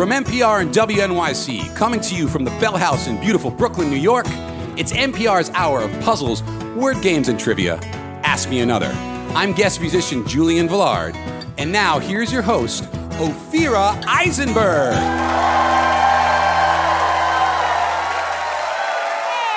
From 0.00 0.12
NPR 0.12 0.62
and 0.62 0.72
WNYC, 0.72 1.76
coming 1.76 2.00
to 2.00 2.14
you 2.14 2.26
from 2.26 2.42
the 2.42 2.50
Bell 2.52 2.78
House 2.78 3.06
in 3.06 3.20
beautiful 3.20 3.50
Brooklyn, 3.50 3.90
New 3.90 3.96
York, 3.96 4.24
it's 4.78 4.92
NPR's 4.92 5.50
hour 5.50 5.82
of 5.82 5.90
puzzles, 6.00 6.42
word 6.74 7.02
games, 7.02 7.28
and 7.28 7.38
trivia. 7.38 7.76
Ask 8.24 8.48
Me 8.48 8.60
Another. 8.60 8.86
I'm 9.34 9.52
guest 9.52 9.78
musician 9.78 10.26
Julian 10.26 10.70
Velard. 10.70 11.14
And 11.58 11.70
now, 11.70 11.98
here's 11.98 12.32
your 12.32 12.40
host, 12.40 12.84
Ophira 13.20 14.02
Eisenberg. 14.06 14.94
Hey, 14.94 15.10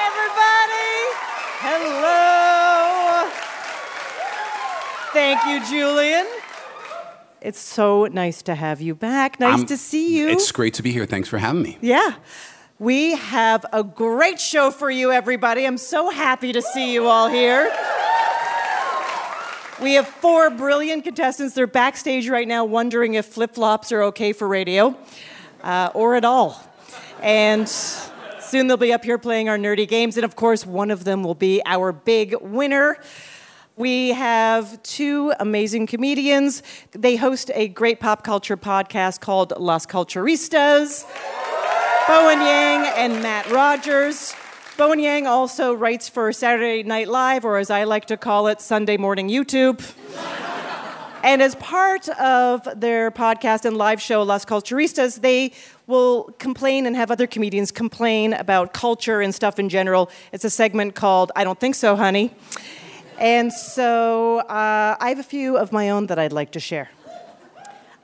everybody! 0.10 1.00
Hello! 1.64 3.30
Thank 5.14 5.46
you, 5.46 5.66
Julian. 5.72 6.43
It's 7.44 7.60
so 7.60 8.06
nice 8.06 8.42
to 8.44 8.56
have 8.56 8.80
you 8.80 8.96
back. 8.96 9.38
Nice 9.38 9.66
to 9.66 9.76
see 9.76 10.18
you. 10.18 10.30
It's 10.30 10.50
great 10.54 10.74
to 10.76 10.82
be 10.82 10.94
here. 10.94 11.06
Thanks 11.06 11.28
for 11.28 11.38
having 11.38 11.62
me. 11.62 11.78
yeah. 11.82 12.16
We 12.80 13.16
have 13.16 13.66
a 13.72 13.84
great 13.84 14.42
show 14.42 14.72
for 14.72 14.90
you, 14.90 15.12
everybody. 15.12 15.66
I'm 15.66 15.78
so 15.78 16.10
happy 16.10 16.52
to 16.54 16.62
see 16.62 16.94
you 16.94 17.08
all 17.08 17.30
here. 17.30 17.72
We 19.82 19.94
have 19.94 20.08
four 20.08 20.50
brilliant 20.50 21.04
contestants. 21.04 21.54
They're 21.54 21.68
backstage 21.68 22.28
right 22.30 22.48
now 22.48 22.66
wondering 22.66 23.14
if 23.16 23.26
flip 23.26 23.56
flops 23.56 23.92
are 23.92 24.04
okay 24.04 24.34
for 24.34 24.48
radio 24.48 24.98
uh, 25.64 25.92
or 25.94 26.16
at 26.16 26.26
all. 26.26 26.62
And 27.22 27.68
soon 27.70 28.68
they'll 28.68 28.78
be 28.78 28.92
up 28.92 29.04
here 29.04 29.18
playing 29.18 29.50
our 29.50 29.58
nerdy 29.58 29.88
games. 29.88 30.18
And 30.18 30.26
of 30.26 30.36
course, 30.36 30.66
one 30.66 30.92
of 30.92 31.04
them 31.04 31.24
will 31.24 31.36
be 31.36 31.62
our 31.66 31.92
big 31.92 32.36
winner. 32.42 32.98
We 33.76 34.10
have 34.10 34.84
two 34.84 35.34
amazing 35.40 35.88
comedians. 35.88 36.62
They 36.92 37.16
host 37.16 37.50
a 37.56 37.68
great 37.70 38.00
pop 38.00 38.24
culture 38.24 38.56
podcast 38.56 39.20
called 39.20 39.52
Las 39.58 39.88
Culturistas. 39.88 41.06
Bowen 42.08 42.40
Yang 42.42 42.86
and 42.96 43.24
Matt 43.24 43.50
Rogers. 43.50 44.36
Bowen 44.78 45.00
Yang 45.00 45.26
also 45.26 45.74
writes 45.74 46.08
for 46.08 46.32
Saturday 46.32 46.84
Night 46.84 47.08
Live, 47.08 47.46
or 47.46 47.58
as 47.58 47.72
I 47.72 47.86
like 47.86 48.06
to 48.06 48.18
call 48.18 48.46
it, 48.46 48.62
Sunday 48.62 48.96
Morning 48.96 49.28
YouTube. 49.28 49.82
and 51.24 51.42
as 51.42 51.56
part 51.56 52.08
of 52.10 52.68
their 52.80 53.10
podcast 53.10 53.66
and 53.66 53.76
live 53.76 54.00
show, 54.00 54.22
Las 54.22 54.46
Culturistas, 54.46 55.22
they 55.22 55.52
will 55.88 56.26
complain 56.38 56.86
and 56.86 56.96
have 56.96 57.10
other 57.10 57.26
comedians 57.26 57.72
complain 57.72 58.34
about 58.34 58.72
culture 58.72 59.20
and 59.20 59.34
stuff 59.34 59.58
in 59.58 59.68
general. 59.68 60.12
It's 60.32 60.46
a 60.46 60.52
segment 60.52 60.94
called 60.94 61.32
I 61.36 61.44
Don't 61.44 61.60
Think 61.60 61.74
So, 61.74 61.96
Honey. 61.96 62.36
And 63.20 63.54
so 63.54 64.40
uh, 64.40 64.96
I 65.00 65.10
have 65.10 65.20
a 65.20 65.24
few 65.24 65.58
of 65.58 65.72
my 65.72 65.90
own 65.90 66.08
that 66.08 66.20
I'd 66.20 66.34
like 66.34 66.52
to 66.52 66.60
share. 66.60 66.90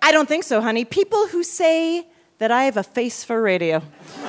I 0.01 0.11
don't 0.11 0.27
think 0.27 0.43
so, 0.43 0.61
honey. 0.61 0.85
People 0.85 1.27
who 1.27 1.43
say 1.43 2.07
that 2.37 2.51
I 2.51 2.63
have 2.63 2.77
a 2.77 2.83
face 2.83 3.23
for 3.23 3.41
radio. 3.41 3.81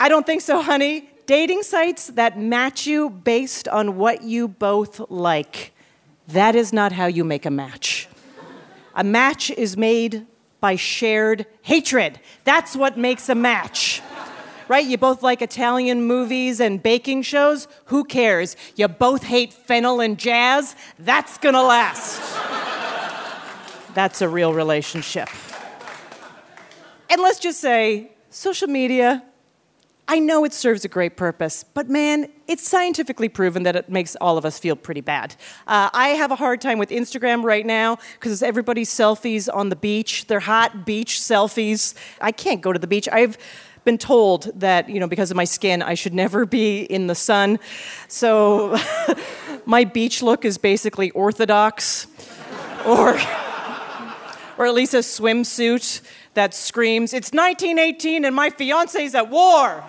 I 0.00 0.08
don't 0.08 0.24
think 0.24 0.40
so, 0.40 0.62
honey. 0.62 1.10
Dating 1.26 1.62
sites 1.62 2.06
that 2.08 2.38
match 2.38 2.86
you 2.86 3.10
based 3.10 3.68
on 3.68 3.98
what 3.98 4.22
you 4.22 4.48
both 4.48 5.10
like. 5.10 5.72
That 6.28 6.54
is 6.54 6.72
not 6.72 6.92
how 6.92 7.06
you 7.06 7.24
make 7.24 7.44
a 7.44 7.50
match. 7.50 8.08
A 8.94 9.04
match 9.04 9.50
is 9.50 9.76
made 9.76 10.26
by 10.60 10.76
shared 10.76 11.46
hatred. 11.62 12.18
That's 12.44 12.74
what 12.74 12.96
makes 12.96 13.28
a 13.28 13.34
match. 13.34 14.00
Right? 14.68 14.86
You 14.86 14.98
both 14.98 15.22
like 15.22 15.40
Italian 15.40 16.04
movies 16.04 16.60
and 16.60 16.82
baking 16.82 17.22
shows? 17.22 17.66
Who 17.86 18.04
cares? 18.04 18.54
You 18.76 18.86
both 18.86 19.24
hate 19.24 19.52
fennel 19.52 20.00
and 20.00 20.18
jazz? 20.18 20.76
That's 20.98 21.38
gonna 21.38 21.62
last. 21.62 22.20
That's 23.94 24.20
a 24.20 24.28
real 24.28 24.52
relationship. 24.52 25.28
And 27.10 27.22
let's 27.22 27.38
just 27.38 27.60
say, 27.60 28.12
social 28.28 28.68
media, 28.68 29.24
I 30.10 30.20
know 30.20 30.44
it 30.44 30.54
serves 30.54 30.86
a 30.86 30.88
great 30.88 31.18
purpose, 31.18 31.64
but 31.64 31.90
man, 31.90 32.32
it's 32.46 32.66
scientifically 32.66 33.28
proven 33.28 33.64
that 33.64 33.76
it 33.76 33.90
makes 33.90 34.16
all 34.16 34.38
of 34.38 34.46
us 34.46 34.58
feel 34.58 34.74
pretty 34.74 35.02
bad. 35.02 35.36
Uh, 35.66 35.90
I 35.92 36.08
have 36.08 36.30
a 36.30 36.36
hard 36.36 36.62
time 36.62 36.78
with 36.78 36.88
Instagram 36.88 37.42
right 37.42 37.66
now 37.66 37.98
because 38.14 38.42
everybody's 38.42 38.88
selfies 38.88 39.54
on 39.54 39.68
the 39.68 39.76
beach. 39.76 40.26
They're 40.26 40.40
hot 40.40 40.86
beach 40.86 41.18
selfies. 41.20 41.94
I 42.22 42.32
can't 42.32 42.62
go 42.62 42.72
to 42.72 42.78
the 42.78 42.86
beach. 42.86 43.06
I've 43.12 43.36
been 43.88 43.96
told 43.96 44.50
that, 44.60 44.90
you 44.90 45.00
know, 45.00 45.06
because 45.06 45.30
of 45.30 45.36
my 45.38 45.44
skin, 45.44 45.80
I 45.80 45.94
should 45.94 46.12
never 46.12 46.44
be 46.44 46.82
in 46.82 47.06
the 47.06 47.14
sun. 47.14 47.58
So 48.06 48.76
my 49.64 49.84
beach 49.84 50.22
look 50.22 50.44
is 50.44 50.58
basically 50.58 51.10
orthodox 51.12 52.06
or 52.86 53.18
or 54.58 54.66
at 54.66 54.74
least 54.74 54.92
a 54.92 54.98
swimsuit 54.98 56.02
that 56.34 56.52
screams, 56.52 57.14
It's 57.14 57.32
1918 57.32 58.26
and 58.26 58.36
my 58.36 58.50
fiance's 58.50 59.14
at 59.14 59.30
war. 59.30 59.80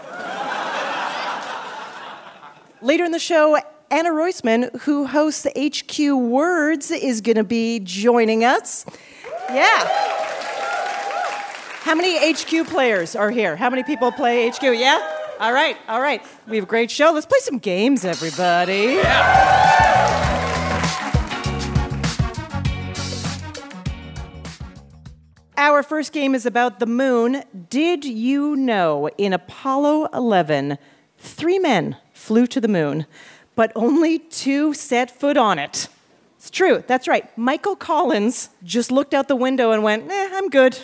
Later 2.81 3.03
in 3.03 3.11
the 3.11 3.19
show, 3.19 3.59
Anna 3.91 4.11
Roisman, 4.11 4.73
who 4.83 5.07
hosts 5.07 5.45
HQ 5.57 5.99
Words, 6.15 6.89
is 6.89 7.19
going 7.19 7.35
to 7.35 7.43
be 7.43 7.81
joining 7.81 8.45
us. 8.45 8.85
Yeah. 9.49 10.28
How 11.81 11.95
many 11.95 12.33
HQ 12.33 12.67
players 12.67 13.15
are 13.15 13.31
here? 13.31 13.55
How 13.55 13.69
many 13.69 13.83
people 13.83 14.11
play 14.11 14.49
HQ? 14.49 14.61
Yeah? 14.61 14.99
All 15.39 15.53
right, 15.53 15.77
all 15.87 16.01
right. 16.01 16.21
We 16.45 16.57
have 16.57 16.65
a 16.65 16.67
great 16.67 16.91
show. 16.91 17.11
Let's 17.13 17.25
play 17.25 17.39
some 17.39 17.57
games, 17.57 18.03
everybody. 18.03 18.99
Our 25.55 25.81
first 25.81 26.11
game 26.11 26.35
is 26.35 26.45
about 26.45 26.79
the 26.79 26.85
moon. 26.85 27.43
Did 27.69 28.03
you 28.03 28.57
know 28.57 29.09
in 29.17 29.31
Apollo 29.31 30.09
11, 30.13 30.77
three 31.17 31.59
men 31.59 31.95
flew 32.11 32.45
to 32.47 32.59
the 32.59 32.67
moon, 32.67 33.05
but 33.55 33.71
only 33.73 34.19
two 34.19 34.73
set 34.73 35.09
foot 35.09 35.37
on 35.37 35.57
it? 35.57 35.87
It's 36.35 36.49
true, 36.49 36.83
that's 36.87 37.07
right. 37.07 37.37
Michael 37.37 37.77
Collins 37.77 38.49
just 38.63 38.91
looked 38.91 39.13
out 39.13 39.29
the 39.29 39.35
window 39.35 39.71
and 39.71 39.81
went, 39.81 40.11
eh, 40.11 40.29
I'm 40.33 40.49
good. 40.49 40.77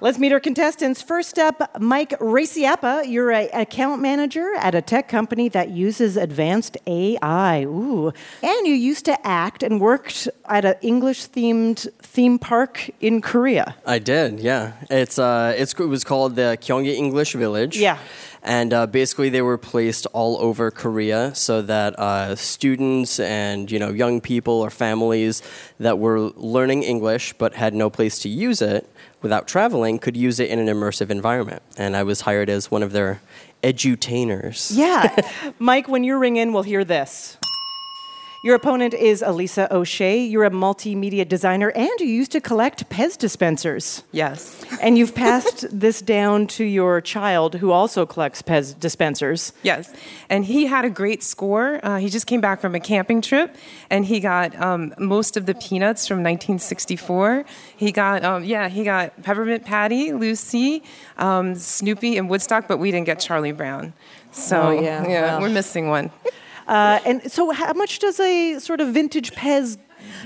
Let's 0.00 0.16
meet 0.16 0.30
our 0.30 0.38
contestants. 0.38 1.02
First 1.02 1.40
up, 1.40 1.76
Mike 1.80 2.10
Raciapa. 2.20 3.10
You're 3.10 3.32
an 3.32 3.48
account 3.52 4.00
manager 4.00 4.54
at 4.54 4.76
a 4.76 4.80
tech 4.80 5.08
company 5.08 5.48
that 5.48 5.70
uses 5.70 6.16
advanced 6.16 6.76
AI. 6.86 7.64
Ooh. 7.64 8.12
And 8.40 8.66
you 8.66 8.74
used 8.74 9.04
to 9.06 9.26
act 9.26 9.64
and 9.64 9.80
worked 9.80 10.28
at 10.44 10.64
an 10.64 10.76
English 10.82 11.26
themed 11.30 11.88
theme 12.00 12.38
park 12.38 12.88
in 13.00 13.20
Korea. 13.20 13.74
I 13.84 13.98
did, 13.98 14.38
yeah. 14.38 14.74
It's 14.88 15.18
uh, 15.18 15.54
it's 15.58 15.72
it 15.72 15.86
was 15.86 16.04
called 16.04 16.36
the 16.36 16.56
Gyeonggi 16.60 16.94
English 16.94 17.32
Village. 17.32 17.76
Yeah. 17.76 17.98
And 18.44 18.72
uh, 18.72 18.86
basically, 18.86 19.30
they 19.30 19.42
were 19.42 19.58
placed 19.58 20.06
all 20.12 20.38
over 20.38 20.70
Korea 20.70 21.34
so 21.34 21.60
that 21.62 21.98
uh, 21.98 22.36
students 22.36 23.18
and 23.18 23.68
you 23.68 23.80
know 23.80 23.90
young 23.90 24.20
people 24.20 24.54
or 24.54 24.70
families 24.70 25.42
that 25.80 25.98
were 25.98 26.20
learning 26.36 26.84
English 26.84 27.32
but 27.32 27.54
had 27.54 27.74
no 27.74 27.90
place 27.90 28.20
to 28.20 28.28
use 28.28 28.62
it 28.62 28.88
without 29.22 29.48
traveling 29.48 29.98
could 29.98 30.16
use 30.16 30.40
it 30.40 30.50
in 30.50 30.58
an 30.58 30.66
immersive 30.66 31.10
environment. 31.10 31.62
And 31.76 31.96
I 31.96 32.02
was 32.02 32.22
hired 32.22 32.48
as 32.48 32.70
one 32.70 32.82
of 32.82 32.92
their 32.92 33.20
edutainers. 33.62 34.72
Yeah. 34.74 35.16
Mike, 35.58 35.88
when 35.88 36.04
you 36.04 36.18
ring 36.18 36.36
in, 36.36 36.52
we'll 36.52 36.62
hear 36.62 36.84
this. 36.84 37.36
Your 38.44 38.54
opponent 38.54 38.94
is 38.94 39.20
Elisa 39.20 39.66
O'Shea. 39.74 40.22
You're 40.24 40.44
a 40.44 40.50
multimedia 40.50 41.28
designer 41.28 41.72
and 41.72 41.90
you 41.98 42.06
used 42.06 42.30
to 42.32 42.40
collect 42.40 42.88
Pez 42.88 43.18
dispensers. 43.18 44.04
Yes. 44.12 44.64
And 44.80 44.96
you've 44.96 45.12
passed 45.14 45.66
this 45.72 46.00
down 46.00 46.46
to 46.48 46.62
your 46.64 47.00
child 47.00 47.56
who 47.56 47.72
also 47.72 48.06
collects 48.06 48.40
Pez 48.40 48.78
dispensers. 48.78 49.52
Yes. 49.64 49.92
And 50.28 50.44
he 50.44 50.66
had 50.66 50.84
a 50.84 50.90
great 50.90 51.24
score. 51.24 51.80
Uh, 51.82 51.98
he 51.98 52.08
just 52.08 52.28
came 52.28 52.40
back 52.40 52.60
from 52.60 52.76
a 52.76 52.80
camping 52.80 53.22
trip 53.22 53.56
and 53.90 54.06
he 54.06 54.20
got 54.20 54.54
um, 54.60 54.94
most 54.98 55.36
of 55.36 55.46
the 55.46 55.54
peanuts 55.56 56.06
from 56.06 56.18
1964. 56.18 57.44
He 57.76 57.90
got, 57.90 58.24
um, 58.24 58.44
yeah, 58.44 58.68
he 58.68 58.84
got 58.84 59.20
Peppermint 59.24 59.64
Patty, 59.64 60.12
Lucy, 60.12 60.84
um, 61.16 61.56
Snoopy, 61.56 62.16
and 62.16 62.30
Woodstock, 62.30 62.68
but 62.68 62.76
we 62.78 62.92
didn't 62.92 63.06
get 63.06 63.18
Charlie 63.18 63.50
Brown. 63.50 63.94
So, 64.30 64.62
Oh, 64.68 64.80
yeah. 64.80 65.04
Well. 65.04 65.40
we're 65.40 65.48
missing 65.48 65.88
one. 65.88 66.12
Uh, 66.68 67.00
and 67.06 67.32
so, 67.32 67.50
how 67.50 67.72
much 67.72 67.98
does 67.98 68.20
a 68.20 68.58
sort 68.58 68.80
of 68.80 68.92
vintage 68.92 69.32
Pez 69.32 69.78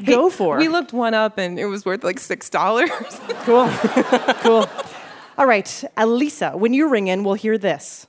go 0.05 0.29
for? 0.29 0.59
We 0.59 0.69
looked 0.69 0.93
one 0.93 1.15
up 1.15 1.39
and 1.39 1.59
it 1.59 1.67
was 1.67 1.85
worth 1.85 2.05
like 2.05 2.19
$6. 2.19 2.91
Cool. 3.45 3.69
cool. 4.43 4.69
All 5.39 5.47
right, 5.47 5.85
Elisa, 5.97 6.51
when 6.51 6.75
you 6.75 6.89
ring 6.89 7.09
in, 7.09 7.25
we'll 7.25 7.35
hear 7.35 7.59
this. 7.59 8.07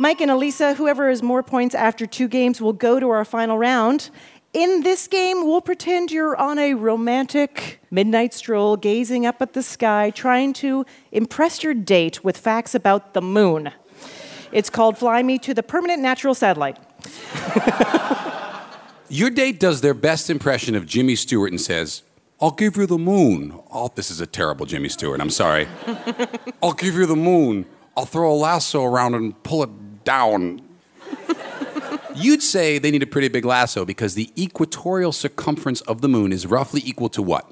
Mike 0.00 0.20
and 0.20 0.30
Elisa, 0.30 0.74
whoever 0.74 1.08
has 1.08 1.22
more 1.22 1.42
points 1.42 1.74
after 1.74 2.06
two 2.06 2.26
games 2.26 2.60
will 2.60 2.72
go 2.72 2.98
to 2.98 3.10
our 3.10 3.24
final 3.24 3.58
round. 3.58 4.10
In 4.52 4.82
this 4.82 5.06
game, 5.06 5.46
we'll 5.46 5.60
pretend 5.60 6.10
you're 6.10 6.36
on 6.36 6.58
a 6.58 6.74
romantic 6.74 7.80
midnight 7.90 8.34
stroll, 8.34 8.76
gazing 8.76 9.26
up 9.26 9.40
at 9.42 9.52
the 9.52 9.62
sky, 9.62 10.10
trying 10.10 10.52
to 10.54 10.84
impress 11.12 11.62
your 11.62 11.74
date 11.74 12.24
with 12.24 12.36
facts 12.36 12.74
about 12.74 13.14
the 13.14 13.22
moon. 13.22 13.70
It's 14.50 14.70
called 14.70 14.98
Fly 14.98 15.22
Me 15.22 15.38
to 15.40 15.54
the 15.54 15.62
Permanent 15.62 16.00
Natural 16.00 16.34
Satellite. 16.34 16.78
Your 19.08 19.30
date 19.30 19.60
does 19.60 19.80
their 19.80 19.94
best 19.94 20.30
impression 20.30 20.74
of 20.74 20.86
Jimmy 20.86 21.14
Stewart 21.16 21.50
and 21.50 21.60
says, 21.60 22.02
I'll 22.40 22.50
give 22.50 22.76
you 22.76 22.86
the 22.86 22.98
moon. 22.98 23.58
Oh, 23.70 23.90
this 23.94 24.10
is 24.10 24.20
a 24.20 24.26
terrible 24.26 24.66
Jimmy 24.66 24.88
Stewart. 24.88 25.20
I'm 25.20 25.30
sorry. 25.30 25.68
I'll 26.62 26.72
give 26.72 26.94
you 26.94 27.06
the 27.06 27.16
moon. 27.16 27.66
I'll 27.96 28.06
throw 28.06 28.32
a 28.32 28.34
lasso 28.34 28.82
around 28.84 29.14
and 29.14 29.40
pull 29.42 29.62
it 29.62 30.04
down. 30.04 30.60
You'd 32.16 32.42
say 32.42 32.78
they 32.78 32.90
need 32.90 33.02
a 33.02 33.06
pretty 33.06 33.28
big 33.28 33.44
lasso 33.44 33.84
because 33.84 34.14
the 34.14 34.30
equatorial 34.40 35.12
circumference 35.12 35.80
of 35.82 36.00
the 36.00 36.08
moon 36.08 36.32
is 36.32 36.46
roughly 36.46 36.80
equal 36.84 37.08
to 37.10 37.22
what? 37.22 37.50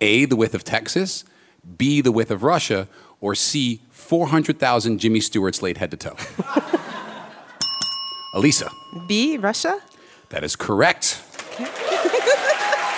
A, 0.00 0.24
the 0.24 0.36
width 0.36 0.54
of 0.54 0.62
Texas, 0.62 1.24
B, 1.76 2.00
the 2.00 2.12
width 2.12 2.30
of 2.30 2.42
Russia, 2.42 2.88
or 3.20 3.34
C, 3.34 3.80
400,000 3.90 4.98
Jimmy 4.98 5.20
Stewarts 5.20 5.62
laid 5.62 5.78
head 5.78 5.90
to 5.90 5.96
toe? 5.96 6.16
Elisa. 8.34 8.70
B, 9.06 9.38
Russia? 9.38 9.80
That 10.30 10.42
is 10.42 10.56
correct. 10.56 11.22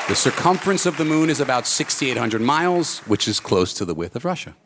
the 0.09 0.15
circumference 0.15 0.87
of 0.87 0.97
the 0.97 1.05
moon 1.05 1.29
is 1.29 1.41
about 1.41 1.67
6,800 1.67 2.41
miles, 2.41 3.01
which 3.01 3.29
is 3.29 3.39
close 3.39 3.75
to 3.75 3.85
the 3.85 3.95
width 3.95 4.17
of 4.17 4.25
Russia. 4.25 4.57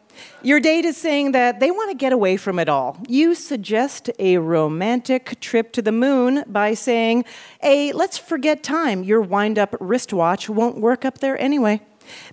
Your 0.43 0.61
date 0.61 0.85
is 0.85 0.97
saying 0.97 1.33
that 1.33 1.61
they 1.61 1.71
want 1.71 1.91
to 1.91 1.97
get 1.97 2.13
away 2.13 2.37
from 2.37 2.59
it 2.59 2.69
all. 2.69 2.99
You 3.09 3.35
suggest 3.35 4.11
a 4.19 4.39
romantic 4.39 5.41
trip 5.41 5.73
to 5.73 5.83
the 5.83 5.93
moon 5.93 6.45
by 6.47 6.75
saying, 6.75 7.25
A, 7.63 7.93
let's 7.93 8.19
forget 8.19 8.63
time. 8.63 9.03
Your 9.03 9.21
wind 9.21 9.59
up 9.59 9.75
wristwatch 9.81 10.49
won't 10.49 10.79
work 10.79 11.05
up 11.05 11.19
there 11.19 11.41
anyway. 11.41 11.81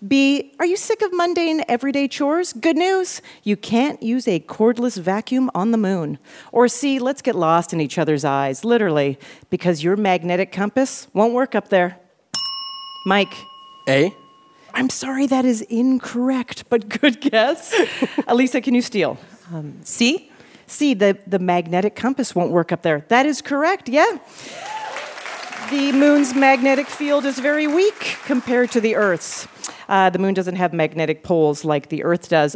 B, 0.07 0.53
are 0.59 0.65
you 0.65 0.77
sick 0.77 1.01
of 1.01 1.11
mundane 1.13 1.63
everyday 1.67 2.07
chores? 2.07 2.53
Good 2.53 2.77
news, 2.77 3.21
you 3.43 3.57
can't 3.57 4.01
use 4.01 4.27
a 4.27 4.39
cordless 4.39 4.99
vacuum 4.99 5.49
on 5.53 5.71
the 5.71 5.77
moon. 5.77 6.19
Or 6.51 6.67
C, 6.67 6.99
let's 6.99 7.21
get 7.21 7.35
lost 7.35 7.73
in 7.73 7.81
each 7.81 7.97
other's 7.97 8.25
eyes, 8.25 8.63
literally, 8.63 9.19
because 9.49 9.83
your 9.83 9.95
magnetic 9.95 10.51
compass 10.51 11.07
won't 11.13 11.33
work 11.33 11.55
up 11.55 11.69
there. 11.69 11.99
Mike. 13.05 13.33
A. 13.87 14.13
I'm 14.73 14.89
sorry, 14.89 15.27
that 15.27 15.45
is 15.45 15.61
incorrect, 15.61 16.65
but 16.69 16.89
good 16.89 17.21
guess. 17.21 17.73
Elisa, 18.27 18.61
can 18.61 18.75
you 18.75 18.81
steal? 18.81 19.17
Um, 19.51 19.79
C? 19.83 20.29
C, 20.67 20.93
the, 20.93 21.17
the 21.25 21.39
magnetic 21.39 21.95
compass 21.95 22.35
won't 22.35 22.51
work 22.51 22.71
up 22.71 22.81
there. 22.81 23.05
That 23.07 23.25
is 23.25 23.41
correct, 23.41 23.87
yeah. 23.87 24.19
The 25.69 25.91
moon's 25.91 26.33
magnetic 26.33 26.87
field 26.87 27.25
is 27.25 27.39
very 27.39 27.67
weak 27.67 28.17
compared 28.23 28.71
to 28.71 28.79
the 28.79 28.95
Earth's. 28.95 29.49
Uh, 29.89 30.09
the 30.09 30.17
moon 30.17 30.33
doesn't 30.33 30.55
have 30.55 30.71
magnetic 30.71 31.23
poles 31.23 31.65
like 31.65 31.89
the 31.89 32.05
Earth 32.05 32.29
does. 32.29 32.55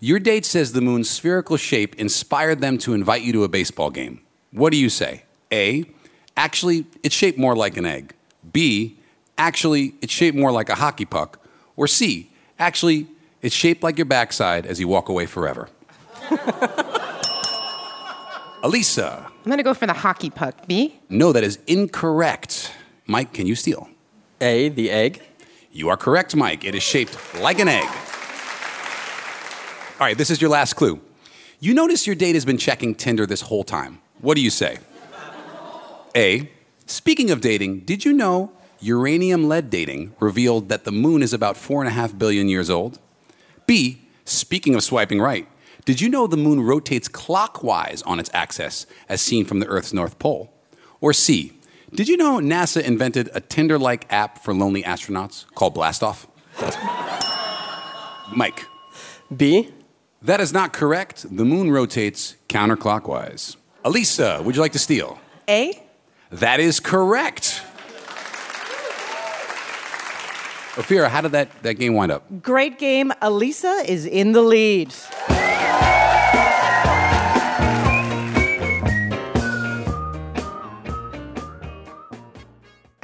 Your 0.00 0.18
date 0.18 0.44
says 0.44 0.72
the 0.72 0.80
moon's 0.80 1.08
spherical 1.08 1.56
shape 1.56 1.94
inspired 1.94 2.60
them 2.60 2.78
to 2.78 2.94
invite 2.94 3.22
you 3.22 3.32
to 3.32 3.44
a 3.44 3.48
baseball 3.48 3.90
game. 3.90 4.22
What 4.50 4.72
do 4.72 4.76
you 4.76 4.88
say? 4.88 5.22
A, 5.52 5.84
actually, 6.36 6.86
it's 7.04 7.14
shaped 7.14 7.38
more 7.38 7.54
like 7.54 7.76
an 7.76 7.86
egg. 7.86 8.12
B, 8.52 8.98
actually, 9.38 9.94
it's 10.02 10.12
shaped 10.12 10.36
more 10.36 10.50
like 10.50 10.68
a 10.68 10.74
hockey 10.74 11.04
puck. 11.04 11.40
Or 11.76 11.86
C, 11.86 12.32
actually, 12.58 13.06
it's 13.40 13.54
shaped 13.54 13.84
like 13.84 13.98
your 13.98 14.04
backside 14.04 14.66
as 14.66 14.80
you 14.80 14.88
walk 14.88 15.08
away 15.08 15.26
forever. 15.26 15.68
Elisa. 18.62 19.26
I'm 19.26 19.44
going 19.44 19.58
to 19.58 19.62
go 19.62 19.74
for 19.74 19.86
the 19.86 19.92
hockey 19.92 20.30
puck. 20.30 20.66
B? 20.66 20.98
No, 21.08 21.32
that 21.32 21.44
is 21.44 21.58
incorrect. 21.66 22.72
Mike, 23.06 23.32
can 23.32 23.46
you 23.46 23.54
steal? 23.54 23.88
A, 24.40 24.68
the 24.70 24.90
egg. 24.90 25.22
You 25.72 25.88
are 25.88 25.96
correct, 25.96 26.34
Mike. 26.34 26.64
It 26.64 26.74
is 26.74 26.82
shaped 26.82 27.16
like 27.40 27.58
an 27.58 27.68
egg. 27.68 27.84
All 29.98 30.06
right, 30.06 30.18
this 30.18 30.30
is 30.30 30.40
your 30.40 30.50
last 30.50 30.74
clue. 30.74 31.00
You 31.60 31.74
notice 31.74 32.06
your 32.06 32.16
date 32.16 32.34
has 32.34 32.44
been 32.44 32.58
checking 32.58 32.94
Tinder 32.94 33.26
this 33.26 33.42
whole 33.42 33.64
time. 33.64 34.00
What 34.20 34.34
do 34.34 34.42
you 34.42 34.50
say? 34.50 34.78
A, 36.14 36.50
speaking 36.86 37.30
of 37.30 37.40
dating, 37.40 37.80
did 37.80 38.04
you 38.04 38.12
know 38.12 38.52
uranium 38.80 39.48
lead 39.48 39.70
dating 39.70 40.14
revealed 40.20 40.68
that 40.68 40.84
the 40.84 40.92
moon 40.92 41.22
is 41.22 41.32
about 41.32 41.56
four 41.56 41.80
and 41.80 41.88
a 41.88 41.92
half 41.92 42.16
billion 42.16 42.48
years 42.48 42.68
old? 42.68 42.98
B, 43.66 44.02
speaking 44.24 44.74
of 44.74 44.82
swiping 44.82 45.20
right, 45.20 45.46
did 45.86 46.00
you 46.00 46.08
know 46.08 46.26
the 46.26 46.36
moon 46.36 46.60
rotates 46.60 47.06
clockwise 47.06 48.02
on 48.02 48.18
its 48.18 48.28
axis 48.34 48.86
as 49.08 49.20
seen 49.20 49.44
from 49.44 49.60
the 49.60 49.66
Earth's 49.68 49.92
North 49.92 50.18
Pole? 50.18 50.52
Or 51.00 51.12
C, 51.12 51.52
did 51.94 52.08
you 52.08 52.16
know 52.16 52.38
NASA 52.40 52.82
invented 52.82 53.30
a 53.32 53.40
Tinder 53.40 53.78
like 53.78 54.12
app 54.12 54.42
for 54.42 54.52
lonely 54.52 54.82
astronauts 54.82 55.44
called 55.54 55.76
Blastoff? 55.76 56.26
Mike. 58.36 58.64
B. 59.34 59.70
That 60.22 60.40
is 60.40 60.52
not 60.52 60.72
correct. 60.72 61.24
The 61.34 61.44
moon 61.44 61.70
rotates 61.70 62.34
counterclockwise. 62.48 63.56
Elisa, 63.84 64.42
would 64.42 64.56
you 64.56 64.62
like 64.62 64.72
to 64.72 64.80
steal? 64.80 65.20
A? 65.48 65.80
That 66.30 66.58
is 66.58 66.80
correct. 66.80 67.62
Ophira, 70.76 71.08
how 71.08 71.22
did 71.22 71.32
that, 71.32 71.48
that 71.62 71.74
game 71.74 71.94
wind 71.94 72.12
up? 72.12 72.42
Great 72.42 72.78
game. 72.78 73.10
Elisa 73.22 73.82
is 73.86 74.04
in 74.04 74.32
the 74.32 74.42
lead. 74.42 74.94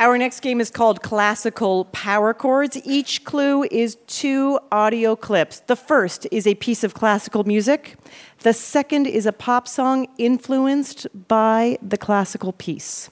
Our 0.02 0.18
next 0.18 0.40
game 0.40 0.60
is 0.60 0.68
called 0.68 1.00
Classical 1.00 1.84
Power 1.92 2.34
Chords. 2.34 2.76
Each 2.84 3.22
clue 3.22 3.62
is 3.70 3.94
two 4.08 4.58
audio 4.72 5.14
clips. 5.14 5.60
The 5.60 5.76
first 5.76 6.26
is 6.32 6.44
a 6.44 6.56
piece 6.56 6.82
of 6.82 6.92
classical 6.92 7.44
music. 7.44 7.94
The 8.40 8.52
second 8.52 9.06
is 9.06 9.26
a 9.26 9.32
pop 9.32 9.68
song 9.68 10.08
influenced 10.18 11.06
by 11.28 11.78
the 11.80 11.96
classical 11.96 12.52
piece. 12.52 13.10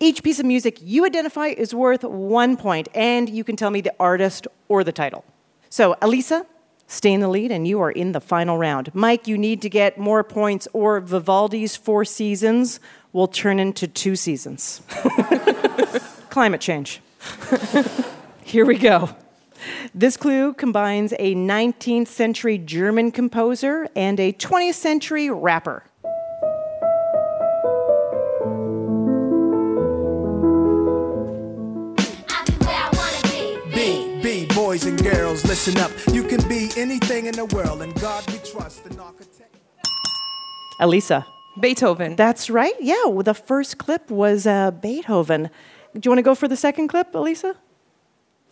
Each 0.00 0.24
piece 0.24 0.40
of 0.40 0.46
music 0.46 0.78
you 0.82 1.06
identify 1.06 1.46
is 1.46 1.76
worth 1.76 2.02
one 2.02 2.56
point, 2.56 2.88
and 2.92 3.30
you 3.30 3.44
can 3.44 3.54
tell 3.54 3.70
me 3.70 3.80
the 3.80 3.94
artist 4.00 4.48
or 4.66 4.82
the 4.82 4.90
title. 4.90 5.24
So, 5.70 5.94
Elisa, 6.02 6.44
stay 6.88 7.12
in 7.12 7.20
the 7.20 7.28
lead, 7.28 7.52
and 7.52 7.68
you 7.68 7.80
are 7.80 7.92
in 7.92 8.10
the 8.10 8.20
final 8.20 8.58
round. 8.58 8.92
Mike, 8.96 9.28
you 9.28 9.38
need 9.38 9.62
to 9.62 9.70
get 9.70 9.96
more 9.96 10.24
points, 10.24 10.66
or 10.72 10.98
Vivaldi's 10.98 11.76
Four 11.76 12.04
Seasons 12.04 12.80
will 13.12 13.28
turn 13.28 13.60
into 13.60 13.86
two 13.86 14.16
seasons. 14.16 14.82
Climate 16.32 16.62
change. 16.62 17.02
Here 18.42 18.64
we 18.64 18.78
go. 18.78 19.10
This 19.94 20.16
clue 20.16 20.54
combines 20.54 21.12
a 21.18 21.34
19th 21.34 22.06
century 22.06 22.56
German 22.56 23.12
composer 23.12 23.86
and 23.94 24.18
a 24.18 24.32
20th 24.32 24.72
century 24.72 25.28
rapper. 25.28 25.84
B, 33.74 34.18
B, 34.22 34.46
boys 34.54 34.86
and 34.86 35.02
girls, 35.02 35.44
listen 35.44 35.76
up. 35.76 35.90
You 36.14 36.22
can 36.22 36.48
be 36.48 36.70
anything 36.78 37.26
in 37.26 37.34
the 37.34 37.44
world, 37.44 37.82
and 37.82 37.94
God 38.00 38.26
we 38.30 38.38
trust, 38.38 38.86
an 38.86 38.98
architect. 38.98 39.54
Elisa. 40.80 41.26
Beethoven. 41.60 42.16
That's 42.16 42.48
right. 42.48 42.72
Yeah, 42.80 43.04
well, 43.06 43.22
the 43.22 43.34
first 43.34 43.76
clip 43.76 44.10
was 44.10 44.46
uh, 44.46 44.70
Beethoven. 44.70 45.50
Do 45.94 46.00
you 46.04 46.10
want 46.10 46.18
to 46.18 46.22
go 46.22 46.34
for 46.34 46.48
the 46.48 46.56
second 46.56 46.88
clip, 46.88 47.14
Elisa? 47.14 47.54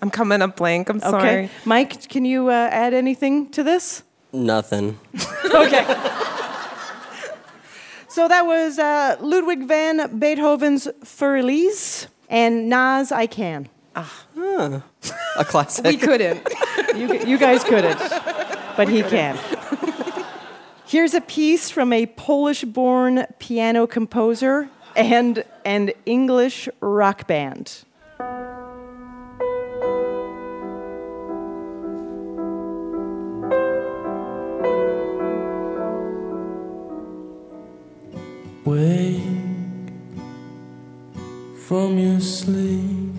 I'm 0.03 0.11
coming 0.11 0.43
up 0.43 0.57
blank. 0.57 0.89
I'm 0.89 1.01
sorry. 1.01 1.45
Okay. 1.45 1.51
Mike, 1.65 2.09
can 2.09 2.25
you 2.25 2.49
uh, 2.49 2.69
add 2.71 2.95
anything 2.95 3.51
to 3.51 3.63
this? 3.63 4.03
Nothing. 4.33 4.99
okay. 5.55 5.85
so 8.09 8.29
that 8.29 8.47
was 8.47 8.79
uh, 8.79 9.17
Ludwig 9.21 9.67
van 9.67 10.19
Beethoven's 10.19 10.89
Für 11.05 11.39
Elise 11.39 12.09
and 12.29 12.69
Nas 12.69 13.13
I 13.13 13.27
Can. 13.27 13.69
Ah, 13.97 14.27
A 15.37 15.45
classic. 15.45 15.85
We 15.85 15.97
couldn't. 15.97 16.47
You, 16.97 17.15
you 17.27 17.39
guys 17.39 17.65
couldn't, 17.65 17.99
but 18.77 18.89
he 18.89 19.03
can. 19.03 19.39
Here's 20.87 21.15
a 21.15 21.21
piece 21.21 21.71
from 21.71 21.93
a 21.93 22.07
Polish 22.07 22.65
born 22.65 23.27
piano 23.39 23.87
composer 23.87 24.69
and 24.97 25.45
an 25.65 25.93
English 26.07 26.69
rock 26.81 27.27
band. 27.27 27.85
Wake 38.65 39.21
from 41.67 41.99
your 41.99 42.21
sleep. 42.21 43.15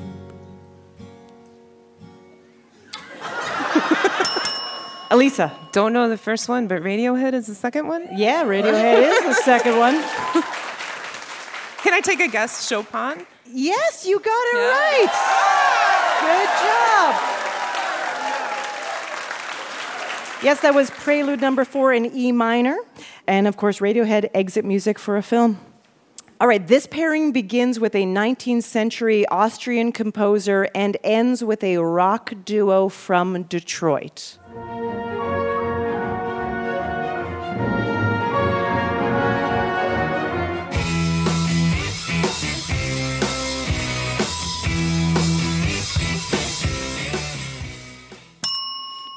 Elisa. 5.12 5.52
Don't 5.72 5.94
know 5.94 6.10
the 6.10 6.18
first 6.18 6.48
one, 6.48 6.68
but 6.68 6.82
Radiohead 6.84 7.34
is 7.34 7.48
the 7.48 7.56
second 7.56 7.88
one. 7.88 8.08
Yeah, 8.16 8.44
Radiohead 8.44 9.02
is 9.02 9.24
the 9.24 9.42
second 9.44 9.78
one. 9.78 10.04
Can 11.84 11.94
I 11.94 12.00
take 12.02 12.20
a 12.20 12.28
guess? 12.28 12.68
Chopin? 12.68 13.26
Yes, 13.46 14.06
you 14.06 14.20
got 14.20 14.30
it 14.30 14.56
Yeah. 14.58 14.70
right. 14.70 15.12
Good 16.22 16.50
job. 16.64 17.16
Yes, 20.44 20.62
that 20.62 20.74
was 20.74 20.90
Prelude 20.92 21.42
number 21.42 21.66
four 21.66 21.94
in 21.94 22.06
E 22.16 22.32
minor. 22.32 22.78
And 23.28 23.48
of 23.48 23.58
course, 23.58 23.80
Radiohead 23.80 24.30
exit 24.34 24.66
music 24.66 24.98
for 25.00 25.18
a 25.18 25.22
film. 25.24 25.60
All 26.40 26.48
right, 26.48 26.66
this 26.66 26.88
pairing 26.88 27.32
begins 27.32 27.80
with 27.80 27.94
a 27.94 28.04
19th 28.04 28.64
century 28.64 29.28
Austrian 29.28 29.92
composer 29.92 30.68
and 30.74 30.98
ends 31.04 31.44
with 31.44 31.64
a 31.64 31.78
rock 31.78 32.34
duo 32.46 32.90
from 32.90 33.44
Detroit. 33.44 34.40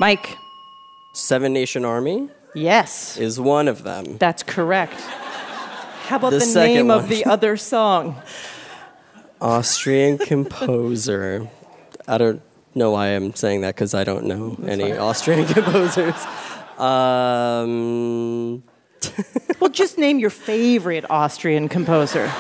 Mike. 0.05 0.37
Seven 1.15 1.55
Nation 1.55 1.83
Army 1.87 2.29
Yes, 2.55 3.17
is 3.17 3.41
one 3.41 3.69
of 3.69 3.85
them. 3.85 4.19
that's 4.19 4.43
correct. 4.43 5.01
How 5.01 6.17
about 6.17 6.33
The 6.33 6.41
the, 6.41 6.45
second 6.45 6.75
name 6.75 6.91
of 6.91 7.05
one. 7.05 7.09
the 7.11 7.25
other 7.25 7.57
song? 7.57 8.17
Austrian 9.41 10.19
composer. 10.33 11.49
I 12.07 12.19
don't 12.19 12.43
know 12.75 12.91
why 12.91 13.07
I'm 13.17 13.35
saying 13.35 13.63
that 13.63 13.77
because 13.77 13.95
I 13.95 14.05
don't 14.05 14.27
know 14.27 14.59
any 14.69 14.93
Austrian 14.93 15.47
composers. 15.55 16.15
Um, 16.79 18.63
Well, 19.59 19.71
just 19.71 19.97
name 19.97 20.19
your 20.19 20.29
favorite 20.29 21.07
Austrian 21.09 21.71
composer. 21.71 22.31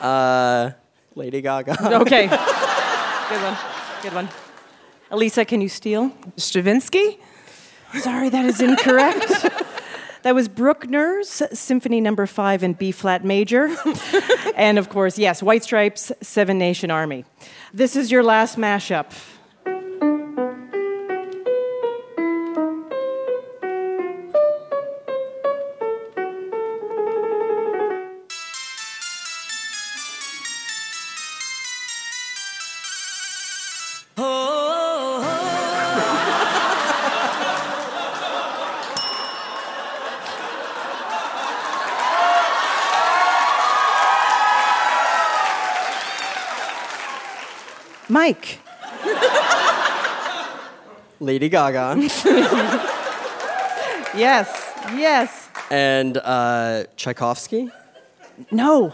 uh, 0.00 0.70
Lady 1.14 1.42
Gaga. 1.42 1.76
Okay. 2.00 2.26
Good 2.28 3.42
one. 3.42 3.56
Good 4.02 4.14
one. 4.14 4.28
Elisa, 5.10 5.44
can 5.46 5.62
you 5.62 5.70
steal? 5.70 6.12
Stravinsky? 6.36 7.18
Sorry, 7.94 8.28
that 8.28 8.44
is 8.44 8.60
incorrect. 8.60 9.26
that 10.22 10.34
was 10.34 10.48
Bruckner's 10.48 11.42
Symphony 11.58 12.02
Number 12.02 12.26
Five 12.26 12.62
in 12.62 12.74
B 12.74 12.92
flat 12.92 13.24
major, 13.24 13.74
and 14.54 14.78
of 14.78 14.90
course, 14.90 15.18
yes, 15.18 15.42
White 15.42 15.64
Stripes, 15.64 16.12
Seven 16.20 16.58
Nation 16.58 16.90
Army. 16.90 17.24
This 17.72 17.96
is 17.96 18.10
your 18.10 18.22
last 18.22 18.58
mashup. 18.58 19.06
Mike. 48.08 48.58
Lady 51.20 51.48
Gaga. 51.48 51.96
Yes. 54.16 54.48
Yes. 54.96 55.48
and 55.70 56.16
uh, 56.16 56.84
Tchaikovsky. 56.96 57.70
No. 58.50 58.92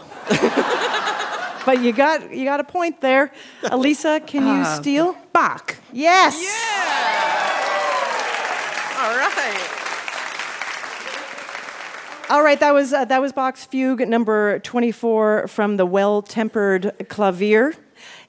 but 1.65 1.81
you 1.81 1.93
got 1.93 2.31
you 2.35 2.43
got 2.43 2.59
a 2.59 2.63
point 2.65 2.99
there. 3.01 3.31
Elisa, 3.63 4.19
can 4.27 4.45
you 4.45 4.61
Uh, 4.61 4.75
steal? 4.81 5.15
Bach. 5.33 5.77
Yes. 5.93 6.35
Yeah. 6.43 6.49
All 9.01 9.15
right. 9.15 9.31
All 12.29 12.43
right, 12.43 12.59
that 12.59 12.73
was 12.73 12.91
uh, 12.93 13.05
that 13.05 13.21
was 13.21 13.31
Bach's 13.31 13.65
fugue 13.65 14.05
number 14.07 14.59
24 14.59 15.47
from 15.47 15.77
the 15.77 15.85
Well-Tempered 15.85 17.07
Clavier. 17.07 17.73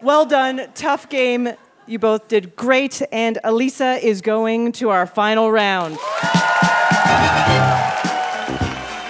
Well 0.02 0.26
done, 0.26 0.68
tough 0.74 1.08
game. 1.08 1.48
You 1.86 1.98
both 1.98 2.28
did 2.28 2.54
great, 2.54 3.00
and 3.12 3.38
Elisa 3.44 3.98
is 4.06 4.20
going 4.20 4.72
to 4.72 4.90
our 4.90 5.06
final 5.06 5.50
round. 5.50 5.96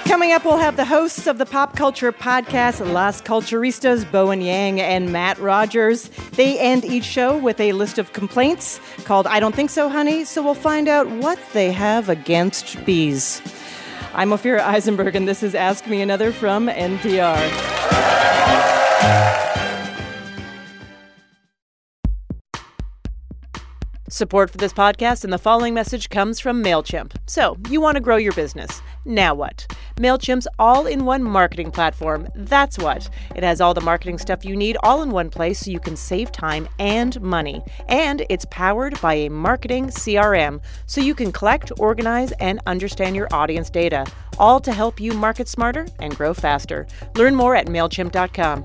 Coming 0.05 0.33
up, 0.33 0.45
we'll 0.45 0.59
have 0.59 0.77
the 0.77 0.85
hosts 0.85 1.27
of 1.27 1.39
the 1.39 1.47
pop 1.47 1.75
culture 1.77 2.13
podcast, 2.13 2.93
Las 2.93 3.21
Culturistas, 3.21 4.11
Bowen 4.11 4.41
Yang 4.41 4.81
and 4.81 5.13
Matt 5.13 5.39
Rogers. 5.39 6.09
They 6.33 6.59
end 6.59 6.85
each 6.85 7.05
show 7.05 7.37
with 7.37 7.59
a 7.61 7.73
list 7.73 7.99
of 7.99 8.13
complaints 8.13 8.79
called 9.05 9.27
I 9.27 9.41
Don't 9.41 9.55
Think 9.55 9.71
So, 9.71 9.89
Honey, 9.89 10.25
so 10.25 10.43
we'll 10.43 10.55
find 10.55 10.87
out 10.87 11.09
what 11.09 11.39
they 11.53 11.73
have 11.73 12.09
against 12.09 12.83
bees. 12.85 13.43
I'm 14.15 14.31
Ophira 14.31 14.61
Eisenberg, 14.61 15.17
and 15.17 15.27
this 15.27 15.43
is 15.43 15.55
Ask 15.55 15.87
Me 15.89 16.01
Another 16.01 16.31
from 16.31 16.69
NPR. 16.69 17.37
Support 24.17 24.49
for 24.49 24.57
this 24.57 24.73
podcast 24.73 25.25
and 25.25 25.33
the 25.33 25.37
following 25.37 25.75
message 25.75 26.09
comes 26.09 26.41
from 26.41 26.65
MailChimp. 26.65 27.13
So, 27.27 27.59
you 27.69 27.83
want 27.83 27.97
to 27.97 28.01
grow 28.01 28.17
your 28.17 28.33
business. 28.33 28.81
Now 29.05 29.35
what? 29.35 29.67
MailChimp's 29.97 30.49
all 30.59 30.87
in 30.87 31.05
one 31.05 31.23
marketing 31.23 31.71
platform. 31.71 32.27
That's 32.35 32.79
what. 32.79 33.11
It 33.35 33.43
has 33.43 33.61
all 33.61 33.75
the 33.75 33.83
marketing 33.83 34.17
stuff 34.17 34.43
you 34.43 34.57
need 34.57 34.79
all 34.83 35.03
in 35.03 35.11
one 35.11 35.29
place 35.29 35.61
so 35.61 35.71
you 35.71 35.81
can 35.81 35.97
save 35.97 36.33
time 36.33 36.67
and 36.79 37.21
money. 37.21 37.63
And 37.89 38.25
it's 38.31 38.47
powered 38.51 38.99
by 39.03 39.13
a 39.13 39.29
marketing 39.29 39.89
CRM 39.89 40.63
so 40.87 41.03
you 41.03 41.15
can 41.15 41.31
collect, 41.31 41.71
organize, 41.79 42.33
and 42.41 42.59
understand 42.67 43.17
your 43.17 43.29
audience 43.35 43.69
data, 43.69 44.07
all 44.39 44.61
to 44.61 44.73
help 44.73 44.99
you 44.99 45.13
market 45.13 45.47
smarter 45.47 45.87
and 45.99 46.17
grow 46.17 46.33
faster. 46.33 46.87
Learn 47.17 47.35
more 47.35 47.55
at 47.55 47.67
MailChimp.com. 47.67 48.65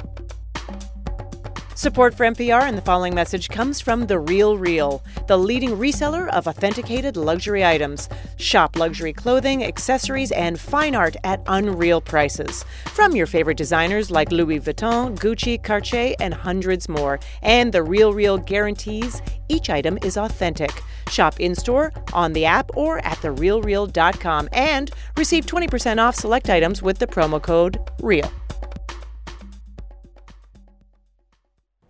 Support 1.76 2.14
for 2.14 2.26
NPR 2.26 2.64
and 2.64 2.78
the 2.78 2.82
following 2.82 3.16
message 3.16 3.48
comes 3.50 3.80
from 3.80 4.06
The 4.06 4.20
Real 4.20 4.58
Real, 4.58 5.02
the 5.28 5.38
leading 5.38 5.72
reseller 5.72 6.28
of 6.30 6.46
authenticated 6.46 7.16
luxury 7.16 7.66
items. 7.66 8.10
Shop 8.36 8.76
luxury 8.76 9.14
clothing, 9.14 9.64
accessories, 9.64 10.32
and 10.34 10.60
fine 10.60 10.96
art 10.96 11.16
at 11.24 11.42
unreal 11.48 12.02
prices. 12.02 12.66
From 12.88 13.16
your 13.16 13.26
favorite 13.26 13.58
designers 13.58 14.12
like 14.12 14.32
Louis 14.32 14.60
Vuitton, 14.60 15.18
Gucci, 15.18 15.64
Cartier, 15.64 16.14
and 16.20 16.34
hundreds 16.34 16.90
more. 16.90 17.20
And 17.42 17.72
The 17.72 17.84
Real 17.84 18.14
Real 18.14 18.38
guarantees 18.38 19.22
each 19.48 19.70
item 19.70 19.98
is 20.04 20.18
authentic. 20.18 20.84
Shop 21.10 21.40
in 21.40 21.56
store, 21.56 21.94
on 22.14 22.34
the 22.34 22.46
app, 22.46 22.70
or 22.76 23.00
at 23.00 23.18
therealreal.com 23.18 24.50
and 24.52 24.92
receive 25.18 25.46
20% 25.46 26.00
off 26.00 26.16
select 26.16 26.50
items 26.50 26.82
with 26.82 27.00
the 27.00 27.08
promo 27.08 27.42
code 27.42 27.80
REAL. 28.02 28.32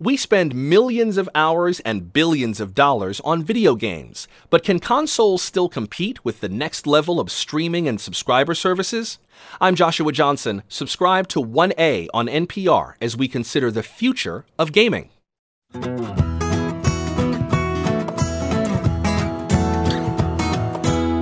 We 0.01 0.17
spend 0.17 0.55
millions 0.55 1.17
of 1.17 1.29
hours 1.36 1.79
and 1.81 2.12
billions 2.12 2.60
of 2.60 2.74
dollars 2.74 3.22
on 3.24 3.43
video 3.43 3.75
games, 3.75 4.27
but 4.50 4.63
can 4.63 4.79
consoles 4.79 5.43
still 5.43 5.70
compete 5.70 6.25
with 6.25 6.41
the 6.41 6.50
next 6.50 6.88
level 6.88 7.20
of 7.20 7.31
streaming 7.31 7.88
and 7.88 8.01
subscriber 8.01 8.55
services? 8.55 9.20
I'm 9.62 9.75
Joshua 9.75 10.12
Johnson. 10.12 10.63
Subscribe 10.67 11.27
to 11.27 11.39
1A 11.39 12.08
on 12.15 12.25
NPR 12.25 12.96
as 13.00 13.15
we 13.15 13.27
consider 13.27 13.70
the 13.70 13.84
future 13.84 14.43
of 14.58 14.72
gaming. 14.72 15.12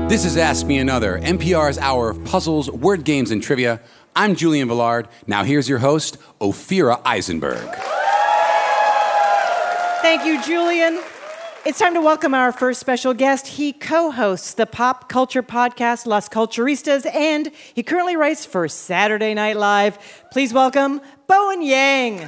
This 0.08 0.24
is 0.24 0.38
Ask 0.38 0.66
Me 0.66 0.78
Another, 0.78 1.20
NPR's 1.20 1.78
hour 1.80 2.10
of 2.10 2.24
puzzles, 2.24 2.72
word 2.72 3.04
games, 3.04 3.32
and 3.32 3.44
trivia. 3.44 3.82
I'm 4.16 4.36
Julian 4.36 4.70
Velard. 4.70 5.08
Now 5.28 5.44
here's 5.44 5.68
your 5.68 5.80
host, 5.80 6.18
Ophira 6.40 7.02
Eisenberg. 7.04 7.68
Thank 10.10 10.26
you, 10.26 10.42
Julian. 10.42 11.00
It's 11.68 11.78
time 11.78 11.94
to 11.94 12.02
welcome 12.02 12.34
our 12.34 12.52
first 12.52 12.80
special 12.80 13.14
guest. 13.14 13.46
He 13.46 13.72
co 13.72 14.10
hosts 14.10 14.56
the 14.56 14.66
pop 14.66 15.08
culture 15.08 15.44
podcast 15.44 16.08
Las 16.08 16.28
Culturistas, 16.28 17.06
and 17.14 17.52
he 17.76 17.84
currently 17.84 18.16
writes 18.16 18.44
for 18.44 18.68
Saturday 18.68 19.36
Night 19.36 19.56
Live. 19.56 20.00
Please 20.32 20.52
welcome 20.52 21.00
Bowen 21.28 21.62
Yang. 21.62 22.28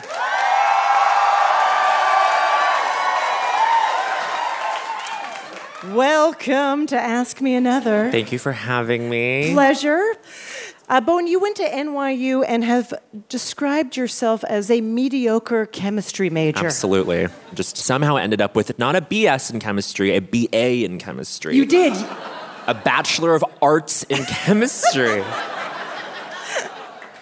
Welcome 5.96 6.86
to 6.86 7.02
Ask 7.02 7.42
Me 7.42 7.56
Another. 7.56 8.12
Thank 8.12 8.32
you 8.32 8.38
for 8.38 8.52
having 8.52 9.10
me. 9.10 9.54
Pleasure. 9.54 10.04
Uh, 10.92 11.00
Bowen, 11.00 11.26
you 11.26 11.40
went 11.40 11.56
to 11.56 11.64
NYU 11.64 12.44
and 12.46 12.66
have 12.66 12.94
described 13.30 13.96
yourself 13.96 14.44
as 14.44 14.70
a 14.70 14.82
mediocre 14.82 15.66
chemistry 15.66 16.30
major. 16.30 16.66
Absolutely. 16.66 17.30
Just 17.54 17.78
somehow 17.78 18.18
ended 18.18 18.42
up 18.42 18.58
with 18.58 18.78
not 18.78 18.98
a 18.98 19.02
BS 19.02 19.54
in 19.54 19.62
chemistry, 19.62 20.14
a 20.18 20.20
BA 20.20 20.84
in 20.84 21.00
chemistry. 21.00 21.56
You 21.56 21.66
did. 21.66 21.94
A 22.68 22.74
Bachelor 22.74 23.34
of 23.36 23.46
Arts 23.62 24.04
in 24.04 24.26
Chemistry. 24.26 25.24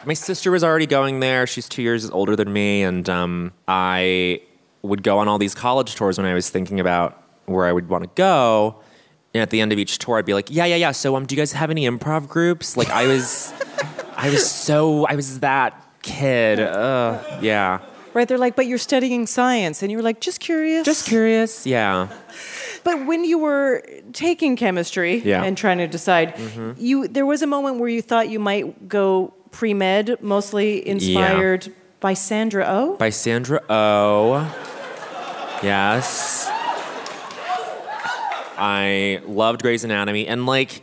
My 0.04 0.16
sister 0.16 0.50
was 0.50 0.64
already 0.64 0.88
going 0.88 1.20
there. 1.20 1.46
She's 1.46 1.70
two 1.70 1.84
years 1.84 2.10
older 2.10 2.36
than 2.36 2.52
me, 2.52 2.82
and 2.82 3.08
um, 3.08 3.54
I 3.68 4.42
would 4.82 5.04
go 5.04 5.20
on 5.20 5.28
all 5.28 5.38
these 5.38 5.54
college 5.54 5.94
tours 5.94 6.18
when 6.18 6.26
I 6.26 6.34
was 6.34 6.50
thinking 6.50 6.80
about 6.80 7.22
where 7.46 7.68
I 7.68 7.72
would 7.72 7.88
want 7.88 8.04
to 8.04 8.10
go. 8.16 8.82
And 9.34 9.42
at 9.44 9.50
the 9.52 9.62
end 9.62 9.72
of 9.72 9.78
each 9.80 9.98
tour, 10.00 10.18
I'd 10.18 10.26
be 10.26 10.34
like, 10.34 10.48
"Yeah, 10.50 10.66
yeah, 10.66 10.76
yeah. 10.76 10.92
So, 10.92 11.16
um, 11.16 11.26
do 11.26 11.36
you 11.36 11.40
guys 11.42 11.52
have 11.54 11.70
any 11.70 11.88
improv 11.88 12.28
groups?" 12.28 12.76
Like, 12.76 12.90
I 12.90 13.06
was, 13.08 13.54
I 14.18 14.30
was 14.30 14.50
so, 14.50 15.06
I 15.06 15.16
was 15.16 15.40
that 15.42 15.86
kid. 16.02 16.60
Uh, 16.60 17.20
yeah. 17.42 17.80
Right? 18.16 18.28
They're 18.28 18.40
like, 18.40 18.56
but 18.56 18.66
you're 18.66 18.80
studying 18.80 19.28
science. 19.28 19.84
And 19.84 19.92
you 19.92 19.98
were 19.98 20.04
like, 20.04 20.20
just 20.20 20.40
curious. 20.40 20.84
Just 20.84 21.06
curious. 21.06 21.68
Yeah. 21.68 22.08
But 22.84 23.06
when 23.06 23.24
you 23.24 23.38
were 23.38 23.84
taking 24.14 24.56
chemistry 24.56 25.18
Yeah. 25.18 25.38
Mm-hmm. 25.38 25.46
and 25.46 25.58
trying 25.58 25.78
to 25.78 25.88
decide, 25.88 26.34
you 26.80 27.08
there 27.08 27.28
was 27.28 27.44
a 27.44 27.48
moment 27.48 27.78
where 27.80 27.88
you 27.90 28.02
thought 28.02 28.30
you 28.30 28.40
might 28.40 28.88
go 28.90 29.32
pre 29.52 29.76
med, 29.76 30.18
mostly 30.24 30.88
inspired 30.88 31.72
by 32.00 32.16
Sandra 32.16 32.66
Oh. 32.68 32.96
By 32.98 33.12
Sandra 33.12 33.62
Oh. 33.70 34.42
Yes. 35.62 36.50
I 38.60 39.22
loved 39.26 39.62
Grey's 39.62 39.84
Anatomy, 39.84 40.28
and 40.28 40.46
like 40.46 40.82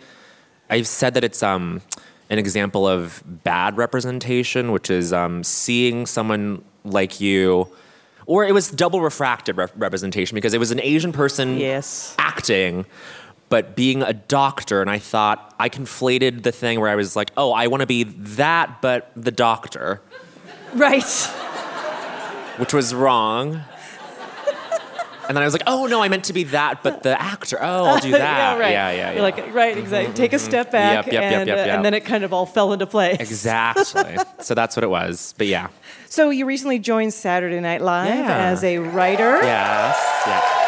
I've 0.71 0.87
said 0.89 1.15
that 1.15 1.25
it's 1.25 1.43
um 1.43 1.83
an 2.31 2.39
example 2.41 2.89
of 2.89 3.23
bad 3.45 3.77
representation, 3.77 4.73
which 4.73 4.91
is 4.91 5.13
um, 5.13 5.45
seeing 5.45 6.07
someone 6.07 6.65
like 6.85 7.21
you, 7.21 7.69
or 8.27 8.45
it 8.45 8.53
was 8.53 8.69
double 8.69 9.01
refracted 9.01 9.57
rep- 9.57 9.71
representation 9.77 10.35
because 10.35 10.53
it 10.53 10.59
was 10.59 10.73
an 10.73 10.81
Asian 10.81 11.13
person 11.13 11.57
Yes. 11.57 12.17
acting, 12.19 12.85
but 13.49 13.77
being 13.77 14.03
a 14.03 14.13
doctor. 14.13 14.81
And 14.83 14.91
I 14.91 14.99
thought 14.99 15.55
I 15.61 15.69
conflated 15.69 16.43
the 16.43 16.51
thing 16.51 16.81
where 16.81 16.91
I 16.91 16.97
was 16.97 17.15
like, 17.15 17.31
oh, 17.37 17.53
I 17.53 17.69
want 17.69 17.83
to 17.83 17.87
be 17.87 18.03
that, 18.03 18.83
but 18.83 19.13
the 19.15 19.31
doctor, 19.31 20.01
Right. 20.75 21.05
which 22.59 22.75
was 22.75 22.93
wrong. 22.93 23.61
And 25.29 25.37
then 25.37 25.43
I 25.43 25.47
was 25.47 25.55
like, 25.55 25.65
oh 25.67 25.87
no, 25.87 26.03
I 26.03 26.09
meant 26.09 26.25
to 26.27 26.33
be 26.33 26.45
that, 26.45 26.83
but 26.83 27.03
the 27.03 27.21
actor. 27.21 27.59
Oh, 27.61 27.85
I'll 27.85 28.01
do 28.01 28.11
that. 28.13 28.19
yeah, 28.19 28.59
right. 28.59 28.71
Yeah, 28.71 28.91
yeah, 28.91 28.97
yeah. 28.97 29.13
You're 29.13 29.23
like, 29.23 29.55
right, 29.55 29.77
exactly. 29.77 30.15
Take 30.15 30.33
a 30.33 30.39
step 30.39 30.71
back, 30.71 31.07
Yep, 31.07 31.13
yep, 31.13 31.23
yep, 31.23 31.33
and, 31.41 31.49
yep, 31.49 31.59
uh, 31.59 31.71
and 31.71 31.85
then 31.85 31.95
it 31.95 32.05
kind 32.05 32.25
of 32.25 32.33
all 32.33 32.47
fell 32.47 32.73
into 32.73 32.87
place. 32.87 33.17
exactly. 33.21 34.17
so 34.41 34.55
that's 34.55 34.77
what 34.77 34.85
it 34.85 34.91
was. 34.91 35.35
But 35.39 35.47
yeah. 35.47 35.69
So 36.09 36.31
you 36.31 36.47
recently 36.47 36.79
joined 36.79 37.13
Saturday 37.15 37.61
Night 37.61 37.83
Live 37.83 38.11
as 38.29 38.65
a 38.65 38.79
writer. 38.79 39.43
Yes. 39.43 40.23
Yeah. 40.27 40.63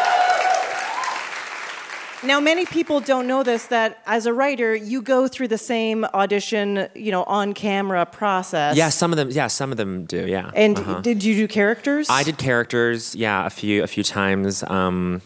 Now, 2.21 2.39
many 2.41 2.65
people 2.65 2.99
don't 2.99 3.27
know 3.27 3.43
this 3.43 3.67
that 3.67 3.99
as 4.05 4.25
a 4.25 4.33
writer, 4.33 4.75
you 4.75 5.01
go 5.01 5.27
through 5.29 5.47
the 5.47 5.57
same 5.57 6.03
audition, 6.13 6.87
you 6.93 7.11
know, 7.11 7.23
on 7.23 7.53
camera 7.53 8.05
process. 8.05 8.75
Yeah, 8.75 8.89
some 8.89 9.13
of 9.13 9.17
them. 9.17 9.29
Yeah, 9.31 9.47
some 9.47 9.71
of 9.71 9.77
them 9.77 10.03
do. 10.05 10.27
Yeah. 10.27 10.51
And 10.53 10.77
Uh-huh. 10.77 10.99
did 10.99 11.23
you 11.23 11.35
do 11.35 11.47
characters? 11.47 12.09
I 12.09 12.23
did 12.23 12.37
characters. 12.37 13.15
Yeah, 13.15 13.45
a 13.45 13.49
few, 13.49 13.83
a 13.83 13.87
few 13.87 14.03
times. 14.03 14.63
Um, 14.63 15.21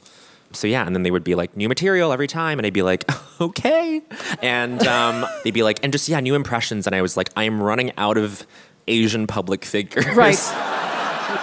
so 0.51 0.67
yeah, 0.67 0.85
and 0.85 0.95
then 0.95 1.01
they 1.01 1.09
would 1.09 1.23
be 1.23 1.33
like 1.33 1.57
new 1.57 1.67
material 1.67 2.13
every 2.13 2.27
time, 2.27 2.59
and 2.59 2.65
I'd 2.67 2.73
be 2.73 2.83
like, 2.83 3.09
okay, 3.41 4.03
and 4.43 4.85
um, 4.87 5.25
they'd 5.43 5.49
be 5.51 5.63
like, 5.63 5.79
and 5.83 5.91
just 5.91 6.07
yeah, 6.07 6.19
new 6.19 6.35
impressions, 6.35 6.85
and 6.85 6.95
I 6.95 7.01
was 7.01 7.17
like, 7.17 7.29
I'm 7.35 7.59
running 7.61 7.91
out 7.97 8.17
of 8.17 8.45
Asian 8.87 9.25
public 9.25 9.65
figures 9.65 10.05
Right. 10.15 10.37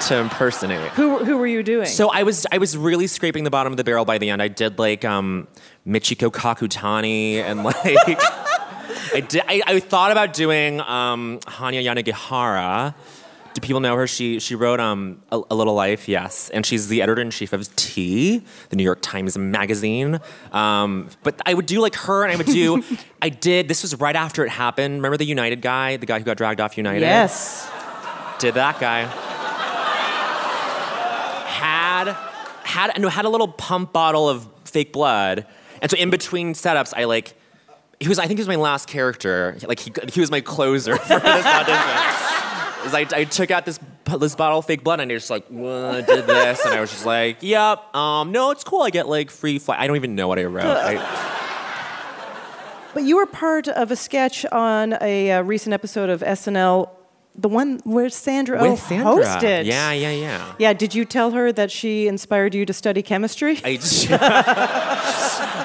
to 0.09 0.16
impersonate. 0.18 0.90
Who, 0.92 1.25
who 1.25 1.38
were 1.38 1.47
you 1.47 1.62
doing? 1.62 1.87
So 1.87 2.11
I 2.11 2.23
was 2.23 2.47
I 2.50 2.59
was 2.59 2.76
really 2.76 3.06
scraping 3.06 3.44
the 3.44 3.50
bottom 3.50 3.73
of 3.73 3.76
the 3.76 3.85
barrel 3.85 4.04
by 4.04 4.18
the 4.18 4.30
end. 4.30 4.42
I 4.42 4.49
did 4.49 4.78
like 4.78 5.04
um, 5.04 5.49
Michiko 5.87 6.30
Kakutani 6.30 7.37
and 7.37 7.64
like 7.64 7.76
I 9.14 9.20
did 9.20 9.42
I, 9.47 9.62
I 9.66 9.80
thought 9.80 10.12
about 10.12 10.32
doing 10.32 10.80
um, 10.80 11.40
Hanya 11.47 11.82
Yanagihara. 11.85 12.94
Do 13.52 13.61
people 13.61 13.80
know 13.80 13.97
her? 13.97 14.06
She 14.06 14.38
she 14.38 14.54
wrote 14.54 14.78
um, 14.78 15.23
a, 15.32 15.40
a 15.50 15.54
Little 15.56 15.75
Life, 15.75 16.09
yes, 16.09 16.50
and 16.50 16.64
she's 16.64 16.87
the 16.87 17.02
editor 17.02 17.20
in 17.20 17.30
chief 17.30 17.52
of 17.52 17.75
T, 17.75 18.44
the 18.68 18.76
New 18.76 18.85
York 18.85 19.00
Times 19.02 19.37
magazine. 19.37 20.20
Um, 20.52 21.09
but 21.25 21.40
I 21.44 21.54
would 21.54 21.66
do 21.66 21.80
like 21.80 21.97
her, 21.97 22.23
and 22.23 22.32
I 22.32 22.37
would 22.37 22.47
do. 22.47 22.85
I 23.23 23.28
did. 23.28 23.66
This 23.66 23.82
was 23.82 23.99
right 23.99 24.14
after 24.14 24.44
it 24.44 24.50
happened. 24.50 24.94
Remember 24.94 25.16
the 25.16 25.26
United 25.26 25.62
guy, 25.62 25.97
the 25.97 26.06
guy 26.06 26.18
who 26.20 26.25
got 26.25 26.37
dragged 26.37 26.61
off 26.61 26.76
United? 26.76 27.00
yes. 27.00 27.68
did 28.38 28.54
that 28.54 28.78
guy. 28.78 29.29
Had 32.09 32.16
had 32.64 33.00
no 33.00 33.09
had 33.09 33.25
a 33.25 33.28
little 33.28 33.49
pump 33.49 33.92
bottle 33.92 34.28
of 34.28 34.49
fake 34.64 34.92
blood, 34.92 35.47
and 35.83 35.90
so 35.90 35.97
in 35.97 36.10
between 36.10 36.54
setups, 36.54 36.93
I 36.97 37.04
like 37.04 37.34
he 37.99 38.08
was 38.08 38.19
I 38.19 38.26
think 38.26 38.39
he 38.39 38.43
was 38.43 38.49
my 38.49 38.56
last 38.56 38.89
character. 38.89 39.56
Like 39.67 39.78
he 39.80 39.93
he 40.13 40.21
was 40.21 40.30
my 40.30 40.41
closer 40.41 40.97
for 40.99 41.21
this 41.21 41.47
audition. 41.47 42.26
I, 42.82 43.06
I 43.13 43.25
took 43.25 43.50
out 43.50 43.67
this 43.67 43.78
this 44.19 44.34
bottle 44.34 44.58
of 44.58 44.67
fake 44.67 44.82
blood 44.82 45.00
and 45.00 45.13
I 45.13 45.15
just 45.15 45.30
like 45.30 45.47
did 45.49 46.26
this 46.26 46.65
and 46.65 46.75
I 46.75 46.80
was 46.80 46.91
just 46.91 47.06
like, 47.06 47.39
yep, 47.41 47.95
um, 47.95 48.32
no, 48.32 48.50
it's 48.50 48.65
cool. 48.65 48.82
I 48.82 48.91
get 48.91 49.06
like 49.08 49.30
free 49.30 49.58
flight. 49.58 49.78
I 49.78 49.86
don't 49.86 49.97
even 49.97 50.15
know 50.15 50.28
what 50.28 50.39
I 50.39 50.45
wrote. 50.45 50.65
I, 50.65 50.97
But 52.95 53.04
you 53.04 53.17
were 53.17 53.26
part 53.26 53.69
of 53.69 53.91
a 53.91 53.97
sketch 53.97 54.45
on 54.47 54.97
a 55.00 55.30
uh, 55.30 55.43
recent 55.43 55.75
episode 55.75 56.10
of 56.10 56.23
SNL, 56.23 56.89
the 57.36 57.49
one 57.49 57.80
where 57.84 58.10
Sandra 58.10 58.58
Oh 58.60 58.76
Sandra. 58.76 59.12
hosted. 59.25 59.64
Yeah, 59.64 59.93
yeah, 59.93 60.10
yeah. 60.10 60.54
Yeah, 60.58 60.73
did 60.73 60.95
you 60.95 61.04
tell 61.04 61.30
her 61.30 61.52
that 61.52 61.71
she 61.71 62.06
inspired 62.08 62.54
you 62.54 62.66
to 62.66 62.73
study 62.73 63.02
chemistry? 63.02 63.58
I, 63.64 63.78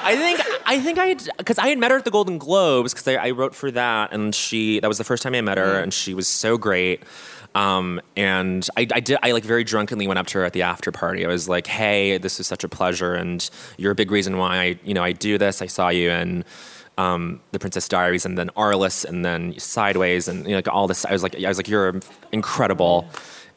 I 0.04 0.16
think 0.16 0.40
I 0.66 0.80
think 0.80 0.98
I 0.98 1.14
because 1.38 1.58
I 1.58 1.68
had 1.68 1.78
met 1.78 1.90
her 1.90 1.98
at 1.98 2.04
the 2.04 2.10
Golden 2.10 2.38
Globes 2.38 2.92
because 2.92 3.08
I, 3.08 3.14
I 3.14 3.30
wrote 3.30 3.54
for 3.54 3.70
that 3.70 4.12
and 4.12 4.34
she 4.34 4.80
that 4.80 4.88
was 4.88 4.98
the 4.98 5.04
first 5.04 5.22
time 5.22 5.34
I 5.34 5.40
met 5.40 5.58
her 5.58 5.78
and 5.78 5.92
she 5.92 6.14
was 6.14 6.28
so 6.28 6.56
great. 6.56 7.02
Um, 7.54 8.00
and 8.16 8.68
I, 8.76 8.86
I 8.92 9.00
did 9.00 9.18
I 9.22 9.32
like 9.32 9.44
very 9.44 9.64
drunkenly 9.64 10.06
went 10.06 10.18
up 10.18 10.26
to 10.28 10.38
her 10.38 10.44
at 10.44 10.52
the 10.52 10.62
after 10.62 10.92
party. 10.92 11.24
I 11.24 11.28
was 11.28 11.48
like, 11.48 11.66
"Hey, 11.66 12.18
this 12.18 12.38
is 12.38 12.46
such 12.46 12.64
a 12.64 12.68
pleasure, 12.68 13.14
and 13.14 13.48
you're 13.78 13.92
a 13.92 13.94
big 13.94 14.10
reason 14.10 14.36
why 14.36 14.58
I 14.58 14.78
you 14.84 14.92
know 14.92 15.02
I 15.02 15.12
do 15.12 15.38
this. 15.38 15.62
I 15.62 15.66
saw 15.66 15.88
you 15.88 16.10
in 16.10 16.44
um, 16.98 17.40
the 17.52 17.58
Princess 17.58 17.88
Diaries, 17.88 18.24
and 18.24 18.36
then 18.38 18.48
Arliss, 18.56 19.04
and 19.04 19.24
then 19.24 19.58
Sideways, 19.58 20.28
and 20.28 20.44
you 20.44 20.50
know, 20.52 20.56
like 20.58 20.68
all 20.68 20.86
this. 20.86 21.04
I 21.04 21.12
was 21.12 21.22
like, 21.22 21.34
I 21.42 21.48
was 21.48 21.58
like, 21.58 21.68
you're 21.68 22.00
incredible. 22.32 23.08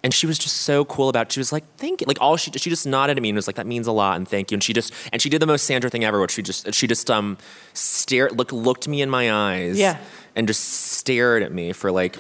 And 0.02 0.14
she 0.14 0.26
was 0.28 0.40
just 0.40 0.58
so 0.62 0.86
cool 0.86 1.10
about. 1.10 1.28
It. 1.28 1.34
She 1.34 1.42
was 1.42 1.52
like, 1.52 1.66
"Thank 1.76 2.00
you." 2.00 2.08
Like 2.08 2.22
all 2.22 2.38
she 2.38 2.52
she 2.52 2.70
just 2.70 2.88
nodded 2.88 3.18
at 3.18 3.22
me 3.22 3.30
and 3.30 3.36
was 3.36 3.48
like, 3.48 3.58
"That 3.58 3.68
means 3.68 3.86
a 3.86 3.92
lot," 3.92 4.16
and 4.16 4.26
thank 4.26 4.50
you. 4.50 4.56
And 4.56 4.64
she 4.64 4.72
just 4.72 4.94
and 5.12 5.22
she 5.22 5.30
did 5.30 5.42
the 5.42 5.46
most 5.46 5.66
Sandra 5.66 5.90
thing 5.90 6.06
ever, 6.06 6.22
which 6.22 6.32
she 6.32 6.42
just 6.42 6.74
she 6.74 6.88
just 6.88 7.12
um 7.12 7.38
stared 7.74 8.38
look 8.38 8.54
looked 8.54 8.88
me 8.88 9.02
in 9.02 9.10
my 9.10 9.30
eyes, 9.30 9.78
Yeah. 9.78 9.98
and 10.38 10.48
just 10.48 10.64
stared 10.64 11.44
at 11.44 11.52
me 11.52 11.74
for 11.74 11.92
like 11.92 12.18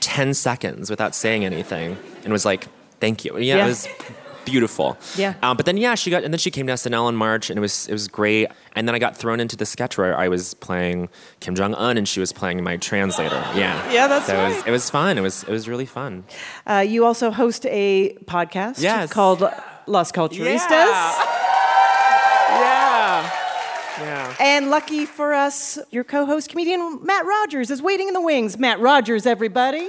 ten 0.00 0.34
seconds 0.34 0.90
without 0.90 1.14
saying 1.14 1.44
anything, 1.44 1.96
and 2.24 2.32
was 2.32 2.44
like, 2.44 2.66
"Thank 2.98 3.24
you." 3.24 3.38
Yeah, 3.38 3.58
Yeah. 3.58 3.64
it 3.64 3.68
was 3.68 3.88
beautiful. 4.44 4.96
Yeah. 5.16 5.34
Um, 5.42 5.56
but 5.56 5.66
then 5.66 5.76
yeah, 5.76 5.94
she 5.94 6.10
got 6.10 6.24
and 6.24 6.32
then 6.32 6.38
she 6.38 6.50
came 6.50 6.66
to 6.66 6.72
SNL 6.74 7.08
in 7.08 7.16
March, 7.16 7.50
and 7.50 7.58
it 7.58 7.60
was 7.60 7.86
it 7.88 7.92
was 7.92 8.08
great. 8.08 8.48
And 8.76 8.86
then 8.88 8.94
I 8.94 8.98
got 8.98 9.16
thrown 9.16 9.40
into 9.40 9.56
the 9.56 9.66
sketch 9.66 9.98
where 9.98 10.16
I 10.16 10.28
was 10.28 10.54
playing 10.54 11.08
Kim 11.40 11.54
Jong 11.54 11.74
Un, 11.74 11.96
and 11.98 12.08
she 12.08 12.20
was 12.20 12.32
playing 12.32 12.62
my 12.64 12.76
translator. 12.76 13.44
Yeah. 13.54 13.92
Yeah, 13.92 14.06
that's 14.08 14.26
so 14.26 14.34
It 14.38 14.48
was, 14.48 14.56
right. 14.56 14.66
it 14.68 14.70
was 14.70 14.90
fun. 14.90 15.18
It 15.18 15.22
was 15.22 15.42
it 15.44 15.50
was 15.50 15.68
really 15.68 15.86
fun. 15.86 16.24
Uh, 16.66 16.84
you 16.86 17.04
also 17.04 17.30
host 17.30 17.66
a 17.66 18.14
podcast 18.26 18.80
Yes. 18.82 19.12
called 19.12 19.42
Las 19.86 20.12
Culturistas. 20.12 20.68
Yeah. 22.48 23.30
Yeah. 24.00 24.34
And 24.40 24.70
lucky 24.70 25.04
for 25.04 25.34
us, 25.34 25.78
your 25.90 26.04
co 26.04 26.24
host, 26.24 26.48
comedian 26.48 27.00
Matt 27.04 27.26
Rogers, 27.26 27.70
is 27.70 27.82
waiting 27.82 28.08
in 28.08 28.14
the 28.14 28.20
wings. 28.20 28.58
Matt 28.58 28.80
Rogers, 28.80 29.26
everybody. 29.26 29.88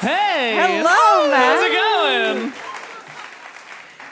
Hey! 0.00 0.56
Hello, 0.56 1.30
Matt. 1.30 1.58
How's 1.58 1.62
it 1.62 1.72
going? 2.42 2.52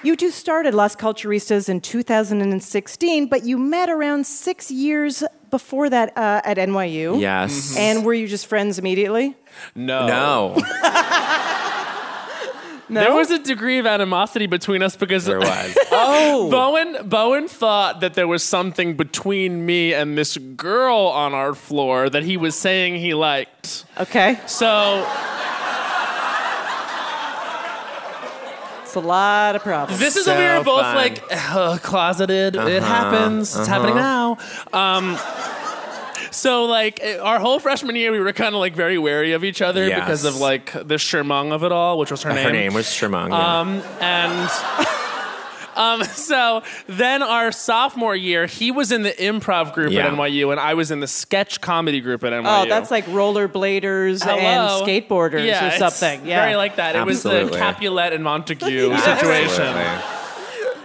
You 0.03 0.17
two 0.17 0.31
started 0.31 0.75
Las 0.75 0.95
Culturistas 0.95 1.71
in 1.71 1.81
2016, 1.81 3.27
but 3.27 3.45
you 3.45 3.57
met 3.57 3.89
around 3.89 4.27
six 4.27 4.71
years 4.71 5.25
before 5.51 5.89
that 5.89 6.17
uh, 6.17 6.43
at 6.45 6.59
NYU. 6.59 7.19
Yes. 7.19 7.75
And 7.79 8.05
were 8.05 8.13
you 8.13 8.29
just 8.29 8.47
friends 8.47 8.79
immediately? 8.79 9.35
No. 9.75 10.57
No. 12.91 13.03
There 13.03 13.13
was 13.13 13.31
a 13.31 13.39
degree 13.39 13.77
of 13.77 13.85
animosity 13.87 14.47
between 14.47 14.83
us 14.83 14.97
because 14.97 15.27
There 15.27 15.41
was. 15.41 15.77
Oh. 15.93 16.49
Bowen 16.51 17.07
Bowen 17.07 17.47
thought 17.47 18.01
that 18.01 18.15
there 18.15 18.27
was 18.27 18.43
something 18.43 18.97
between 18.97 19.67
me 19.67 19.93
and 19.93 20.17
this 20.17 20.39
girl 20.39 20.97
on 21.09 21.35
our 21.35 21.55
floor 21.55 22.09
that 22.09 22.23
he 22.23 22.39
was 22.39 22.55
saying 22.55 22.95
he 22.97 23.13
liked. 23.13 23.85
Okay. 23.99 24.41
So 24.47 25.07
It's 28.89 28.97
a 28.97 29.01
lot 29.01 29.55
of 29.55 29.63
problems. 29.63 30.01
this 30.01 30.17
is 30.17 30.27
when 30.27 30.39
we 30.39 30.45
So 30.45 30.59
were 30.59 30.65
both 30.65 30.81
fun. 30.83 30.97
like 30.97 31.23
"Ugh, 31.31 31.81
closeted. 31.83 32.57
It 32.57 32.83
happens. 32.83 33.55
It's 33.57 33.69
happening 33.69 33.97
now. 33.97 34.39
Um, 34.73 35.19
so 36.31 36.65
like 36.67 37.01
eh, 37.03 37.19
our 37.19 37.39
whole 37.39 37.59
freshman 37.59 37.97
year, 37.97 38.13
we 38.13 38.19
were 38.21 38.33
kind 38.33 38.55
of 38.55 38.61
like 38.61 38.75
very 38.75 38.99
wary 38.99 39.33
of 39.33 39.45
each 39.45 39.63
other 39.63 39.87
Yes. 39.87 40.01
because 40.01 40.25
of 40.25 40.37
like 40.37 40.73
the 40.73 40.97
Shermong 40.97 41.53
of 41.53 41.65
it 41.65 41.73
all, 41.73 41.99
which 41.99 42.11
was 42.11 42.23
her 42.23 42.33
name. 42.33 42.45
Her 42.45 42.53
name 42.53 42.75
was 42.75 42.87
Shermung. 42.87 43.29
yeah. 43.31 43.61
Um, 43.61 43.83
and 44.01 44.51
um, 45.79 46.05
so 46.05 46.63
then 46.87 47.23
our 47.23 47.53
sophomore 47.53 48.15
year, 48.17 48.47
he 48.47 48.71
was 48.71 48.93
in 48.93 49.03
the 49.03 49.13
improv 49.13 49.73
group 49.73 49.93
Yeah. 49.93 50.07
at 50.09 50.13
NYU, 50.13 50.51
and 50.51 50.61
I 50.61 50.75
was 50.75 50.91
in 50.91 51.01
the 51.01 51.07
sketch 51.07 51.61
comedy 51.61 52.01
group 52.01 52.23
at 52.25 52.33
NYU. 52.33 52.65
Oh, 52.65 52.69
that's 52.69 52.91
like 52.91 53.07
rollerbladers 53.07 54.23
Hello? 54.25 54.37
and 54.39 54.87
skateboarders 54.87 55.47
yeah, 55.47 55.65
or 55.65 55.69
it's 55.69 55.79
something. 55.79 56.27
Yeah. 56.27 56.43
very 56.43 56.57
like 56.57 56.77
that. 56.77 56.97
It 56.97 57.05
was 57.05 57.23
the 57.23 57.31
Absolutely. 57.31 57.59
Capulet 57.59 58.13
and 58.13 58.25
Montague 58.25 58.97
situation. 58.99 59.63
Absolutely. 59.65 60.15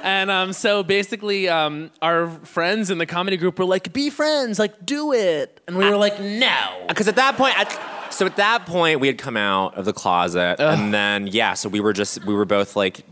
And 0.04 0.30
um, 0.30 0.52
so 0.52 0.84
basically, 0.84 1.48
um, 1.48 1.90
our 2.02 2.30
friends 2.30 2.90
in 2.90 2.98
the 2.98 3.06
comedy 3.06 3.38
group 3.38 3.58
were 3.58 3.64
like, 3.64 3.94
"Be 3.94 4.10
friends, 4.10 4.60
like 4.60 4.86
do 4.86 5.14
it," 5.14 5.62
and 5.66 5.78
we 5.78 5.86
were 5.90 5.96
like, 5.96 6.20
"No." 6.20 6.86
Because 6.90 7.08
at 7.08 7.16
that 7.16 7.38
point, 7.38 7.58
at, 7.58 8.12
so 8.14 8.26
at 8.26 8.36
that 8.36 8.66
point, 8.66 9.00
we 9.00 9.08
had 9.08 9.18
come 9.18 9.38
out 9.38 9.76
of 9.76 9.86
the 9.86 9.94
closet, 9.94 10.58
and 10.60 10.94
then 10.94 11.28
yeah, 11.28 11.54
so 11.54 11.70
we 11.70 11.80
were 11.80 11.94
just 11.94 12.26
we 12.26 12.34
were 12.34 12.44
both 12.44 12.76
like, 12.76 13.06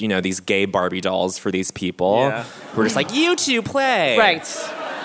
you 0.00 0.08
know, 0.08 0.20
these 0.20 0.40
gay 0.40 0.64
Barbie 0.64 1.00
dolls 1.00 1.38
for 1.38 1.50
these 1.50 1.70
people. 1.70 2.28
Yeah. 2.28 2.44
We're 2.76 2.84
just 2.84 2.96
like, 2.96 3.14
you 3.14 3.36
two 3.36 3.62
play, 3.62 4.18
Right. 4.18 4.44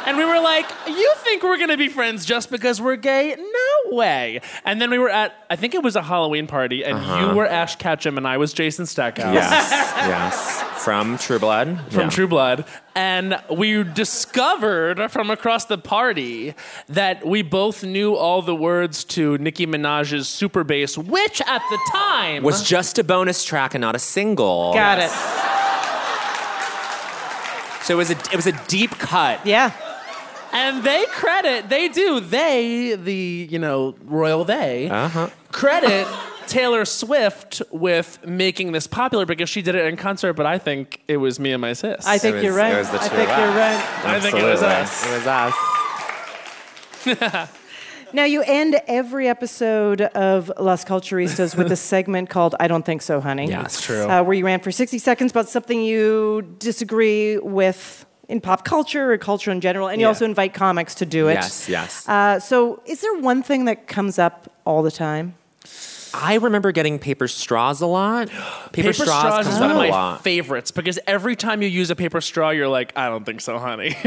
And 0.05 0.17
we 0.17 0.25
were 0.25 0.39
like, 0.39 0.65
"You 0.87 1.13
think 1.17 1.43
we're 1.43 1.57
gonna 1.57 1.77
be 1.77 1.87
friends 1.87 2.25
just 2.25 2.49
because 2.49 2.81
we're 2.81 2.95
gay? 2.95 3.35
No 3.37 3.95
way!" 3.95 4.41
And 4.65 4.81
then 4.81 4.89
we 4.89 4.97
were 4.97 5.09
at, 5.09 5.33
I 5.49 5.55
think 5.55 5.73
it 5.75 5.83
was 5.83 5.95
a 5.95 6.01
Halloween 6.01 6.47
party, 6.47 6.83
and 6.83 6.97
uh-huh. 6.97 7.29
you 7.29 7.35
were 7.35 7.45
Ash 7.45 7.75
Ketchum, 7.75 8.17
and 8.17 8.27
I 8.27 8.37
was 8.37 8.53
Jason 8.53 8.85
Stackhouse. 8.85 9.33
Yes, 9.33 9.71
yes, 9.97 10.61
from 10.83 11.17
True 11.17 11.39
Blood, 11.39 11.79
from 11.91 12.01
Yeah. 12.01 12.09
True 12.09 12.27
Blood, 12.27 12.65
and 12.95 13.39
we 13.49 13.83
discovered 13.83 15.11
from 15.11 15.29
across 15.29 15.65
the 15.65 15.77
party 15.77 16.55
that 16.89 17.25
we 17.25 17.41
both 17.41 17.83
knew 17.83 18.15
all 18.15 18.41
the 18.41 18.55
words 18.55 19.03
to 19.05 19.37
Nicki 19.37 19.67
Minaj's 19.67 20.27
Super 20.27 20.63
Bass, 20.63 20.97
which 20.97 21.41
at 21.41 21.61
the 21.69 21.79
time 21.91 22.43
was 22.43 22.63
just 22.63 22.97
a 22.97 23.03
bonus 23.03 23.43
track 23.43 23.75
and 23.75 23.81
not 23.81 23.95
a 23.95 23.99
single. 23.99 24.73
Got 24.73 24.99
it. 24.99 25.11
So 27.83 27.95
it 27.95 27.97
was 27.97 28.11
a 28.11 28.17
it 28.31 28.35
was 28.35 28.47
a 28.47 28.53
deep 28.67 28.91
cut. 28.99 29.45
Yeah. 29.45 29.71
And 30.53 30.83
they 30.83 31.05
credit 31.09 31.69
they 31.69 31.87
do 31.89 32.19
they 32.19 32.95
the 32.95 33.47
you 33.49 33.57
know 33.59 33.95
royal 34.05 34.43
they 34.45 34.89
Uh-huh. 34.89 35.29
credit 35.51 36.07
Taylor 36.47 36.83
Swift 36.83 37.61
with 37.71 38.19
making 38.25 38.73
this 38.73 38.85
popular 38.87 39.25
because 39.25 39.49
she 39.49 39.61
did 39.61 39.73
it 39.75 39.85
in 39.85 39.95
concert, 39.95 40.33
but 40.33 40.45
I 40.45 40.57
think 40.57 40.99
it 41.07 41.15
was 41.17 41.39
me 41.39 41.53
and 41.53 41.61
my 41.61 41.71
sis. 41.71 42.05
I 42.05 42.17
think 42.17 42.35
was- 42.35 42.43
you're 42.43 42.53
right. 42.55 42.73
it 42.73 42.77
was 42.79 42.89
the 42.89 43.01
I 43.01 43.07
think 43.07 43.29
of 43.29 43.37
you're 43.37 43.47
us. 43.47 43.55
right. 43.55 43.81
I 44.15 44.19
think 44.19 44.35
it 44.37 44.43
was 44.43 44.61
us. 44.61 45.05
It 45.05 45.13
was 45.17 45.27
us. 45.27 45.53
Now, 48.13 48.25
you 48.25 48.43
end 48.45 48.75
every 48.89 49.29
episode 49.29 50.01
of 50.01 50.51
Las 50.59 50.83
Culturistas 50.83 51.55
with 51.55 51.71
a 51.71 51.75
segment 51.77 52.29
called 52.29 52.55
I 52.59 52.67
Don't 52.67 52.85
Think 52.85 53.01
So, 53.01 53.21
Honey. 53.21 53.47
Yes. 53.47 53.61
That's 53.61 53.81
true. 53.85 54.03
Uh, 54.03 54.21
where 54.21 54.33
you 54.33 54.45
ran 54.45 54.59
for 54.59 54.69
60 54.69 54.97
seconds 54.97 55.31
about 55.31 55.47
something 55.47 55.81
you 55.81 56.41
disagree 56.59 57.37
with 57.37 58.05
in 58.31 58.41
pop 58.41 58.63
culture 58.65 59.11
or 59.11 59.17
culture 59.17 59.51
in 59.51 59.59
general, 59.61 59.87
and 59.89 59.99
you 59.99 60.05
Yeah. 60.05 60.09
also 60.09 60.25
invite 60.25 60.53
comics 60.53 60.95
to 60.95 61.05
do 61.05 61.27
it. 61.27 61.33
Yes, 61.35 61.67
yes. 61.69 62.07
Uh, 62.09 62.39
so, 62.39 62.81
is 62.85 63.01
there 63.01 63.13
one 63.15 63.43
thing 63.43 63.65
that 63.65 63.87
comes 63.87 64.17
up 64.17 64.49
all 64.65 64.81
the 64.81 64.89
time? 64.91 65.35
I 66.13 66.35
remember 66.35 66.71
getting 66.71 66.97
paper 66.99 67.27
straws 67.27 67.79
a 67.81 67.85
lot. 67.87 68.29
Paper, 68.73 68.91
Paper 68.91 68.93
straws 68.93 69.45
is 69.45 69.47
comes 69.47 69.59
one 69.61 69.71
of 69.71 69.77
up 69.77 69.83
a 69.83 69.87
my 69.87 69.89
lot. 69.89 70.23
favorites 70.23 70.71
because 70.71 70.97
every 71.07 71.35
time 71.35 71.61
you 71.61 71.67
use 71.69 71.89
a 71.89 71.95
paper 71.95 72.19
straw, 72.21 72.49
you're 72.49 72.67
like, 72.67 72.91
I 72.97 73.07
don't 73.09 73.25
think 73.25 73.39
so, 73.41 73.57
honey. 73.59 73.95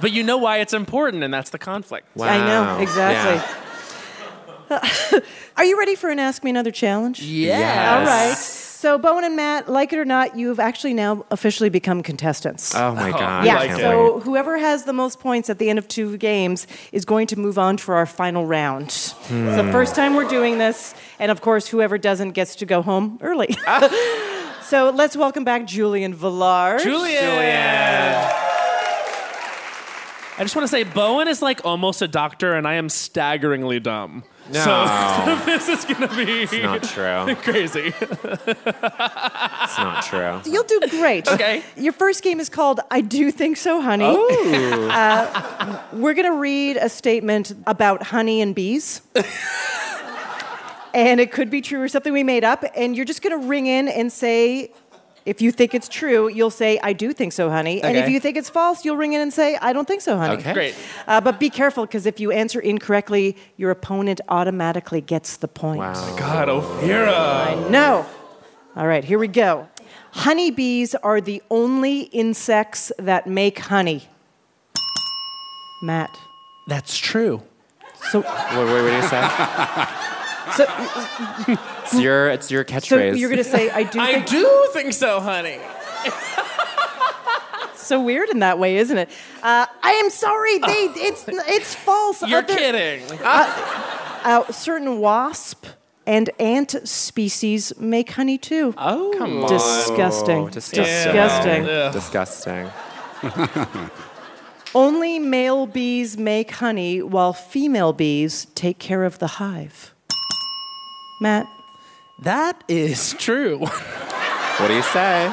but 0.00 0.12
you 0.12 0.22
know 0.22 0.36
why 0.38 0.58
it's 0.58 0.72
important, 0.72 1.22
and 1.24 1.32
that's 1.34 1.50
the 1.50 1.58
conflict. 1.58 2.06
I 2.20 2.38
know, 2.38 2.62
Wow. 2.62 2.78
exactly. 2.80 3.54
Are 5.56 5.64
you 5.64 5.78
ready 5.78 5.94
for 5.94 6.08
an 6.10 6.18
Ask 6.18 6.42
Me 6.44 6.50
Another 6.50 6.70
challenge? 6.70 7.20
Yeah. 7.22 7.98
All 7.98 8.04
right. 8.06 8.34
So, 8.78 8.96
Bowen 8.96 9.24
and 9.24 9.34
Matt, 9.34 9.68
like 9.68 9.92
it 9.92 9.98
or 9.98 10.04
not, 10.04 10.38
you've 10.38 10.60
actually 10.60 10.94
now 10.94 11.26
officially 11.32 11.68
become 11.68 12.00
contestants. 12.00 12.76
Oh 12.76 12.94
my 12.94 13.08
oh. 13.08 13.12
god! 13.12 13.44
yeah, 13.44 13.58
I 13.58 13.66
can't 13.66 13.80
so 13.80 14.14
wait. 14.14 14.22
whoever 14.22 14.56
has 14.56 14.84
the 14.84 14.92
most 14.92 15.18
points 15.18 15.50
at 15.50 15.58
the 15.58 15.68
end 15.68 15.80
of 15.80 15.88
two 15.88 16.16
games 16.16 16.68
is 16.92 17.04
going 17.04 17.26
to 17.26 17.36
move 17.36 17.58
on 17.58 17.76
for 17.78 17.96
our 17.96 18.06
final 18.06 18.46
round. 18.46 18.92
Hmm. 18.92 19.48
It's 19.48 19.56
the 19.56 19.72
first 19.72 19.96
time 19.96 20.14
we're 20.14 20.28
doing 20.28 20.58
this, 20.58 20.94
and 21.18 21.32
of 21.32 21.40
course, 21.40 21.66
whoever 21.66 21.98
doesn't 21.98 22.34
gets 22.34 22.54
to 22.54 22.66
go 22.66 22.80
home 22.80 23.18
early. 23.20 23.48
so 24.62 24.90
let's 24.94 25.16
welcome 25.16 25.42
back 25.42 25.66
Julian 25.66 26.14
Villar. 26.14 26.78
Julian. 26.78 27.20
Julian. 27.20 28.14
I 30.38 30.42
just 30.44 30.54
want 30.54 30.62
to 30.62 30.70
say, 30.70 30.84
Bowen 30.84 31.26
is 31.26 31.42
like 31.42 31.64
almost 31.64 32.00
a 32.00 32.06
doctor, 32.06 32.54
and 32.54 32.64
I 32.68 32.74
am 32.74 32.90
staggeringly 32.90 33.80
dumb. 33.80 34.22
No. 34.50 34.64
So 34.64 35.36
this 35.46 35.68
is 35.68 35.84
gonna 35.84 36.08
be 36.08 36.62
not 36.62 36.82
true. 36.82 37.34
crazy. 37.42 37.92
It's 38.00 39.78
not 39.78 40.04
true. 40.04 40.40
You'll 40.50 40.64
do 40.64 40.80
great. 40.90 41.28
Okay. 41.28 41.62
Your 41.76 41.92
first 41.92 42.22
game 42.22 42.40
is 42.40 42.48
called 42.48 42.80
I 42.90 43.00
Do 43.00 43.30
Think 43.30 43.56
So, 43.56 43.80
Honey. 43.80 44.04
Uh, 44.06 45.82
we're 45.92 46.14
going 46.14 46.26
to 46.26 46.38
read 46.38 46.76
a 46.76 46.88
statement 46.88 47.54
about 47.66 48.02
honey 48.04 48.40
and 48.40 48.54
bees. 48.54 49.02
and 50.94 51.20
it 51.20 51.32
could 51.32 51.50
be 51.50 51.60
true 51.60 51.82
or 51.82 51.88
something 51.88 52.12
we 52.12 52.22
made 52.22 52.44
up. 52.44 52.64
And 52.74 52.96
you're 52.96 53.04
just 53.04 53.22
going 53.22 53.38
to 53.40 53.46
ring 53.46 53.66
in 53.66 53.88
and 53.88 54.12
say, 54.12 54.70
if 55.28 55.42
you 55.42 55.52
think 55.52 55.74
it's 55.74 55.88
true, 55.88 56.28
you'll 56.28 56.50
say, 56.50 56.78
I 56.82 56.94
do 56.94 57.12
think 57.12 57.34
so, 57.34 57.50
honey. 57.50 57.82
And 57.82 57.98
if 57.98 58.08
you 58.08 58.18
think 58.18 58.38
it's 58.38 58.48
false, 58.48 58.82
you'll 58.82 58.96
ring 58.96 59.12
in 59.12 59.20
and 59.20 59.30
say, 59.30 59.56
I 59.60 59.74
don't 59.74 59.86
think 59.86 60.00
so, 60.00 60.16
honey. 60.16 60.36
Okay. 60.36 60.54
Great. 60.54 60.74
Uh, 61.06 61.20
but 61.20 61.38
be 61.38 61.50
careful, 61.50 61.84
because 61.84 62.06
if 62.06 62.18
you 62.18 62.32
answer 62.32 62.60
incorrectly, 62.60 63.36
your 63.58 63.70
opponent 63.70 64.22
automatically 64.30 65.02
gets 65.02 65.36
the 65.36 65.46
point. 65.46 65.80
Wow. 65.80 66.16
God, 66.16 66.48
Ophira. 66.48 67.12
I 67.14 67.68
know. 67.68 68.06
All 68.74 68.86
right, 68.86 69.04
here 69.04 69.18
we 69.18 69.28
go. 69.28 69.68
Honeybees 70.12 70.94
are 70.94 71.20
the 71.20 71.42
only 71.50 72.02
insects 72.02 72.90
that 72.98 73.26
make 73.26 73.58
honey. 73.58 74.08
Matt. 75.82 76.18
That's 76.68 76.96
true. 76.96 77.42
So, 78.10 78.20
Wait, 78.20 78.26
wait, 78.26 78.82
what 78.82 78.88
do 78.88 78.96
you 78.96 79.02
say? 79.02 79.28
so, 81.56 81.74
It's 81.92 82.00
your 82.00 82.28
it's 82.30 82.50
your 82.50 82.64
so 82.66 82.74
catchphrase. 82.74 83.18
you're 83.18 83.28
going 83.30 83.42
to 83.42 83.44
say, 83.44 83.70
I 83.70 83.82
do 83.84 84.00
I 84.00 84.12
think 84.14 84.26
do 84.28 84.68
think 84.72 84.92
so, 84.92 85.20
honey. 85.20 85.58
so 87.76 88.00
weird 88.02 88.28
in 88.30 88.40
that 88.40 88.58
way, 88.58 88.76
isn't 88.76 88.98
it? 88.98 89.08
Uh, 89.42 89.66
I 89.82 89.92
am 89.92 90.10
sorry. 90.10 90.58
They, 90.58 90.90
it's, 90.96 91.24
it's 91.28 91.74
false. 91.74 92.22
You're 92.22 92.38
Other- 92.40 92.54
kidding. 92.54 93.18
Uh, 93.22 94.50
certain 94.52 94.98
wasp 95.00 95.66
and 96.06 96.30
ant 96.38 96.74
species 96.86 97.72
make 97.78 98.10
honey 98.12 98.38
too. 98.38 98.74
oh, 98.78 99.14
Come 99.18 99.44
on. 99.44 99.48
Disgusting. 99.50 100.48
disgusting. 100.48 100.84
Disgusting. 101.14 101.64
Ugh. 101.68 101.92
Disgusting. 101.92 102.70
Only 104.74 105.18
male 105.18 105.66
bees 105.66 106.18
make 106.18 106.50
honey 106.50 107.02
while 107.02 107.32
female 107.32 107.92
bees 107.94 108.46
take 108.54 108.78
care 108.78 109.04
of 109.04 109.18
the 109.18 109.26
hive. 109.26 109.94
Matt, 111.20 111.48
That 112.20 112.62
is 112.68 113.14
true. 113.18 113.66
What 114.58 114.66
do 114.66 114.74
you 114.74 114.82
say? 114.82 115.32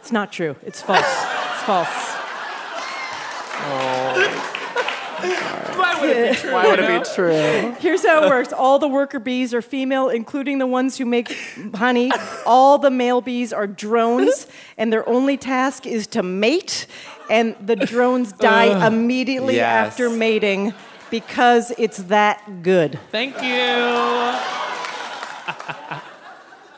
it's 0.00 0.12
not 0.12 0.30
true. 0.30 0.54
It's 0.66 0.82
false. 0.82 1.00
It's 1.00 1.62
false. 1.62 1.88
Oh. 3.66 4.50
Why 5.78 5.98
would 6.00 6.10
it 6.10 6.32
be 6.34 6.36
true? 6.42 6.52
Why 6.52 6.66
would 6.68 6.78
it 6.78 7.02
be 7.04 7.10
true? 7.14 7.74
Here's 7.80 8.04
how 8.04 8.24
it 8.24 8.28
works 8.28 8.52
all 8.52 8.78
the 8.78 8.86
worker 8.88 9.18
bees 9.18 9.54
are 9.54 9.62
female, 9.62 10.10
including 10.10 10.58
the 10.58 10.66
ones 10.66 10.98
who 10.98 11.06
make 11.06 11.34
honey. 11.74 12.12
All 12.44 12.76
the 12.76 12.90
male 12.90 13.22
bees 13.22 13.50
are 13.54 13.66
drones, 13.66 14.46
and 14.76 14.92
their 14.92 15.08
only 15.08 15.38
task 15.38 15.86
is 15.86 16.06
to 16.08 16.22
mate, 16.22 16.86
and 17.30 17.56
the 17.66 17.76
drones 17.76 18.32
die 18.32 18.86
immediately 18.86 19.54
Yes. 19.56 19.86
after 19.92 20.10
mating 20.10 20.74
because 21.10 21.72
it's 21.78 21.96
that 22.04 22.62
good. 22.62 22.98
Thank 23.10 23.40
you. 23.42 24.34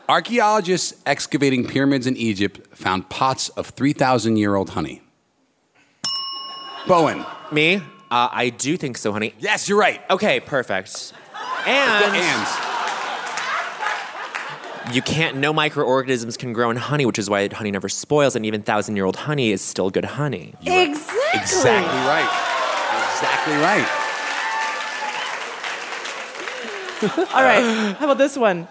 Archaeologists 0.08 0.94
excavating 1.04 1.66
pyramids 1.66 2.06
in 2.06 2.16
Egypt 2.16 2.60
found 2.76 3.08
pots 3.08 3.48
of 3.50 3.66
3,000 3.68 4.36
year 4.36 4.54
old 4.54 4.70
honey. 4.70 5.02
Bowen. 6.86 7.24
Me? 7.50 7.76
Uh, 7.76 8.28
I 8.30 8.50
do 8.50 8.76
think 8.76 8.98
so, 8.98 9.12
honey. 9.12 9.34
Yes, 9.40 9.68
you're 9.68 9.78
right. 9.78 10.00
Okay, 10.08 10.38
perfect. 10.38 11.12
The 11.64 11.70
And 11.70 12.46
you 14.94 15.02
can't. 15.02 15.38
No 15.38 15.52
microorganisms 15.52 16.36
can 16.36 16.52
grow 16.52 16.70
in 16.70 16.76
honey, 16.76 17.04
which 17.04 17.18
is 17.18 17.28
why 17.28 17.48
honey 17.48 17.72
never 17.72 17.88
spoils, 17.88 18.36
and 18.36 18.46
even 18.46 18.62
thousand-year-old 18.62 19.16
honey 19.16 19.50
is 19.50 19.60
still 19.60 19.90
good 19.90 20.04
honey. 20.04 20.54
Exactly. 20.60 21.40
Exactly 21.40 21.98
right. 22.06 22.30
Exactly 23.10 23.56
right. 23.56 23.86
All 27.34 27.42
right. 27.42 27.96
How 27.98 28.04
about 28.04 28.18
this 28.18 28.36
one? 28.38 28.68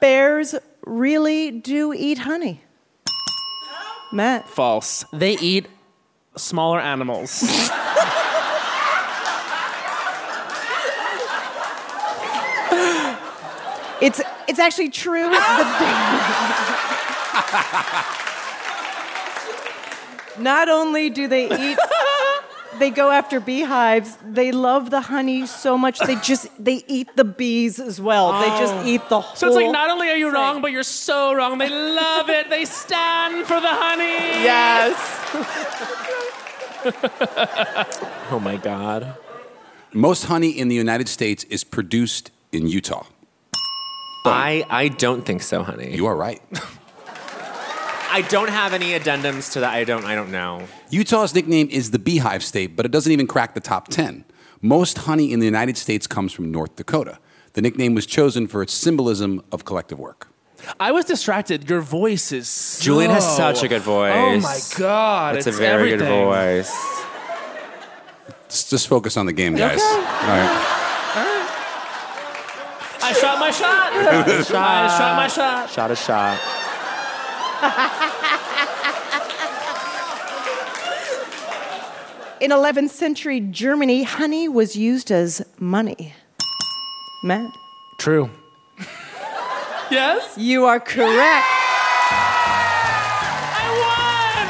Bears 0.00 0.54
really 0.84 1.50
do 1.50 1.92
eat 1.92 2.18
honey. 2.18 2.62
Matt. 4.12 4.48
False. 4.48 5.04
They 5.12 5.36
eat 5.38 5.66
smaller 6.36 6.80
animals. 6.80 7.42
It's 14.00 14.20
it's 14.46 14.58
actually 14.58 14.90
true. 14.90 15.30
Not 20.38 20.68
only 20.68 21.08
do 21.08 21.26
they 21.28 21.46
eat 21.46 21.78
they 22.78 22.90
go 22.90 23.10
after 23.10 23.40
beehives. 23.40 24.16
They 24.24 24.52
love 24.52 24.90
the 24.90 25.00
honey 25.00 25.46
so 25.46 25.76
much 25.78 25.98
they 26.00 26.16
just 26.16 26.48
they 26.62 26.84
eat 26.86 27.08
the 27.16 27.24
bees 27.24 27.78
as 27.80 28.00
well. 28.00 28.32
They 28.40 28.48
just 28.60 28.74
Oh. 28.74 28.86
eat 28.86 29.02
the 29.08 29.20
whole. 29.20 29.36
So 29.36 29.46
it's 29.48 29.56
like 29.56 29.70
not 29.70 29.90
only 29.90 30.08
are 30.08 30.16
you 30.16 30.30
wrong, 30.32 30.60
but 30.62 30.70
you're 30.72 30.82
so 30.82 31.32
wrong. 31.34 31.58
They 31.58 31.68
love 31.68 32.28
it. 32.30 32.50
They 32.50 32.64
stand 32.64 33.46
for 33.46 33.60
the 33.60 33.68
honey. 33.68 34.18
Yes. 34.44 34.94
oh 38.30 38.40
my 38.40 38.56
god. 38.56 39.16
Most 39.92 40.24
honey 40.24 40.50
in 40.50 40.68
the 40.68 40.74
United 40.76 41.08
States 41.08 41.44
is 41.44 41.64
produced 41.64 42.30
in 42.52 42.66
Utah. 42.66 43.04
I 44.24 44.64
I 44.68 44.88
don't 44.88 45.22
think 45.24 45.42
so, 45.42 45.62
honey. 45.62 45.94
You 45.96 46.06
are 46.06 46.16
right. 46.16 46.42
I 48.08 48.22
don't 48.28 48.48
have 48.48 48.72
any 48.72 48.98
addendums 48.98 49.52
to 49.52 49.60
that. 49.60 49.72
I 49.72 49.84
don't 49.84 50.04
I 50.04 50.14
don't 50.14 50.30
know. 50.30 50.66
Utah's 50.90 51.34
nickname 51.34 51.68
is 51.70 51.90
the 51.90 51.98
Beehive 51.98 52.42
State, 52.42 52.76
but 52.76 52.86
it 52.86 52.92
doesn't 52.92 53.12
even 53.12 53.26
crack 53.26 53.54
the 53.54 53.60
top 53.60 53.88
10. 53.88 54.24
Most 54.62 54.98
honey 54.98 55.32
in 55.32 55.40
the 55.40 55.44
United 55.46 55.76
States 55.76 56.06
comes 56.06 56.32
from 56.32 56.50
North 56.50 56.76
Dakota. 56.76 57.18
The 57.52 57.62
nickname 57.62 57.94
was 57.94 58.06
chosen 58.06 58.46
for 58.46 58.62
its 58.62 58.72
symbolism 58.72 59.42
of 59.52 59.64
collective 59.64 59.98
work. 59.98 60.28
I 60.80 60.92
was 60.92 61.04
distracted. 61.04 61.68
Your 61.68 61.80
voice 61.80 62.32
is. 62.32 62.48
So... 62.48 62.84
Julian 62.84 63.10
has 63.10 63.36
such 63.36 63.62
a 63.62 63.68
good 63.68 63.82
voice. 63.82 64.12
Oh 64.14 64.40
my 64.40 64.58
god! 64.78 65.36
It's, 65.36 65.46
a 65.46 65.52
very 65.52 65.92
everything. 65.92 66.08
good 66.08 66.64
voice. 66.64 66.74
Just, 68.48 68.70
just 68.70 68.88
focus 68.88 69.16
on 69.16 69.26
the 69.26 69.32
game, 69.32 69.54
guys. 69.54 69.78
Okay. 69.78 69.84
All 69.84 70.00
right. 70.00 70.72
I 73.02 73.12
shot 73.12 73.38
my 73.38 73.50
shot. 73.50 73.92
I 73.92 74.98
shot 74.98 75.16
my 75.16 75.28
shot. 75.28 75.70
Shot 75.70 75.90
a 75.90 75.96
shot. 75.96 76.65
In 82.40 82.50
11th 82.50 82.90
century 82.90 83.40
Germany, 83.40 84.02
honey 84.02 84.46
was 84.46 84.76
used 84.76 85.10
as 85.10 85.42
money. 85.58 86.12
Matt, 87.24 87.50
True. 87.98 88.28
yes. 89.90 90.36
you 90.36 90.66
are 90.66 90.78
correct. 90.78 91.46
I 93.48 94.42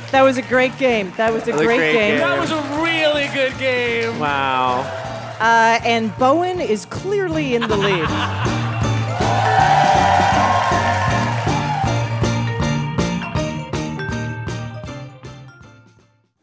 won! 0.00 0.10
That 0.10 0.22
was 0.22 0.38
a 0.38 0.42
great 0.42 0.76
game. 0.78 1.12
That 1.18 1.34
was 1.34 1.46
a 1.46 1.52
was 1.52 1.60
a 1.60 1.64
great, 1.64 1.76
great 1.76 1.92
game. 1.92 2.10
game. 2.12 2.20
That 2.20 2.40
was 2.40 2.50
a 2.50 2.62
really 2.82 3.26
good 3.34 3.58
game. 3.58 4.18
Wow. 4.18 5.07
Uh, 5.40 5.78
and 5.84 6.16
Bowen 6.18 6.60
is 6.60 6.84
clearly 6.86 7.54
in 7.54 7.62
the 7.62 7.76
lead. 7.76 8.08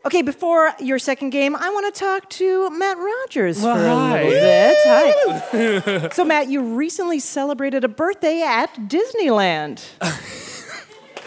Okay, 0.06 0.22
before 0.22 0.72
your 0.80 1.00
second 1.00 1.32
game, 1.32 1.56
I 1.56 1.68
want 1.72 1.92
to 1.94 2.00
talk 2.00 2.30
to 2.32 2.70
Matt 2.70 2.96
Rogers 2.98 3.60
Well, 3.60 3.76
for 3.76 3.86
a 3.86 3.96
hi. 3.96 4.24
little 4.24 5.52
bit. 5.52 6.02
Hi. 6.04 6.10
so, 6.10 6.24
Matt, 6.24 6.48
you 6.48 6.62
recently 6.62 7.18
celebrated 7.20 7.84
a 7.84 7.88
birthday 7.88 8.44
at 8.44 8.72
Disneyland. 8.88 9.84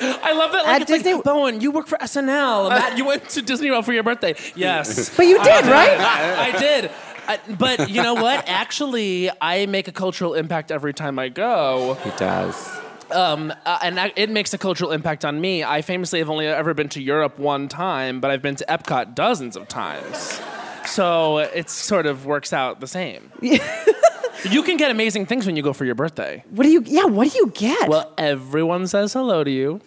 I 0.01 0.33
love 0.33 0.53
that. 0.53 0.63
Like, 0.65 0.67
At 0.77 0.83
it's 0.83 0.91
like, 0.93 1.03
Disney- 1.03 1.23
Bowen, 1.23 1.61
you 1.61 1.73
work 1.73 1.89
for 1.89 1.99
SNL. 1.99 2.69
Matt, 2.69 2.97
you 2.97 3.05
went 3.05 3.29
to 3.31 3.43
Disney 3.43 3.69
World 3.69 3.85
for 3.85 3.93
your 3.93 4.05
birthday. 4.05 4.37
Yes. 4.55 5.11
But 5.17 5.27
you 5.27 5.43
did, 5.43 5.67
right? 5.67 5.99
I 5.99 6.57
did. 6.57 6.93
I, 7.29 7.39
but 7.59 7.91
you 7.91 8.03
know 8.03 8.15
what? 8.15 8.45
Actually, 8.49 9.31
I 9.41 9.67
make 9.67 9.87
a 9.87 9.93
cultural 9.93 10.35
impact 10.35 10.71
every 10.71 10.95
time 10.95 11.19
I 11.19 11.29
go. 11.29 11.95
He 12.03 12.11
does. 12.17 12.79
Um, 13.11 13.53
uh, 13.65 13.79
and 13.83 14.01
I, 14.01 14.13
it 14.17 14.31
makes 14.31 14.53
a 14.53 14.59
cultural 14.59 14.93
impact 14.93 15.25
on 15.25 15.41
me. 15.41 15.65
I 15.65 15.83
famously 15.83 16.19
have 16.19 16.29
only 16.29 16.47
ever 16.47 16.75
been 16.75 16.89
to 16.91 17.03
Europe 17.03 17.39
one 17.39 17.69
time, 17.69 18.21
but 18.21 18.31
I've 18.31 18.43
been 18.43 18.57
to 18.57 18.65
Epcot 18.69 19.15
dozens 19.15 19.57
of 19.57 19.69
times. 19.69 20.41
So 20.87 21.39
it 21.39 21.71
sort 21.71 22.07
of 22.07 22.27
works 22.27 22.53
out 22.53 22.81
the 22.81 22.87
same. 22.87 23.31
you 23.43 24.63
can 24.63 24.77
get 24.77 24.91
amazing 24.91 25.27
things 25.27 25.47
when 25.47 25.57
you 25.57 25.63
go 25.63 25.73
for 25.73 25.85
your 25.85 25.95
birthday. 25.95 26.43
What 26.51 26.65
do 26.65 26.71
you? 26.71 26.83
Yeah, 26.87 27.05
what 27.05 27.31
do 27.31 27.39
you 27.39 27.51
get? 27.55 27.89
Well, 27.89 28.13
everyone 28.17 28.87
says 28.87 29.13
hello 29.13 29.45
to 29.45 29.51
you. 29.51 29.81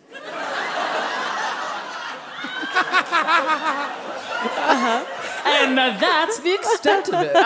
And 5.63 5.79
uh, 5.79 5.97
that's 5.99 6.39
the 6.39 6.53
extent 6.53 7.09
of 7.09 7.21
it. 7.21 7.35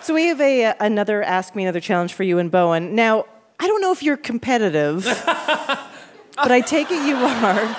So 0.00 0.14
we 0.14 0.26
have 0.26 0.40
a 0.40 0.66
uh, 0.66 0.74
another 0.78 1.24
Ask 1.24 1.56
Me 1.56 1.64
Another 1.64 1.80
challenge 1.80 2.14
for 2.14 2.22
you 2.22 2.38
and 2.38 2.50
Bowen. 2.52 2.94
Now, 2.94 3.26
I 3.58 3.66
don't 3.66 3.80
know 3.80 3.90
if 3.90 4.00
you're 4.02 4.16
competitive, 4.16 5.04
but 5.26 6.52
I 6.52 6.60
take 6.60 6.88
it 6.90 7.04
you 7.04 7.16
are. 7.16 7.76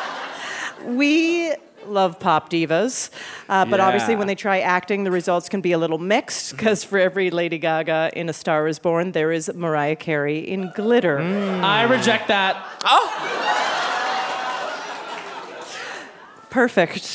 We 0.85 1.53
love 1.85 2.19
pop 2.19 2.49
divas, 2.49 3.09
uh, 3.47 3.63
but 3.65 3.79
obviously 3.79 4.17
when 4.17 4.27
they 4.27 4.35
try 4.35 4.59
acting, 4.59 5.05
the 5.05 5.11
results 5.11 5.47
can 5.47 5.61
be 5.61 5.71
a 5.71 5.77
little 5.77 5.97
mixed 5.97 6.51
because 6.51 6.83
for 6.83 6.97
every 6.97 7.31
Lady 7.31 7.57
Gaga 7.57 8.11
in 8.13 8.27
A 8.27 8.33
Star 8.33 8.67
Is 8.67 8.79
Born, 8.79 9.13
there 9.13 9.31
is 9.31 9.49
Mariah 9.53 9.95
Carey 9.95 10.39
in 10.39 10.71
Glitter. 10.75 11.19
I 11.19 11.83
reject 11.83 12.27
that. 12.27 12.55
Perfect. 16.53 17.05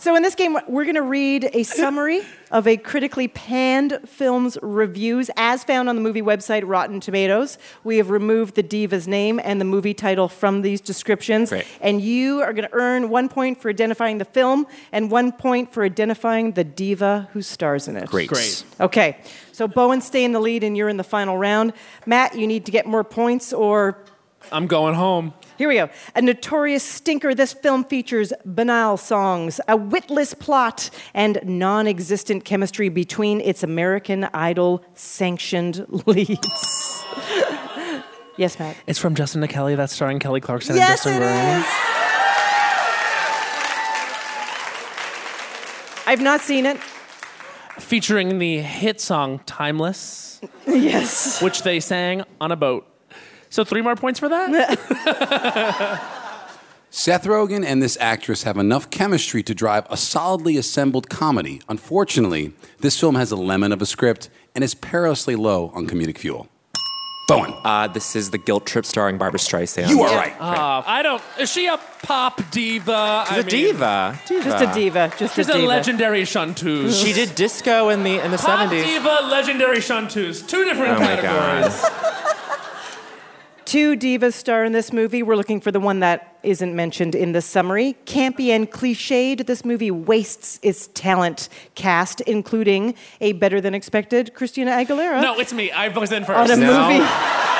so 0.00 0.16
in 0.16 0.24
this 0.24 0.34
game, 0.34 0.58
we're 0.66 0.82
going 0.82 0.96
to 0.96 1.02
read 1.02 1.48
a 1.52 1.62
summary 1.62 2.22
of 2.50 2.66
a 2.66 2.76
critically 2.76 3.28
panned 3.28 4.00
film's 4.06 4.58
reviews 4.60 5.30
as 5.36 5.62
found 5.62 5.88
on 5.88 5.94
the 5.94 6.02
movie 6.02 6.20
website 6.20 6.64
Rotten 6.66 6.98
Tomatoes. 6.98 7.58
We 7.84 7.98
have 7.98 8.10
removed 8.10 8.56
the 8.56 8.64
diva's 8.64 9.06
name 9.06 9.40
and 9.44 9.60
the 9.60 9.64
movie 9.64 9.94
title 9.94 10.26
from 10.28 10.62
these 10.62 10.80
descriptions. 10.80 11.50
Great. 11.50 11.64
And 11.80 12.00
you 12.00 12.40
are 12.42 12.52
going 12.52 12.68
to 12.68 12.74
earn 12.74 13.08
one 13.08 13.28
point 13.28 13.62
for 13.62 13.68
identifying 13.70 14.18
the 14.18 14.24
film 14.24 14.66
and 14.90 15.08
one 15.08 15.30
point 15.30 15.72
for 15.72 15.84
identifying 15.84 16.52
the 16.52 16.64
diva 16.64 17.28
who 17.32 17.40
stars 17.40 17.86
in 17.86 17.96
it. 17.96 18.08
Great. 18.08 18.30
Great. 18.30 18.64
Okay, 18.80 19.18
so 19.52 19.68
Bowen, 19.68 20.00
stay 20.00 20.24
in 20.24 20.32
the 20.32 20.40
lead 20.40 20.64
and 20.64 20.76
you're 20.76 20.88
in 20.88 20.96
the 20.96 21.04
final 21.04 21.38
round. 21.38 21.72
Matt, 22.04 22.36
you 22.36 22.48
need 22.48 22.66
to 22.66 22.72
get 22.72 22.84
more 22.84 23.04
points 23.04 23.52
or 23.52 23.96
I'm 24.52 24.66
going 24.66 24.94
home. 24.94 25.34
here 25.58 25.68
we 25.68 25.74
go. 25.74 25.88
A 26.14 26.22
notorious 26.22 26.82
stinker, 26.82 27.34
this 27.34 27.52
film 27.52 27.84
features 27.84 28.32
banal 28.44 28.96
songs, 28.96 29.60
a 29.68 29.76
witless 29.76 30.34
plot, 30.34 30.90
and 31.14 31.38
non 31.44 31.86
existent 31.86 32.44
chemistry 32.44 32.88
between 32.88 33.40
its 33.40 33.62
American 33.62 34.24
Idol 34.32 34.84
sanctioned 34.94 35.84
leads. 36.06 37.04
yes, 38.36 38.58
Matt. 38.58 38.76
It's 38.86 38.98
from 38.98 39.14
Justin 39.14 39.40
to 39.40 39.48
Kelly. 39.48 39.74
That's 39.74 39.92
starring 39.94 40.18
Kelly 40.18 40.40
Clarkson 40.40 40.76
Yes, 40.76 41.04
and 41.06 41.18
Justin 41.20 41.60
is. 41.60 41.66
I've 46.08 46.22
not 46.22 46.40
seen 46.40 46.66
it. 46.66 46.78
Featuring 47.80 48.38
the 48.38 48.58
hit 48.60 49.00
song 49.00 49.40
Timeless, 49.44 50.40
Yes. 50.66 51.42
which 51.42 51.62
they 51.62 51.80
sang 51.80 52.22
on 52.40 52.52
a 52.52 52.56
boat. 52.56 52.86
So 53.56 53.64
three 53.64 53.80
more 53.80 53.96
points 53.96 54.20
for 54.20 54.28
that? 54.28 54.50
Seth 56.90 57.24
Rogen 57.24 57.64
and 57.64 57.82
this 57.82 57.96
actress 58.02 58.42
have 58.42 58.58
enough 58.58 58.90
chemistry 58.90 59.42
to 59.44 59.54
drive 59.54 59.86
a 59.88 59.96
solidly 59.96 60.58
assembled 60.58 61.08
comedy. 61.08 61.62
Unfortunately, 61.66 62.52
this 62.80 63.00
film 63.00 63.14
has 63.14 63.30
a 63.30 63.36
lemon 63.36 63.72
of 63.72 63.80
a 63.80 63.86
script 63.86 64.28
and 64.54 64.62
is 64.62 64.74
perilously 64.74 65.36
low 65.36 65.70
on 65.74 65.86
comedic 65.86 66.18
fuel. 66.18 66.48
Bowen. 67.28 67.54
Uh, 67.64 67.88
this 67.88 68.14
is 68.14 68.30
the 68.30 68.36
guilt 68.36 68.66
trip 68.66 68.84
starring 68.84 69.16
Barbra 69.16 69.40
Streisand. 69.40 69.88
You 69.88 70.02
are 70.02 70.14
right. 70.14 70.38
Uh, 70.38 70.82
I 70.86 71.00
don't. 71.02 71.22
Is 71.40 71.50
she 71.50 71.66
a 71.66 71.78
pop 72.02 72.42
diva? 72.50 73.24
She's 73.26 73.32
I 73.32 73.40
a 73.40 73.42
mean, 73.42 73.46
diva. 73.48 74.20
diva. 74.28 74.44
Just 74.44 74.62
a 74.62 74.74
diva. 74.74 75.12
Just 75.18 75.34
She's 75.34 75.48
a 75.48 75.56
a 75.56 75.64
legendary 75.66 76.26
chanteuse. 76.26 77.02
She 77.02 77.14
did 77.14 77.34
disco 77.34 77.88
in 77.88 78.02
the 78.04 78.22
in 78.22 78.32
the 78.32 78.36
Pop 78.36 78.68
seventies. 78.68 78.84
diva, 78.84 79.20
legendary 79.30 79.80
chanteuse. 79.80 80.42
Two 80.42 80.62
different 80.64 80.98
Oh 80.98 81.00
my 81.00 81.16
categories. 81.16 82.35
Two 83.66 83.96
divas 83.96 84.34
star 84.34 84.64
in 84.64 84.70
this 84.72 84.92
movie. 84.92 85.24
We're 85.24 85.34
looking 85.34 85.60
for 85.60 85.72
the 85.72 85.80
one 85.80 85.98
that 85.98 86.38
isn't 86.44 86.76
mentioned 86.76 87.16
in 87.16 87.32
the 87.32 87.42
summary. 87.42 87.96
Campy 88.06 88.50
and 88.50 88.70
cliched, 88.70 89.44
this 89.46 89.64
movie 89.64 89.90
wastes 89.90 90.60
its 90.62 90.86
talent 90.94 91.48
cast, 91.74 92.20
including 92.22 92.94
a 93.20 93.32
better 93.32 93.60
than 93.60 93.74
expected 93.74 94.34
Christina 94.34 94.70
Aguilera 94.70 95.20
No, 95.20 95.40
it's 95.40 95.52
me. 95.52 95.72
I 95.72 95.88
was 95.88 96.12
in 96.12 96.24
first. 96.24 96.48
on 96.52 96.56
a 96.58 96.64
No. 96.64 96.88
movie 96.88 97.04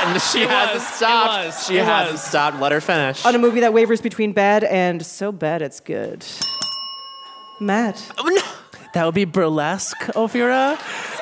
And 0.06 0.22
she 0.22 0.42
It 0.42 0.48
hasn't 0.50 0.74
was, 0.76 1.02
it 1.02 1.04
was, 1.56 1.66
she 1.66 1.78
it 1.78 1.84
hasn't 1.84 2.12
was. 2.12 2.22
stopped. 2.22 2.60
Let 2.60 2.70
her 2.70 2.80
finish. 2.80 3.26
on 3.26 3.34
a 3.34 3.38
movie 3.38 3.58
that 3.60 3.72
wavers 3.72 4.00
between 4.00 4.32
bad 4.32 4.62
and 4.62 5.04
so 5.04 5.32
bad 5.32 5.60
it's 5.60 5.80
good. 5.80 6.24
Matt. 7.58 8.00
Oh, 8.16 8.65
That 8.96 9.04
would 9.04 9.14
be 9.14 9.26
Burlesque, 9.26 9.98
Ophira. 10.14 10.72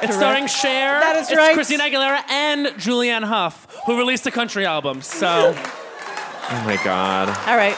It's 0.00 0.14
starring 0.14 0.46
Cher. 0.46 1.00
That 1.00 1.16
is 1.16 1.28
it's 1.28 1.36
right. 1.36 1.54
Christina 1.54 1.82
Aguilera 1.82 2.20
and 2.30 2.66
Julianne 2.76 3.24
Hough, 3.24 3.66
who 3.86 3.98
released 3.98 4.24
a 4.28 4.30
country 4.30 4.64
album. 4.64 5.02
So 5.02 5.26
oh 5.58 6.62
my 6.64 6.78
god. 6.84 7.30
All 7.48 7.56
right. 7.56 7.76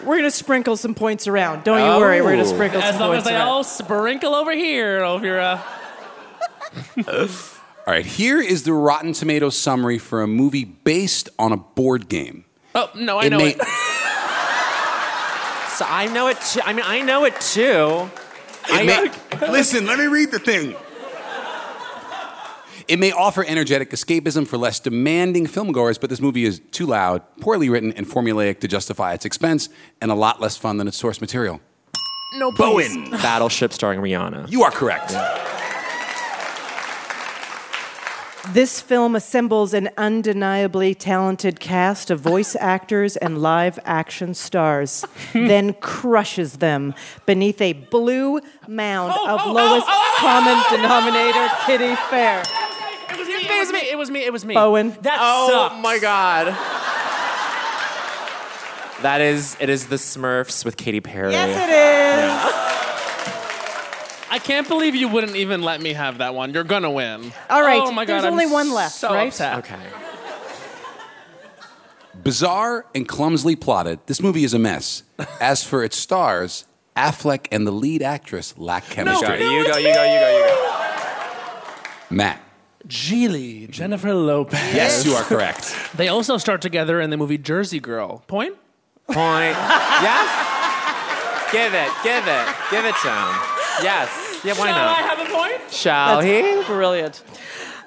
We're 0.00 0.16
going 0.18 0.24
to 0.24 0.30
sprinkle 0.30 0.76
some 0.76 0.94
points 0.94 1.26
around. 1.26 1.64
Don't 1.64 1.78
you 1.80 1.98
worry. 1.98 2.20
We're 2.20 2.34
going 2.34 2.44
to 2.44 2.50
Oh. 2.50 2.54
sprinkle 2.54 2.82
as 2.82 2.96
some 2.96 3.00
long 3.00 3.12
as 3.12 3.22
points 3.22 3.28
they 3.30 3.34
around. 3.34 3.48
all 3.48 3.64
sprinkle 3.64 4.34
over 4.34 4.52
here, 4.52 5.00
Ophira. 5.00 5.62
All 7.86 7.94
right, 7.94 8.04
here 8.04 8.38
is 8.42 8.64
the 8.64 8.74
Rotten 8.74 9.14
Tomatoes 9.14 9.56
summary 9.56 9.96
for 9.96 10.20
a 10.20 10.26
movie 10.26 10.64
based 10.66 11.30
on 11.38 11.52
a 11.52 11.56
board 11.56 12.10
game. 12.10 12.44
Oh 12.74 12.90
no, 12.94 13.16
I 13.16 13.24
It 13.24 13.30
know 13.30 13.38
may- 13.38 13.52
it. 13.54 13.60
So 15.78 15.86
I 15.88 16.08
know 16.12 16.26
it 16.26 16.38
too. 16.40 16.60
I 16.64 16.72
mean, 16.72 16.84
I 16.86 17.00
know 17.02 17.24
it 17.24 17.40
too. 17.40 18.10
I 18.70 18.82
It 18.82 19.40
may- 19.40 19.48
listen, 19.50 19.86
let 19.86 19.98
me 19.98 20.06
read 20.06 20.30
the 20.30 20.38
thing. 20.38 20.74
It 22.86 22.98
may 22.98 23.12
offer 23.12 23.44
energetic 23.46 23.90
escapism 23.90 24.46
for 24.48 24.56
less 24.56 24.80
demanding 24.80 25.46
filmgoers, 25.46 26.00
but 26.00 26.08
this 26.08 26.20
movie 26.22 26.44
is 26.46 26.60
too 26.70 26.86
loud, 26.86 27.22
poorly 27.40 27.68
written, 27.68 27.92
and 27.92 28.06
formulaic 28.06 28.60
to 28.60 28.68
justify 28.68 29.12
its 29.12 29.26
expense, 29.26 29.68
and 30.00 30.10
a 30.10 30.14
lot 30.14 30.40
less 30.40 30.56
fun 30.56 30.78
than 30.78 30.88
its 30.88 30.96
source 30.96 31.20
material. 31.20 31.60
No, 32.36 32.50
please. 32.50 32.94
Bowen, 32.96 33.10
Battleship 33.10 33.74
starring 33.74 34.00
Rihanna. 34.00 34.50
you 34.50 34.62
are 34.62 34.70
correct. 34.70 35.12
This 38.52 38.80
film 38.80 39.14
assembles 39.14 39.74
an 39.74 39.90
undeniably 39.98 40.94
talented 40.94 41.60
cast 41.60 42.10
of 42.10 42.20
voice 42.20 42.56
actors 42.58 43.16
and 43.16 43.42
live 43.42 43.78
action 43.84 44.32
stars, 44.32 45.04
then 45.34 45.74
crushes 45.74 46.54
them 46.54 46.94
beneath 47.26 47.60
a 47.60 47.74
blue 47.74 48.40
mound 48.66 49.12
of 49.28 49.46
lowest 49.46 49.86
common 50.16 50.62
denominator 50.70 51.48
kitty 51.66 51.94
fair. 52.08 52.42
It 53.10 53.18
was 53.18 53.28
me. 53.28 53.34
It 53.36 53.58
was 53.58 53.72
me. 53.72 53.78
It 53.90 53.98
was 53.98 54.10
me. 54.10 54.24
It 54.24 54.32
was 54.32 54.44
me. 54.46 54.54
Bowen. 54.54 54.96
That 55.02 55.18
Oh 55.20 55.48
sucks. 55.50 55.82
my 55.82 55.98
god. 55.98 56.46
That 59.02 59.20
is 59.20 59.56
it 59.60 59.68
is 59.68 59.86
the 59.88 59.96
Smurfs 59.96 60.64
with 60.64 60.76
Katy 60.76 61.00
Perry. 61.00 61.32
Yes, 61.32 61.50
it 61.50 61.70
is. 62.74 62.77
I 64.30 64.38
can't 64.38 64.68
believe 64.68 64.94
you 64.94 65.08
wouldn't 65.08 65.36
even 65.36 65.62
let 65.62 65.80
me 65.80 65.92
have 65.94 66.18
that 66.18 66.34
one. 66.34 66.52
You're 66.52 66.64
gonna 66.64 66.90
win. 66.90 67.32
All 67.48 67.62
right, 67.62 67.80
Oh 67.82 67.90
my 67.92 68.04
god. 68.04 68.14
there's 68.14 68.24
I'm 68.24 68.32
only 68.32 68.46
one 68.46 68.72
left, 68.72 68.94
so 68.94 69.12
right? 69.14 69.28
upset. 69.28 69.58
Okay. 69.58 69.76
Bizarre 72.22 72.84
and 72.94 73.06
clumsily 73.08 73.56
plotted, 73.56 74.00
this 74.06 74.20
movie 74.20 74.44
is 74.44 74.52
a 74.52 74.58
mess. 74.58 75.04
As 75.40 75.62
for 75.64 75.84
its 75.84 75.96
stars, 75.96 76.66
Affleck 76.96 77.46
and 77.52 77.66
the 77.66 77.70
lead 77.70 78.02
actress 78.02 78.54
lack 78.58 78.88
You 78.88 78.94
chemistry. 78.96 79.28
go, 79.28 79.34
you 79.34 79.66
go, 79.66 79.78
you 79.78 79.94
go, 79.94 80.04
you 80.04 80.18
go, 80.18 80.36
you 80.36 80.44
go. 80.44 81.64
Matt, 82.10 82.42
Gigli, 82.88 83.70
Jennifer 83.70 84.12
Lopez. 84.14 84.74
yes, 84.74 85.04
you 85.06 85.12
are 85.12 85.22
correct. 85.22 85.74
They 85.96 86.08
also 86.08 86.38
start 86.38 86.60
together 86.60 87.00
in 87.00 87.10
the 87.10 87.16
movie 87.16 87.38
Jersey 87.38 87.78
Girl. 87.80 88.24
Point? 88.26 88.56
Point. 89.06 89.16
yes? 90.02 91.52
Give 91.52 91.72
it, 91.72 91.90
give 92.02 92.26
it, 92.26 92.48
give 92.70 92.84
it 92.84 92.94
to 93.02 93.08
him. 93.10 93.57
Yes. 93.82 94.08
Yeah, 94.44 94.54
why 94.54 94.66
Shall 94.68 94.88
I 94.88 94.92
have 94.94 95.18
a 95.18 95.32
point? 95.32 95.72
Shall 95.72 96.20
he? 96.20 96.62
Brilliant. 96.66 97.22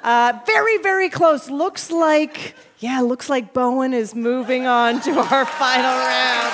Uh, 0.04 0.34
very, 0.46 0.78
very 0.80 1.10
close. 1.10 1.50
Looks 1.50 1.92
like, 1.92 2.56
yeah, 2.80 3.02
looks 3.02 3.30
like 3.30 3.54
Bowen 3.54 3.94
is 3.94 4.16
moving 4.16 4.66
on 4.66 5.00
to 5.02 5.12
our 5.20 5.46
final 5.46 5.92
round. 5.92 6.54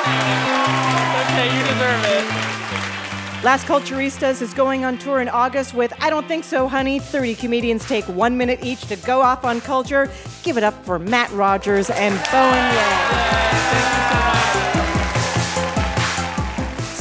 Okay, 1.31 1.57
you 1.57 1.63
deserve 1.65 2.03
it. 2.05 3.43
Las 3.43 3.63
Culturistas 3.63 4.41
is 4.41 4.53
going 4.53 4.83
on 4.83 4.97
tour 4.97 5.21
in 5.21 5.29
August 5.29 5.73
with 5.75 5.93
I 6.01 6.09
Don't 6.09 6.27
Think 6.27 6.43
So, 6.43 6.67
Honey. 6.67 6.99
30 6.99 7.35
comedians 7.35 7.85
take 7.87 8.03
one 8.05 8.35
minute 8.35 8.59
each 8.63 8.81
to 8.87 8.95
go 8.97 9.21
off 9.21 9.45
on 9.45 9.61
culture. 9.61 10.11
Give 10.43 10.57
it 10.57 10.63
up 10.63 10.83
for 10.85 10.97
Matt 10.99 11.31
Rogers 11.31 11.89
and 11.91 12.15
Bowen 12.31 12.73
Yang. 12.73 14.36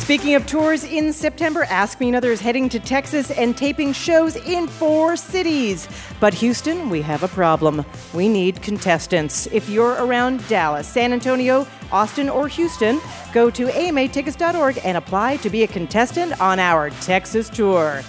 Speaking 0.07 0.37
of 0.37 0.47
tours 0.47 0.85
in 0.85 1.13
September, 1.13 1.65
Ask 1.65 1.99
Me 1.99 2.09
Another 2.09 2.31
is 2.31 2.41
heading 2.41 2.69
to 2.69 2.79
Texas 2.79 3.33
and 3.33 3.57
taping 3.57 3.93
shows 3.93 4.37
in 4.37 4.69
four 4.69 5.17
cities. 5.17 5.89
But 6.21 6.33
Houston, 6.35 6.89
we 6.89 7.03
have 7.03 7.25
a 7.25 7.29
problem. 7.29 7.85
We 8.15 8.29
need 8.29 8.63
contestants. 8.63 9.49
If 9.49 9.69
you're 9.69 9.95
around 9.95 10.47
Dallas, 10.47 10.87
San 10.87 11.13
Antonio, 11.13 11.67
Austin, 11.91 12.29
or 12.29 12.47
Houston, 12.47 13.01
go 13.33 13.51
to 13.51 13.67
amatickets.org 13.67 14.79
and 14.85 14.97
apply 14.97 15.39
to 15.39 15.51
be 15.51 15.65
a 15.65 15.67
contestant 15.67 16.41
on 16.41 16.61
our 16.61 16.91
Texas 16.91 17.51
tour. 17.51 18.01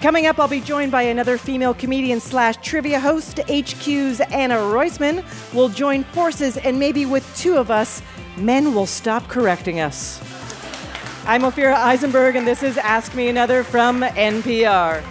Coming 0.00 0.24
up, 0.24 0.38
I'll 0.38 0.48
be 0.48 0.62
joined 0.62 0.92
by 0.92 1.02
another 1.02 1.36
female 1.36 1.74
comedian 1.74 2.20
slash 2.20 2.56
trivia 2.62 2.98
host. 2.98 3.38
HQ's 3.50 4.20
Anna 4.30 4.56
Roisman 4.56 5.22
will 5.52 5.68
join 5.68 6.04
forces, 6.04 6.56
and 6.56 6.78
maybe 6.78 7.04
with 7.04 7.30
two 7.36 7.58
of 7.58 7.70
us, 7.70 8.00
men 8.38 8.74
will 8.74 8.86
stop 8.86 9.28
correcting 9.28 9.78
us. 9.78 10.31
I'm 11.24 11.42
Ophira 11.42 11.74
Eisenberg, 11.74 12.34
and 12.34 12.44
this 12.44 12.64
is 12.64 12.76
Ask 12.76 13.14
Me 13.14 13.28
Another 13.28 13.62
from 13.62 14.00
NPR. 14.02 15.02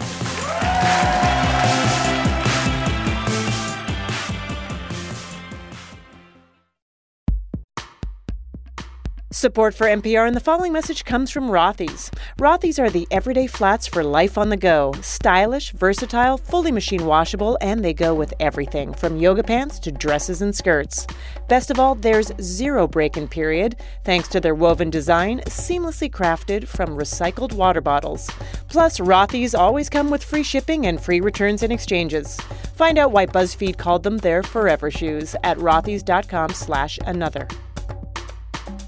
Support 9.34 9.76
for 9.76 9.88
NPR 9.88 10.28
and 10.28 10.36
the 10.36 10.42
following 10.42 10.74
message 10.74 11.06
comes 11.06 11.32
from 11.32 11.50
Rothy's. 11.50 12.12
Rothy's 12.38 12.78
are 12.78 12.90
the 12.90 13.08
everyday 13.12 13.48
flats 13.48 13.88
for 13.88 14.04
life 14.04 14.38
on 14.38 14.50
the 14.50 14.58
go. 14.58 14.94
Stylish, 15.00 15.72
versatile, 15.72 16.38
fully 16.38 16.70
machine 16.70 17.06
washable, 17.06 17.58
and 17.62 17.82
they 17.82 17.94
go 17.94 18.14
with 18.14 18.34
everything 18.42 18.94
from 18.94 19.16
yoga 19.16 19.42
pants 19.42 19.80
to 19.80 19.92
dresses 19.94 20.42
and 20.42 20.54
skirts. 20.54 21.08
Best 21.48 21.72
of 21.72 21.80
all, 21.80 21.96
there's 21.96 22.34
zero 22.42 22.90
break 22.90 23.16
in 23.16 23.26
period 23.26 23.78
thanks 24.04 24.28
to 24.28 24.42
their 24.42 24.54
woven 24.54 24.90
design, 24.90 25.40
seamlessly 25.46 26.12
crafted 26.12 26.68
from 26.68 26.98
recycled 26.98 27.54
water 27.54 27.80
bottles. 27.80 28.30
Plus, 28.68 29.00
Rothy's 29.00 29.56
always 29.56 29.90
come 29.90 30.10
with 30.10 30.26
free 30.26 30.44
shipping 30.44 30.88
and 30.88 31.02
free 31.02 31.22
returns 31.22 31.64
and 31.64 31.72
exchanges. 31.72 32.38
Find 32.76 32.98
out 32.98 33.14
why 33.14 33.28
BuzzFeed 33.28 33.78
called 33.78 34.04
them 34.04 34.18
their 34.18 34.44
forever 34.44 34.92
shoes 34.92 35.38
at 35.42 35.58
rothys.com 35.58 36.50
slash 36.50 37.00
another. 37.08 37.48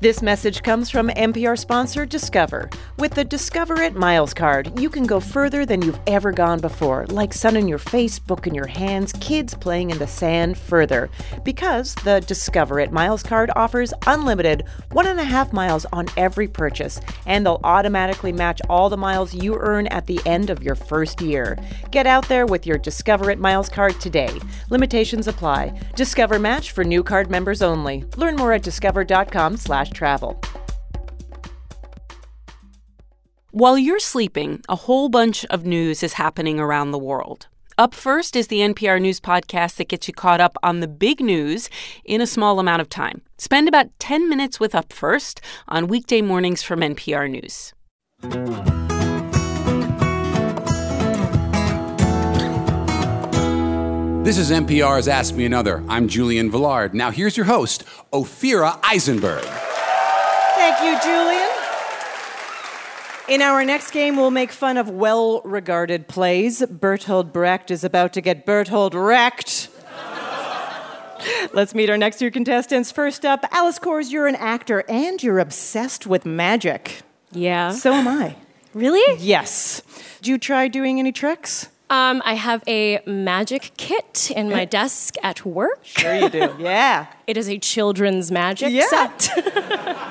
This 0.03 0.21
message 0.21 0.63
comes 0.63 0.89
from 0.89 1.07
NPR 1.07 1.57
sponsor 1.57 2.05
Discover. 2.05 2.69
With 2.99 3.13
the 3.13 3.23
Discover 3.23 3.75
It 3.83 3.95
Miles 3.95 4.33
card, 4.33 4.77
you 4.77 4.89
can 4.89 5.05
go 5.05 5.21
further 5.21 5.65
than 5.65 5.81
you've 5.81 6.01
ever 6.07 6.33
gone 6.33 6.59
before, 6.59 7.05
like 7.07 7.31
sun 7.31 7.55
in 7.55 7.69
your 7.69 7.77
face, 7.77 8.19
book 8.19 8.45
in 8.45 8.53
your 8.53 8.67
hands, 8.67 9.13
kids 9.21 9.53
playing 9.53 9.91
in 9.91 9.99
the 9.99 10.05
sand 10.05 10.57
further. 10.57 11.09
Because 11.45 11.95
the 11.95 12.19
Discover 12.19 12.81
It 12.81 12.91
Miles 12.91 13.23
card 13.23 13.49
offers 13.55 13.93
unlimited 14.05 14.65
one 14.91 15.07
and 15.07 15.21
a 15.21 15.23
half 15.23 15.53
miles 15.53 15.85
on 15.93 16.07
every 16.17 16.49
purchase, 16.49 16.99
and 17.25 17.45
they'll 17.45 17.61
automatically 17.63 18.33
match 18.33 18.61
all 18.69 18.89
the 18.89 18.97
miles 18.97 19.33
you 19.33 19.55
earn 19.57 19.87
at 19.87 20.05
the 20.05 20.19
end 20.25 20.49
of 20.49 20.61
your 20.61 20.75
first 20.75 21.21
year. 21.21 21.57
Get 21.91 22.07
out 22.07 22.27
there 22.27 22.45
with 22.45 22.67
your 22.67 22.77
Discover 22.77 23.31
It 23.31 23.39
Miles 23.39 23.69
card 23.69 24.01
today. 24.01 24.37
Limitations 24.69 25.29
apply. 25.29 25.79
Discover 25.95 26.39
match 26.39 26.71
for 26.71 26.83
new 26.83 27.03
card 27.03 27.31
members 27.31 27.61
only. 27.61 28.03
Learn 28.17 28.35
more 28.35 28.51
at 28.51 28.63
discover.com 28.63 29.55
slash 29.55 29.92
travel. 29.93 30.41
While 33.51 33.77
you're 33.77 33.99
sleeping, 33.99 34.62
a 34.67 34.75
whole 34.75 35.10
bunch 35.10 35.45
of 35.45 35.65
news 35.65 36.01
is 36.01 36.13
happening 36.13 36.60
around 36.60 36.91
the 36.91 36.97
world. 36.97 37.47
Up 37.77 37.95
first 37.95 38.36
is 38.36 38.47
the 38.47 38.60
NPR 38.60 39.01
News 39.01 39.19
podcast 39.19 39.75
that 39.75 39.89
gets 39.89 40.08
you 40.08 40.13
caught 40.13 40.41
up 40.41 40.58
on 40.62 40.79
the 40.79 40.88
big 40.88 41.19
news 41.19 41.69
in 42.03 42.21
a 42.21 42.27
small 42.27 42.60
amount 42.60 42.82
of 42.82 42.89
time. 42.89 43.21
Spend 43.38 43.67
about 43.67 43.88
10 43.99 44.29
minutes 44.29 44.60
with 44.60 44.75
Up 44.75 44.93
First 44.93 45.41
on 45.67 45.88
weekday 45.88 46.21
mornings 46.21 46.62
from 46.62 46.82
NPR 46.82 47.29
News. 47.29 47.73
This 54.23 54.38
is 54.38 54.51
NPR's 54.51 55.09
Ask 55.09 55.36
Me 55.36 55.43
Another. 55.43 55.83
I'm 55.89 56.07
Julian 56.07 56.49
Velard. 56.49 56.93
Now 56.93 57.12
here's 57.12 57.36
your 57.36 57.45
host, 57.45 57.83
Ophira 58.13 58.79
Eisenberg. 58.81 59.43
Thank 59.43 60.81
you, 60.81 60.97
Julian. 61.03 61.49
In 63.27 63.41
our 63.41 63.65
next 63.65 63.91
game, 63.91 64.15
we'll 64.15 64.31
make 64.31 64.53
fun 64.53 64.77
of 64.77 64.89
well 64.89 65.41
regarded 65.41 66.07
plays. 66.07 66.62
Bertolt 66.62 67.33
Brecht 67.33 67.69
is 67.69 67.83
about 67.83 68.13
to 68.13 68.21
get 68.21 68.45
Bertold 68.45 68.93
wrecked. 68.93 69.67
Let's 71.53 71.75
meet 71.75 71.89
our 71.89 71.97
next 71.97 72.19
two 72.19 72.31
contestants. 72.31 72.93
First 72.93 73.25
up, 73.25 73.45
Alice 73.51 73.77
Kors, 73.77 74.09
you're 74.09 74.27
an 74.27 74.36
actor 74.36 74.86
and 74.88 75.21
you're 75.21 75.39
obsessed 75.39 76.07
with 76.07 76.25
magic. 76.25 77.01
Yeah. 77.33 77.71
So 77.71 77.91
am 77.91 78.07
I. 78.07 78.38
Really? 78.73 79.21
Yes. 79.21 79.81
Did 80.21 80.27
you 80.27 80.38
try 80.38 80.69
doing 80.69 80.97
any 80.99 81.12
tricks? 81.12 81.67
Um, 81.89 82.21
I 82.25 82.34
have 82.34 82.63
a 82.67 83.01
magic 83.05 83.71
kit 83.77 84.31
in 84.36 84.49
my 84.49 84.65
desk 84.65 85.15
at 85.21 85.45
work. 85.45 85.79
Sure 85.84 86.15
you 86.15 86.29
do. 86.29 86.55
yeah. 86.59 87.07
It 87.27 87.38
is 87.38 87.47
a 87.49 87.59
children's 87.59 88.31
magic 88.31 88.71
Yeah. 88.71 88.88
set. 88.88 89.29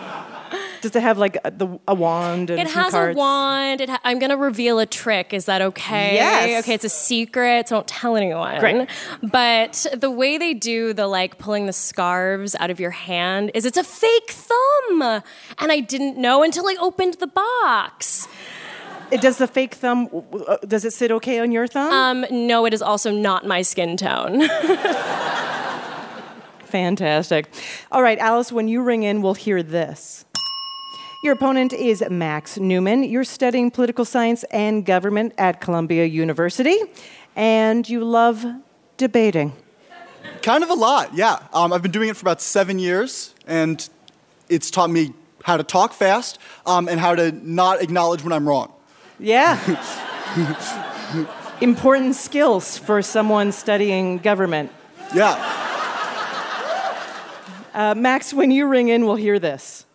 Does 0.82 0.96
it 0.96 1.02
have 1.02 1.16
like 1.16 1.38
a, 1.44 1.50
the, 1.52 1.78
a 1.86 1.94
wand 1.94 2.50
and 2.50 2.60
It 2.60 2.68
some 2.68 2.82
has 2.82 2.92
cards? 2.92 3.16
a 3.16 3.18
wand. 3.18 3.80
It 3.80 3.88
ha- 3.88 4.00
I'm 4.04 4.18
going 4.18 4.30
to 4.30 4.36
reveal 4.36 4.80
a 4.80 4.86
trick. 4.86 5.32
Is 5.32 5.44
that 5.46 5.62
okay? 5.62 6.14
Yes. 6.14 6.64
Okay, 6.64 6.74
it's 6.74 6.84
a 6.84 6.88
secret. 6.88 7.68
So 7.68 7.76
don't 7.76 7.86
tell 7.86 8.16
anyone. 8.16 8.58
Great. 8.58 8.88
But 9.22 9.86
the 9.94 10.10
way 10.10 10.38
they 10.38 10.54
do 10.54 10.92
the 10.92 11.06
like 11.06 11.38
pulling 11.38 11.66
the 11.66 11.72
scarves 11.72 12.56
out 12.56 12.70
of 12.70 12.80
your 12.80 12.90
hand 12.90 13.52
is 13.54 13.64
it's 13.64 13.76
a 13.78 13.84
fake 13.84 14.30
thumb. 14.30 15.02
And 15.58 15.70
I 15.72 15.78
didn't 15.80 16.16
know 16.18 16.42
until 16.42 16.66
I 16.66 16.76
opened 16.80 17.14
the 17.14 17.28
box. 17.28 18.26
Does 19.20 19.38
the 19.38 19.46
fake 19.46 19.74
thumb, 19.74 20.08
uh, 20.48 20.56
does 20.66 20.84
it 20.84 20.92
sit 20.92 21.10
okay 21.12 21.40
on 21.40 21.52
your 21.52 21.66
thumb? 21.66 21.92
Um, 21.92 22.24
no, 22.30 22.64
it 22.66 22.74
is 22.74 22.82
also 22.82 23.10
not 23.10 23.46
my 23.46 23.62
skin 23.62 23.96
tone. 23.96 24.48
Fantastic. 26.64 27.48
All 27.90 28.02
right, 28.02 28.18
Alice, 28.18 28.50
when 28.50 28.68
you 28.68 28.82
ring 28.82 29.02
in, 29.02 29.20
we'll 29.20 29.34
hear 29.34 29.62
this. 29.62 30.24
Your 31.22 31.34
opponent 31.34 31.72
is 31.72 32.02
Max 32.10 32.58
Newman. 32.58 33.04
You're 33.04 33.22
studying 33.24 33.70
political 33.70 34.04
science 34.04 34.42
and 34.50 34.84
government 34.84 35.34
at 35.38 35.60
Columbia 35.60 36.06
University, 36.06 36.78
and 37.36 37.88
you 37.88 38.02
love 38.04 38.44
debating. 38.96 39.52
Kind 40.42 40.64
of 40.64 40.70
a 40.70 40.74
lot, 40.74 41.14
yeah. 41.14 41.38
Um, 41.52 41.72
I've 41.72 41.82
been 41.82 41.92
doing 41.92 42.08
it 42.08 42.16
for 42.16 42.24
about 42.24 42.40
seven 42.40 42.78
years, 42.78 43.34
and 43.46 43.88
it's 44.48 44.70
taught 44.70 44.90
me 44.90 45.12
how 45.44 45.56
to 45.56 45.62
talk 45.62 45.92
fast 45.92 46.38
um, 46.66 46.88
and 46.88 46.98
how 46.98 47.14
to 47.14 47.30
not 47.32 47.82
acknowledge 47.82 48.24
when 48.24 48.32
I'm 48.32 48.48
wrong. 48.48 48.72
Yeah. 49.22 49.56
Important 51.60 52.16
skills 52.16 52.76
for 52.76 53.02
someone 53.02 53.52
studying 53.52 54.18
government. 54.18 54.72
Yeah. 55.14 55.60
Uh, 57.72 57.94
Max, 57.94 58.34
when 58.34 58.50
you 58.50 58.66
ring 58.66 58.88
in, 58.88 59.06
we'll 59.06 59.14
hear 59.16 59.38
this. 59.38 59.86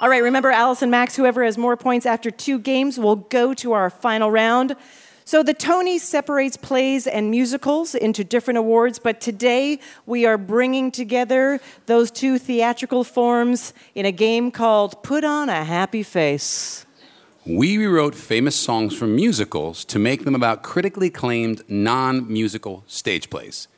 All 0.00 0.10
right, 0.10 0.22
remember, 0.22 0.50
Alice 0.50 0.82
and 0.82 0.90
Max, 0.90 1.16
whoever 1.16 1.42
has 1.42 1.56
more 1.56 1.76
points 1.76 2.04
after 2.04 2.30
two 2.30 2.58
games 2.58 2.98
will 2.98 3.16
go 3.16 3.54
to 3.54 3.72
our 3.72 3.88
final 3.88 4.30
round. 4.30 4.76
So 5.24 5.42
the 5.42 5.54
Tony 5.54 5.98
separates 5.98 6.56
plays 6.56 7.08
and 7.08 7.30
musicals 7.30 7.96
into 7.96 8.22
different 8.22 8.58
awards, 8.58 9.00
but 9.00 9.20
today 9.20 9.80
we 10.04 10.26
are 10.26 10.38
bringing 10.38 10.92
together 10.92 11.58
those 11.86 12.12
two 12.12 12.38
theatrical 12.38 13.02
forms 13.02 13.72
in 13.96 14.06
a 14.06 14.12
game 14.12 14.52
called 14.52 15.02
Put 15.02 15.24
On 15.24 15.48
a 15.48 15.64
Happy 15.64 16.04
Face. 16.04 16.85
We 17.46 17.78
rewrote 17.78 18.16
famous 18.16 18.56
songs 18.56 18.92
from 18.96 19.14
musicals 19.14 19.84
to 19.84 20.00
make 20.00 20.24
them 20.24 20.34
about 20.34 20.64
critically 20.64 21.06
acclaimed 21.06 21.62
non 21.68 22.26
musical 22.26 22.82
stage 22.88 23.30
plays. 23.30 23.68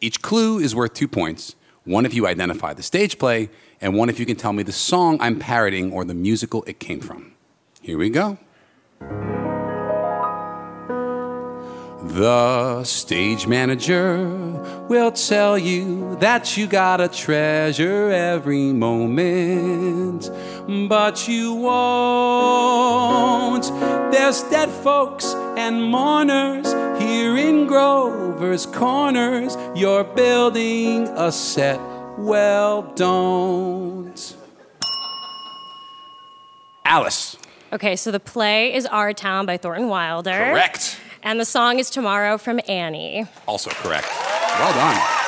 Each 0.00 0.22
clue 0.22 0.60
is 0.60 0.72
worth 0.72 0.94
two 0.94 1.08
points 1.08 1.56
one 1.82 2.06
if 2.06 2.14
you 2.14 2.28
identify 2.28 2.74
the 2.74 2.82
stage 2.84 3.18
play, 3.18 3.50
and 3.80 3.96
one 3.96 4.08
if 4.08 4.20
you 4.20 4.26
can 4.26 4.36
tell 4.36 4.52
me 4.52 4.62
the 4.62 4.70
song 4.70 5.20
I'm 5.20 5.40
parodying 5.40 5.92
or 5.92 6.04
the 6.04 6.14
musical 6.14 6.62
it 6.68 6.78
came 6.78 7.00
from. 7.00 7.32
Here 7.80 7.98
we 7.98 8.08
go. 8.08 8.38
The 12.08 12.84
stage 12.84 13.46
manager 13.46 14.26
will 14.88 15.12
tell 15.12 15.58
you 15.58 16.16
that 16.16 16.56
you 16.56 16.66
gotta 16.66 17.06
treasure 17.06 18.10
every 18.10 18.72
moment, 18.72 20.30
but 20.88 21.28
you 21.28 21.52
won't. 21.54 23.64
There's 24.10 24.42
dead 24.44 24.70
folks 24.70 25.26
and 25.56 25.84
mourners 25.84 26.72
here 27.00 27.36
in 27.36 27.66
Grover's 27.66 28.64
Corners. 28.64 29.56
You're 29.76 30.04
building 30.04 31.08
a 31.08 31.30
set, 31.30 31.78
well, 32.18 32.82
don't. 32.96 34.34
Alice. 36.86 37.36
okay, 37.70 37.96
so 37.96 38.10
the 38.10 38.18
play 38.18 38.74
is 38.74 38.86
Our 38.86 39.12
Town 39.12 39.44
by 39.44 39.58
Thornton 39.58 39.88
Wilder. 39.88 40.30
Correct. 40.30 40.98
And 41.22 41.40
the 41.40 41.44
song 41.44 41.78
is 41.78 41.90
Tomorrow 41.90 42.38
from 42.38 42.60
Annie. 42.68 43.26
Also 43.46 43.70
correct. 43.70 44.08
Well 44.58 44.72
done. 44.72 45.18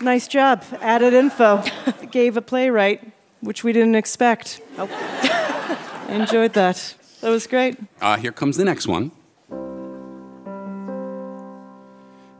Nice 0.00 0.28
job. 0.28 0.64
Added 0.80 1.12
info. 1.12 1.62
Gave 2.10 2.36
a 2.36 2.42
playwright, 2.42 3.02
which 3.40 3.64
we 3.64 3.72
didn't 3.72 3.96
expect. 3.96 4.60
Oh. 4.78 4.88
I 6.08 6.14
enjoyed 6.14 6.54
that. 6.54 6.94
That 7.20 7.30
was 7.30 7.46
great. 7.46 7.76
Uh, 8.00 8.16
here 8.16 8.32
comes 8.32 8.56
the 8.56 8.64
next 8.64 8.86
one. 8.86 9.10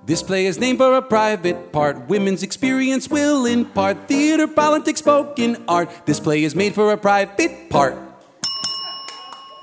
This 0.06 0.22
play 0.22 0.46
is 0.46 0.58
named 0.58 0.78
for 0.78 0.94
a 0.94 1.02
private 1.02 1.70
part. 1.70 2.08
Women's 2.08 2.42
experience 2.42 3.10
will 3.10 3.44
impart 3.44 4.08
theater, 4.08 4.46
politics, 4.46 5.00
spoken 5.00 5.62
art. 5.68 5.90
This 6.06 6.18
play 6.18 6.44
is 6.44 6.54
made 6.54 6.74
for 6.74 6.92
a 6.92 6.96
private 6.96 7.68
part. 7.68 8.07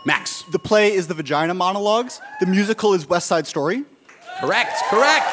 Max. 0.06 0.44
The 0.44 0.60
play 0.60 0.94
is 0.94 1.08
the 1.08 1.16
Vagina 1.16 1.54
Monologues. 1.54 2.22
The 2.40 2.46
musical 2.46 2.94
is 2.94 3.10
West 3.10 3.28
Side 3.28 3.48
Story. 3.48 3.84
Correct, 4.40 4.74
correct. 4.90 5.26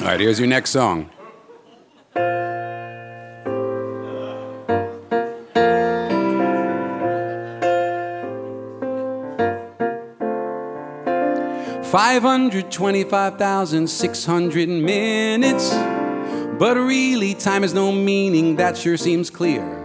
All 0.00 0.06
right, 0.06 0.20
here's 0.20 0.38
your 0.38 0.48
next 0.48 0.70
song. 0.70 1.10
Five 11.84 12.22
hundred 12.22 12.70
twenty-five 12.70 13.38
thousand 13.38 13.88
six 13.88 14.26
hundred 14.26 14.68
minutes, 14.68 15.72
but 16.58 16.76
really 16.76 17.32
time 17.32 17.62
has 17.62 17.72
no 17.72 17.90
meaning. 17.90 18.56
That 18.56 18.76
sure 18.76 18.98
seems 18.98 19.30
clear. 19.30 19.77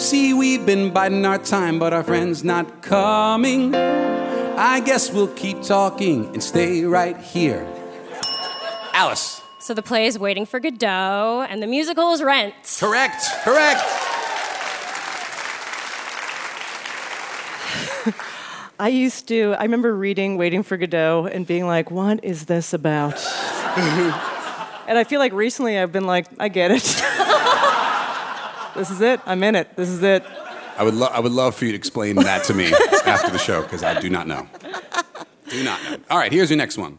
See, 0.00 0.32
we've 0.32 0.64
been 0.64 0.94
biding 0.94 1.26
our 1.26 1.36
time, 1.36 1.78
but 1.78 1.92
our 1.92 2.02
friend's 2.02 2.42
not 2.42 2.80
coming. 2.80 3.74
I 3.74 4.80
guess 4.80 5.12
we'll 5.12 5.28
keep 5.28 5.60
talking 5.60 6.24
and 6.28 6.42
stay 6.42 6.84
right 6.84 7.18
here. 7.18 7.68
Alice. 8.94 9.42
So 9.58 9.74
the 9.74 9.82
play 9.82 10.06
is 10.06 10.18
Waiting 10.18 10.46
for 10.46 10.58
Godot, 10.58 11.46
and 11.50 11.62
the 11.62 11.66
musical 11.66 12.14
is 12.14 12.22
Rent. 12.22 12.54
Correct, 12.80 13.22
correct. 13.42 13.82
I 18.80 18.88
used 18.88 19.28
to, 19.28 19.54
I 19.58 19.64
remember 19.64 19.94
reading 19.94 20.38
Waiting 20.38 20.62
for 20.62 20.78
Godot 20.78 21.26
and 21.30 21.46
being 21.46 21.66
like, 21.66 21.90
what 21.90 22.24
is 22.24 22.46
this 22.46 22.72
about? 22.72 23.16
and 23.76 24.96
I 24.96 25.04
feel 25.06 25.20
like 25.20 25.34
recently 25.34 25.78
I've 25.78 25.92
been 25.92 26.06
like, 26.06 26.26
I 26.38 26.48
get 26.48 26.70
it. 26.70 27.02
this 28.74 28.90
is 28.90 29.00
it. 29.00 29.20
I'm 29.26 29.42
in 29.42 29.54
it. 29.54 29.76
This 29.76 29.88
is 29.88 30.02
it. 30.02 30.24
I 30.76 30.82
would, 30.82 30.94
lo- 30.94 31.08
I 31.08 31.20
would 31.20 31.32
love 31.32 31.54
for 31.54 31.66
you 31.66 31.72
to 31.72 31.76
explain 31.76 32.16
that 32.16 32.44
to 32.44 32.54
me 32.54 32.72
after 33.04 33.30
the 33.30 33.38
show 33.38 33.62
because 33.62 33.82
I 33.82 34.00
do 34.00 34.08
not 34.08 34.26
know. 34.26 34.48
Do 35.48 35.62
not 35.64 35.82
know. 35.84 35.96
All 36.08 36.16
right, 36.18 36.32
here's 36.32 36.48
your 36.50 36.56
next 36.56 36.78
one. 36.78 36.98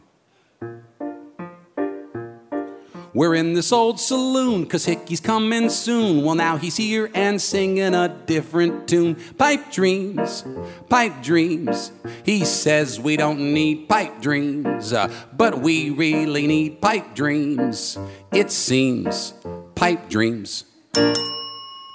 We're 3.14 3.34
in 3.34 3.52
this 3.52 3.72
old 3.72 4.00
saloon, 4.00 4.64
cause 4.66 4.86
Hickey's 4.86 5.20
coming 5.20 5.68
soon. 5.68 6.24
Well, 6.24 6.34
now 6.34 6.56
he's 6.56 6.78
here 6.78 7.10
and 7.14 7.40
singing 7.42 7.94
a 7.94 8.08
different 8.08 8.88
tune. 8.88 9.16
Pipe 9.36 9.70
dreams, 9.70 10.44
pipe 10.88 11.22
dreams. 11.22 11.92
He 12.24 12.44
says 12.46 12.98
we 12.98 13.18
don't 13.18 13.52
need 13.52 13.86
pipe 13.86 14.22
dreams, 14.22 14.94
uh, 14.94 15.12
but 15.36 15.58
we 15.58 15.90
really 15.90 16.46
need 16.46 16.80
pipe 16.80 17.14
dreams. 17.14 17.98
It 18.32 18.50
seems 18.50 19.34
pipe 19.74 20.08
dreams. 20.08 20.64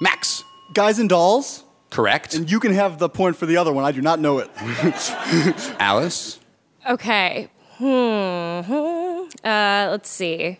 Max. 0.01 0.43
Guys 0.73 0.99
and 0.99 1.09
Dolls. 1.09 1.63
Correct. 1.89 2.33
And 2.35 2.49
you 2.51 2.59
can 2.59 2.73
have 2.73 2.97
the 2.99 3.09
point 3.09 3.35
for 3.37 3.45
the 3.45 3.57
other 3.57 3.71
one. 3.71 3.85
I 3.85 3.91
do 3.91 4.01
not 4.01 4.19
know 4.19 4.39
it. 4.39 4.49
Alice. 5.79 6.39
Okay. 6.89 7.49
Hmm. 7.77 7.85
Uh, 9.43 9.87
let's 9.91 10.09
see. 10.09 10.59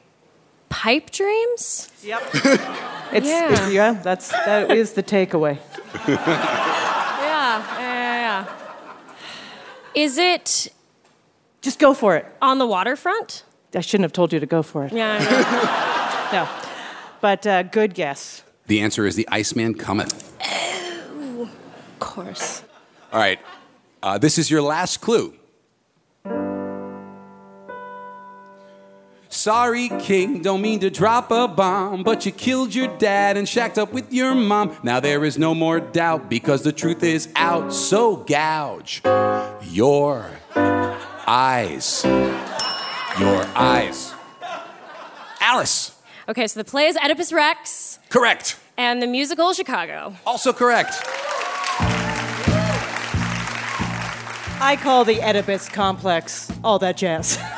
Pipe 0.70 1.12
dreams? 1.12 1.90
Yep. 2.04 2.22
It's, 3.10 3.26
Yeah. 3.26 3.46
it's- 3.54 3.72
yeah, 3.72 3.92
that's 3.94 4.28
that 4.30 4.70
is 4.70 4.92
the 4.92 5.02
takeaway. 5.02 5.58
Yeah, 6.08 6.18
yeah, 7.22 7.80
yeah, 7.80 8.46
yeah. 8.46 8.46
Is 9.96 10.18
it 10.18 10.68
Just 11.62 11.80
go 11.80 11.94
for 11.94 12.18
it. 12.18 12.26
on 12.42 12.58
the 12.60 12.68
waterfront? 12.68 13.44
I 13.74 13.80
shouldn't 13.80 14.04
have 14.04 14.12
told 14.12 14.34
you 14.34 14.42
to 14.42 14.46
go 14.46 14.62
for 14.62 14.84
it. 14.84 14.92
Yeah, 14.92 15.18
I. 15.22 16.34
No. 16.34 16.50
But 17.22 17.48
uh, 17.48 17.64
good 17.64 17.94
guess. 17.94 18.44
The 18.68 18.82
answer 18.82 19.06
is 19.06 19.16
the 19.16 19.28
Iceman 19.30 19.76
cometh. 19.76 20.34
of 20.42 21.50
course. 22.00 22.64
All 23.12 23.20
right. 23.20 23.40
Uh, 24.04 24.18
this 24.18 24.38
is 24.38 24.52
your 24.52 24.62
last 24.62 25.02
clue. 25.02 25.34
Sorry, 29.30 29.90
King, 30.00 30.42
don't 30.42 30.62
mean 30.62 30.80
to 30.80 30.90
drop 30.90 31.32
a 31.32 31.48
bomb, 31.48 32.04
but 32.04 32.26
you 32.26 32.32
killed 32.32 32.74
your 32.74 32.88
dad 32.98 33.38
and 33.38 33.48
shacked 33.48 33.78
up 33.78 33.94
with 33.94 34.12
your 34.12 34.34
mom. 34.34 34.76
Now 34.84 35.00
there 35.00 35.24
is 35.24 35.38
no 35.38 35.54
more 35.54 35.80
doubt 35.80 36.30
because 36.30 36.64
the 36.64 36.72
truth 36.72 37.04
is 37.04 37.30
out. 37.36 37.72
So 37.74 38.18
gouge 38.18 39.02
your 39.64 40.30
eyes. 41.28 42.04
Your 43.20 43.46
eyes. 43.56 44.14
Alice. 45.40 45.97
Okay, 46.30 46.46
so 46.48 46.60
the 46.60 46.66
play 46.70 46.88
is 46.88 46.98
Oedipus 46.98 47.32
Rex, 47.32 48.00
Correct. 48.10 48.58
and 48.78 49.02
the 49.02 49.08
musical 49.08 49.54
Chicago. 49.54 50.14
Also 50.26 50.52
correct. 50.52 50.94
I 54.60 54.78
call 54.82 55.06
the 55.06 55.22
Oedipus 55.22 55.70
complex 55.70 56.52
all 56.64 56.80
that 56.80 56.98
jazz. 56.98 57.38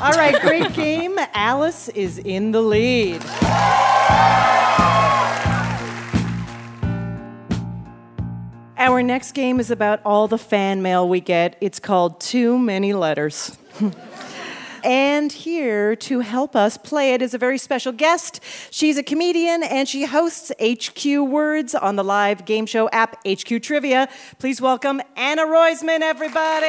All 0.00 0.10
right, 0.12 0.38
great 0.42 0.72
game. 0.74 1.16
Alice 1.32 1.88
is 1.90 2.18
in 2.18 2.50
the 2.50 2.60
lead. 2.60 3.22
Our 8.76 9.02
next 9.02 9.32
game 9.32 9.60
is 9.60 9.70
about 9.70 10.00
all 10.04 10.28
the 10.28 10.36
fan 10.36 10.82
mail 10.82 11.08
we 11.08 11.20
get. 11.20 11.56
It's 11.60 11.78
called 11.78 12.20
Too 12.20 12.58
Many 12.58 12.92
Letters. 12.92 13.56
and 14.84 15.32
here 15.32 15.96
to 15.96 16.20
help 16.20 16.54
us 16.54 16.76
play 16.76 17.14
it 17.14 17.22
is 17.22 17.34
a 17.34 17.38
very 17.38 17.58
special 17.58 17.92
guest. 17.92 18.40
She's 18.70 18.96
a 18.98 19.02
comedian 19.02 19.62
and 19.62 19.88
she 19.88 20.04
hosts 20.04 20.52
HQ 20.62 21.04
Words 21.04 21.74
on 21.74 21.96
the 21.96 22.04
live 22.04 22.44
game 22.44 22.66
show 22.66 22.88
app 22.90 23.16
HQ 23.26 23.62
Trivia. 23.62 24.08
Please 24.38 24.60
welcome 24.60 25.00
Anna 25.16 25.42
Roisman, 25.46 26.00
everybody. 26.00 26.66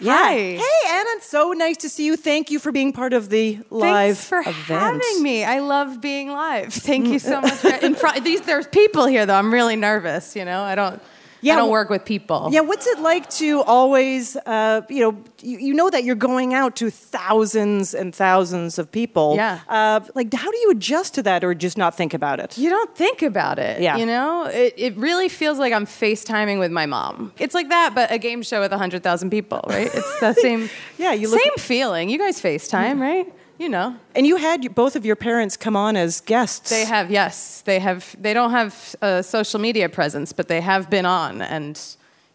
Yeah. 0.00 0.16
Hi. 0.16 0.34
Hey, 0.34 0.58
Anna, 0.88 1.10
it's 1.10 1.28
so 1.28 1.52
nice 1.52 1.76
to 1.78 1.88
see 1.88 2.04
you. 2.06 2.16
Thank 2.16 2.50
you 2.50 2.58
for 2.58 2.72
being 2.72 2.92
part 2.92 3.12
of 3.12 3.28
the 3.28 3.60
live 3.70 4.18
Thanks 4.18 4.28
for 4.28 4.40
event. 4.40 4.64
having 4.66 5.22
me. 5.22 5.44
I 5.44 5.60
love 5.60 6.00
being 6.00 6.28
live. 6.28 6.72
Thank 6.74 7.06
you 7.06 7.20
so 7.20 7.40
much. 7.42 7.52
For, 7.54 7.68
in 7.68 7.94
front, 7.94 8.24
these 8.24 8.40
there's 8.40 8.66
people 8.66 9.06
here 9.06 9.26
though. 9.26 9.36
I'm 9.36 9.52
really 9.52 9.76
nervous. 9.76 10.34
You 10.34 10.44
know, 10.44 10.62
I 10.62 10.74
don't. 10.74 11.00
Yeah, 11.42 11.54
I 11.54 11.56
don't 11.56 11.70
work 11.70 11.90
with 11.90 12.04
people. 12.04 12.48
Yeah, 12.52 12.60
what's 12.60 12.86
it 12.86 13.00
like 13.00 13.28
to 13.30 13.62
always, 13.62 14.36
uh, 14.46 14.82
you 14.88 15.00
know, 15.00 15.22
you, 15.42 15.58
you 15.58 15.74
know 15.74 15.90
that 15.90 16.04
you're 16.04 16.14
going 16.14 16.54
out 16.54 16.76
to 16.76 16.88
thousands 16.90 17.94
and 17.94 18.14
thousands 18.14 18.78
of 18.78 18.90
people. 18.92 19.34
Yeah. 19.36 19.58
Uh, 19.68 20.00
like, 20.14 20.32
how 20.32 20.50
do 20.50 20.56
you 20.58 20.70
adjust 20.70 21.14
to 21.14 21.22
that 21.24 21.42
or 21.44 21.54
just 21.54 21.76
not 21.76 21.96
think 21.96 22.14
about 22.14 22.38
it? 22.40 22.56
You 22.56 22.70
don't 22.70 22.94
think 22.96 23.22
about 23.22 23.58
it. 23.58 23.80
Yeah. 23.82 23.96
You 23.96 24.06
know, 24.06 24.44
it, 24.46 24.74
it 24.76 24.96
really 24.96 25.28
feels 25.28 25.58
like 25.58 25.72
I'm 25.72 25.86
FaceTiming 25.86 26.58
with 26.58 26.70
my 26.70 26.86
mom. 26.86 27.32
It's 27.38 27.54
like 27.54 27.68
that, 27.70 27.94
but 27.94 28.10
a 28.12 28.18
game 28.18 28.42
show 28.42 28.60
with 28.60 28.70
100,000 28.70 29.30
people, 29.30 29.60
right? 29.68 29.90
It's 29.92 30.20
the 30.20 30.32
same, 30.40 30.70
Yeah, 30.98 31.12
you 31.12 31.28
look- 31.28 31.40
same 31.40 31.56
feeling. 31.58 32.08
You 32.08 32.18
guys 32.18 32.40
FaceTime, 32.40 33.00
right? 33.00 33.26
You 33.62 33.68
know. 33.68 33.94
And 34.16 34.26
you 34.26 34.38
had 34.38 34.74
both 34.74 34.96
of 34.96 35.06
your 35.06 35.14
parents 35.14 35.56
come 35.56 35.76
on 35.76 35.94
as 35.94 36.20
guests. 36.20 36.68
They 36.68 36.84
have, 36.84 37.12
yes. 37.12 37.60
They 37.60 37.78
have. 37.78 38.16
They 38.20 38.34
don't 38.34 38.50
have 38.50 38.96
a 39.00 39.22
social 39.22 39.60
media 39.60 39.88
presence, 39.88 40.32
but 40.32 40.48
they 40.48 40.60
have 40.60 40.90
been 40.90 41.06
on, 41.06 41.40
and 41.40 41.80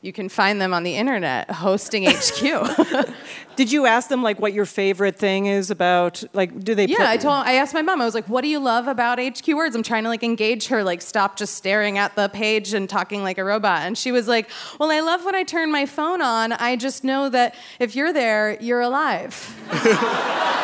you 0.01 0.13
can 0.13 0.29
find 0.29 0.61
them 0.61 0.73
on 0.73 0.83
the 0.83 0.95
internet 0.95 1.51
hosting 1.51 2.05
HQ. 2.07 3.09
Did 3.57 3.73
you 3.73 3.87
ask 3.87 4.07
them 4.07 4.23
like 4.23 4.39
what 4.39 4.53
your 4.53 4.65
favorite 4.65 5.17
thing 5.17 5.47
is 5.47 5.69
about? 5.69 6.23
Like, 6.31 6.63
do 6.63 6.75
they? 6.75 6.85
yeah, 6.85 6.95
put- 6.95 7.07
I 7.07 7.17
told. 7.17 7.33
I 7.45 7.53
asked 7.55 7.73
my 7.73 7.81
mom. 7.81 7.99
I 8.01 8.05
was 8.05 8.15
like, 8.15 8.29
"What 8.29 8.41
do 8.41 8.47
you 8.47 8.59
love 8.59 8.87
about 8.87 9.19
HQ 9.19 9.45
Words?" 9.49 9.75
I'm 9.75 9.83
trying 9.83 10.03
to 10.03 10.09
like 10.09 10.23
engage 10.23 10.67
her. 10.67 10.81
Like, 10.81 11.01
stop 11.01 11.35
just 11.35 11.55
staring 11.55 11.97
at 11.97 12.15
the 12.15 12.29
page 12.29 12.73
and 12.73 12.89
talking 12.89 13.21
like 13.21 13.37
a 13.37 13.43
robot. 13.43 13.81
And 13.81 13.97
she 13.97 14.13
was 14.13 14.29
like, 14.29 14.49
"Well, 14.79 14.91
I 14.91 15.01
love 15.01 15.25
when 15.25 15.35
I 15.35 15.43
turn 15.43 15.73
my 15.73 15.85
phone 15.85 16.21
on. 16.21 16.53
I 16.53 16.77
just 16.77 17.03
know 17.03 17.27
that 17.27 17.53
if 17.81 17.97
you're 17.97 18.13
there, 18.13 18.57
you're 18.61 18.79
alive." 18.79 19.53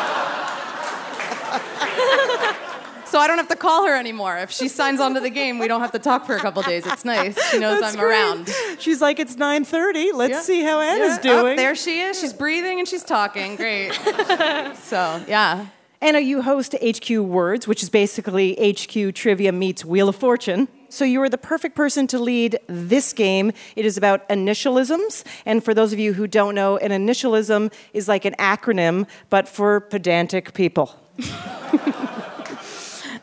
So 3.14 3.20
I 3.20 3.28
don't 3.28 3.38
have 3.38 3.46
to 3.46 3.54
call 3.54 3.86
her 3.86 3.94
anymore. 3.96 4.38
If 4.38 4.50
she 4.50 4.66
signs 4.66 4.98
onto 4.98 5.20
the 5.20 5.30
game, 5.30 5.60
we 5.60 5.68
don't 5.68 5.80
have 5.80 5.92
to 5.92 6.00
talk 6.00 6.26
for 6.26 6.34
a 6.34 6.40
couple 6.40 6.60
days. 6.62 6.84
It's 6.84 7.04
nice. 7.04 7.40
She 7.52 7.60
knows 7.60 7.78
That's 7.78 7.94
I'm 7.94 8.00
great. 8.00 8.10
around. 8.10 8.52
She's 8.80 9.00
like, 9.00 9.20
it's 9.20 9.36
9:30. 9.36 10.12
Let's 10.12 10.32
Yeah. 10.32 10.40
see 10.40 10.62
how 10.64 10.80
Anna's 10.80 11.20
Yeah. 11.24 11.30
Oh, 11.34 11.42
doing. 11.42 11.56
there 11.56 11.76
she 11.76 12.00
is. 12.00 12.18
She's 12.18 12.32
breathing 12.32 12.80
and 12.80 12.88
she's 12.88 13.04
talking. 13.04 13.54
Great. 13.54 13.92
so, 14.82 15.22
yeah. 15.28 15.66
Anna, 16.00 16.18
you 16.18 16.42
host 16.42 16.74
HQ 16.84 17.08
Words, 17.22 17.68
which 17.68 17.84
is 17.84 17.88
basically 17.88 18.56
HQ 18.60 19.14
Trivia 19.14 19.52
meets 19.52 19.84
Wheel 19.84 20.08
of 20.08 20.16
Fortune. 20.16 20.66
So 20.88 21.04
you 21.04 21.22
are 21.22 21.28
the 21.28 21.38
perfect 21.38 21.76
person 21.76 22.08
to 22.08 22.18
lead 22.18 22.58
this 22.66 23.12
game. 23.12 23.52
It 23.76 23.84
is 23.86 23.96
about 23.96 24.28
initialisms. 24.28 25.22
And 25.46 25.62
for 25.64 25.72
those 25.72 25.92
of 25.92 26.00
you 26.00 26.14
who 26.14 26.26
don't 26.26 26.56
know, 26.56 26.78
an 26.78 26.90
initialism 26.90 27.72
is 27.92 28.08
like 28.08 28.24
an 28.24 28.34
acronym, 28.40 29.06
but 29.30 29.46
for 29.48 29.78
pedantic 29.78 30.52
people. 30.52 30.96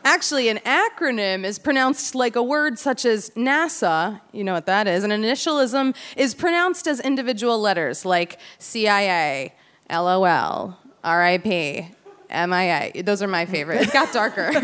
Actually, 0.04 0.48
an 0.48 0.58
acronym 0.58 1.44
is 1.44 1.58
pronounced 1.58 2.14
like 2.14 2.34
a 2.36 2.42
word 2.42 2.78
such 2.78 3.04
as 3.04 3.30
NASA. 3.30 4.20
You 4.32 4.44
know 4.44 4.52
what 4.52 4.66
that 4.66 4.86
is. 4.88 5.04
An 5.04 5.10
initialism 5.10 5.94
is 6.16 6.34
pronounced 6.34 6.86
as 6.86 7.00
individual 7.00 7.60
letters 7.60 8.04
like 8.04 8.38
CIA, 8.58 9.54
LOL, 9.90 10.76
RIP, 11.04 11.44
MIA. 12.30 13.02
Those 13.02 13.22
are 13.22 13.28
my 13.28 13.46
favorite. 13.46 13.82
It 13.82 13.92
got 13.92 14.12
darker. 14.12 14.50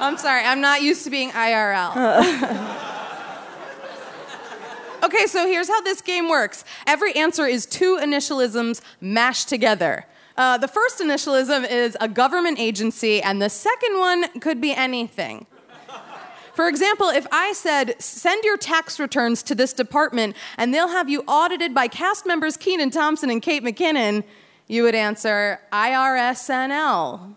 I'm 0.00 0.16
sorry, 0.18 0.44
I'm 0.44 0.60
not 0.60 0.82
used 0.82 1.04
to 1.04 1.10
being 1.10 1.30
IRL. 1.30 2.90
Okay, 5.04 5.26
so 5.26 5.46
here's 5.48 5.68
how 5.68 5.80
this 5.80 6.00
game 6.00 6.28
works. 6.28 6.64
Every 6.86 7.12
answer 7.14 7.44
is 7.44 7.66
two 7.66 7.98
initialisms 8.00 8.80
mashed 9.00 9.48
together. 9.48 10.06
Uh, 10.36 10.58
the 10.58 10.68
first 10.68 11.00
initialism 11.00 11.68
is 11.70 11.96
a 12.00 12.08
government 12.08 12.58
agency, 12.58 13.22
and 13.22 13.40
the 13.40 13.50
second 13.50 13.98
one 13.98 14.40
could 14.40 14.60
be 14.60 14.72
anything. 14.72 15.46
For 16.54 16.68
example, 16.68 17.08
if 17.08 17.26
I 17.32 17.52
said, 17.52 18.00
send 18.00 18.44
your 18.44 18.58
tax 18.58 19.00
returns 19.00 19.42
to 19.44 19.54
this 19.54 19.72
department 19.72 20.36
and 20.58 20.72
they'll 20.74 20.88
have 20.88 21.08
you 21.08 21.22
audited 21.26 21.74
by 21.74 21.88
cast 21.88 22.26
members 22.26 22.58
Kenan 22.58 22.90
Thompson 22.90 23.30
and 23.30 23.40
Kate 23.40 23.64
McKinnon, 23.64 24.22
you 24.68 24.82
would 24.82 24.94
answer 24.94 25.60
IRSNL. 25.72 27.36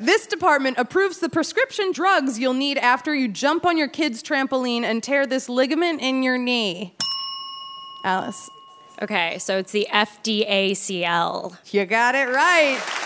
This 0.00 0.26
department 0.26 0.78
approves 0.78 1.18
the 1.18 1.28
prescription 1.28 1.90
drugs 1.90 2.38
you'll 2.38 2.54
need 2.54 2.78
after 2.78 3.14
you 3.14 3.26
jump 3.26 3.66
on 3.66 3.76
your 3.76 3.88
kid's 3.88 4.22
trampoline 4.22 4.82
and 4.82 5.02
tear 5.02 5.26
this 5.26 5.48
ligament 5.48 6.00
in 6.00 6.22
your 6.22 6.38
knee. 6.38 6.94
Alice. 8.04 8.50
Okay, 9.02 9.38
so 9.38 9.58
it's 9.58 9.72
the 9.72 9.88
FDACL. 9.90 11.72
You 11.72 11.84
got 11.84 12.14
it 12.14 12.28
right. 12.28 12.97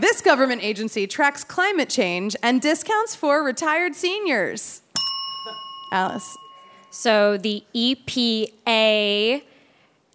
This 0.00 0.20
government 0.20 0.62
agency 0.62 1.06
tracks 1.06 1.42
climate 1.44 1.88
change 1.88 2.36
and 2.42 2.60
discounts 2.60 3.14
for 3.14 3.42
retired 3.42 3.94
seniors. 3.94 4.82
Alice. 5.92 6.36
So 6.90 7.36
the 7.36 7.64
E 7.72 7.94
EPA 7.96 9.42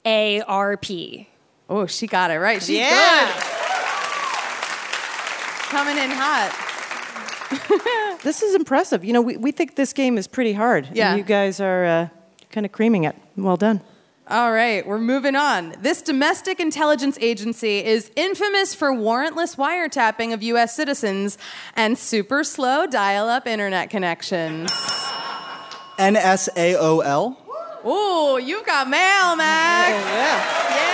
ARP. 0.05 0.85
Oh, 1.69 1.85
she 1.87 2.07
got 2.07 2.31
it 2.31 2.39
right. 2.39 2.61
She's 2.61 2.77
Yeah. 2.77 3.25
good. 3.33 3.43
Coming 5.69 5.97
in 5.97 6.11
hot. 6.11 6.59
This 8.23 8.41
is 8.41 8.55
impressive. 8.55 9.03
You 9.03 9.11
know, 9.11 9.21
we, 9.21 9.35
we 9.35 9.51
think 9.51 9.75
this 9.75 9.91
game 9.91 10.17
is 10.17 10.27
pretty 10.27 10.53
hard. 10.53 10.85
and 10.87 10.95
Yeah. 10.95 11.15
you 11.15 11.23
guys 11.23 11.59
are 11.59 11.83
uh, 11.83 12.07
kind 12.51 12.65
of 12.65 12.71
creaming 12.71 13.03
it. 13.03 13.17
Well 13.35 13.57
done. 13.57 13.81
All 14.29 14.53
right, 14.53 14.87
we're 14.87 14.99
moving 14.99 15.35
on. 15.35 15.75
This 15.81 16.01
domestic 16.01 16.61
intelligence 16.61 17.17
agency 17.19 17.83
is 17.83 18.09
infamous 18.15 18.73
for 18.73 18.93
warrantless 18.93 19.57
wiretapping 19.57 20.33
of 20.33 20.41
U.S. 20.43 20.73
citizens 20.73 21.37
and 21.75 21.97
super 21.97 22.45
slow 22.45 22.87
dial 22.87 23.27
up 23.27 23.45
internet 23.47 23.89
connections. 23.89 24.71
NSAOL. 25.99 27.35
Ooh, 27.85 28.39
you've 28.41 28.65
got 28.65 28.87
mail, 28.89 29.35
Max. 29.35 29.91
yeah. 29.91 30.69
Yeah. 30.69 30.93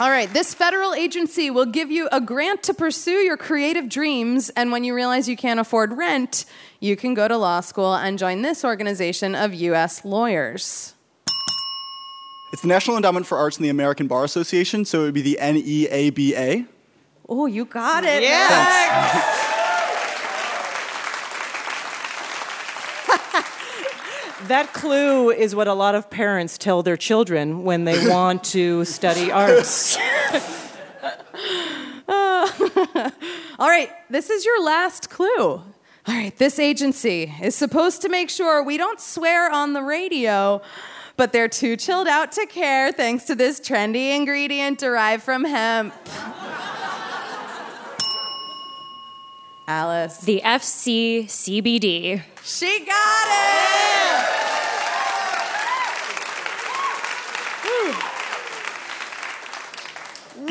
All 0.00 0.10
right, 0.10 0.32
this 0.32 0.54
federal 0.54 0.92
agency 0.94 1.50
will 1.50 1.66
give 1.66 1.90
you 1.92 2.08
a 2.10 2.20
grant 2.20 2.64
to 2.64 2.74
pursue 2.74 3.18
your 3.18 3.36
creative 3.36 3.88
dreams, 3.88 4.50
and 4.56 4.72
when 4.72 4.82
you 4.82 4.94
realize 4.94 5.28
you 5.28 5.36
can't 5.36 5.60
afford 5.60 5.92
rent, 5.92 6.46
you 6.80 6.96
can 6.96 7.14
go 7.14 7.28
to 7.28 7.36
law 7.36 7.60
school 7.60 7.94
and 7.94 8.18
join 8.18 8.42
this 8.42 8.64
organization 8.64 9.34
of 9.34 9.54
U.S. 9.54 10.04
lawyers. 10.04 10.94
It's 12.52 12.62
the 12.62 12.68
National 12.68 12.96
Endowment 12.96 13.26
for 13.26 13.38
Arts 13.38 13.56
and 13.56 13.64
the 13.64 13.68
American 13.68 14.08
Bar 14.08 14.24
Association, 14.24 14.84
so 14.84 15.02
it 15.02 15.04
would 15.04 15.14
be 15.14 15.22
the 15.22 15.38
E 15.40 15.86
NEABA. 15.86 16.66
Oh, 17.28 17.46
you 17.46 17.64
got 17.64 18.04
it. 18.04 18.22
Yeah. 18.22 19.46
That 24.44 24.72
clue 24.72 25.30
is 25.30 25.54
what 25.54 25.68
a 25.68 25.74
lot 25.74 25.94
of 25.94 26.10
parents 26.10 26.58
tell 26.58 26.82
their 26.82 26.96
children 26.96 27.62
when 27.62 27.84
they 27.84 28.08
want 28.10 28.42
to 28.44 28.84
study 28.84 29.30
arts. 29.30 29.96
All 32.08 33.68
right, 33.68 33.90
this 34.08 34.28
is 34.28 34.44
your 34.44 34.64
last 34.64 35.08
clue. 35.08 35.62
All 36.06 36.14
right, 36.14 36.34
this 36.38 36.58
agency 36.58 37.32
is 37.42 37.54
supposed 37.54 38.00
to 38.02 38.08
make 38.08 38.30
sure 38.30 38.62
we 38.62 38.78
don't 38.78 39.00
swear 39.00 39.50
on 39.50 39.74
the 39.74 39.82
radio, 39.82 40.62
but 41.16 41.32
they're 41.32 41.48
too 41.48 41.76
chilled 41.76 42.08
out 42.08 42.32
to 42.32 42.46
care 42.46 42.90
thanks 42.90 43.24
to 43.24 43.34
this 43.34 43.60
trendy 43.60 44.16
ingredient 44.16 44.78
derived 44.78 45.22
from 45.22 45.44
hemp. 45.44 45.94
Alice. 49.68 50.18
The 50.18 50.40
FC 50.42 51.24
CBD. 51.26 52.22
She 52.42 52.84
got 52.86 53.26
it! 53.28 54.40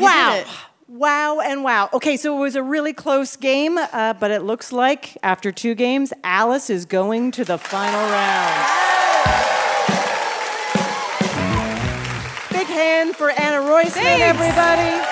Wow. 0.00 0.44
Wow 0.90 1.38
and 1.38 1.62
wow. 1.62 1.88
Okay, 1.92 2.16
so 2.16 2.36
it 2.36 2.40
was 2.40 2.56
a 2.56 2.64
really 2.64 2.92
close 2.92 3.36
game, 3.36 3.78
uh, 3.78 4.14
but 4.14 4.32
it 4.32 4.42
looks 4.42 4.72
like 4.72 5.16
after 5.22 5.52
two 5.52 5.76
games, 5.76 6.12
Alice 6.24 6.68
is 6.68 6.84
going 6.84 7.30
to 7.30 7.44
the 7.44 7.58
final 7.58 8.00
round. 8.00 8.66
Big 12.50 12.66
hand 12.66 13.14
for 13.14 13.30
Anna 13.30 13.62
Thanks. 13.92 13.96
everybody. 13.96 15.06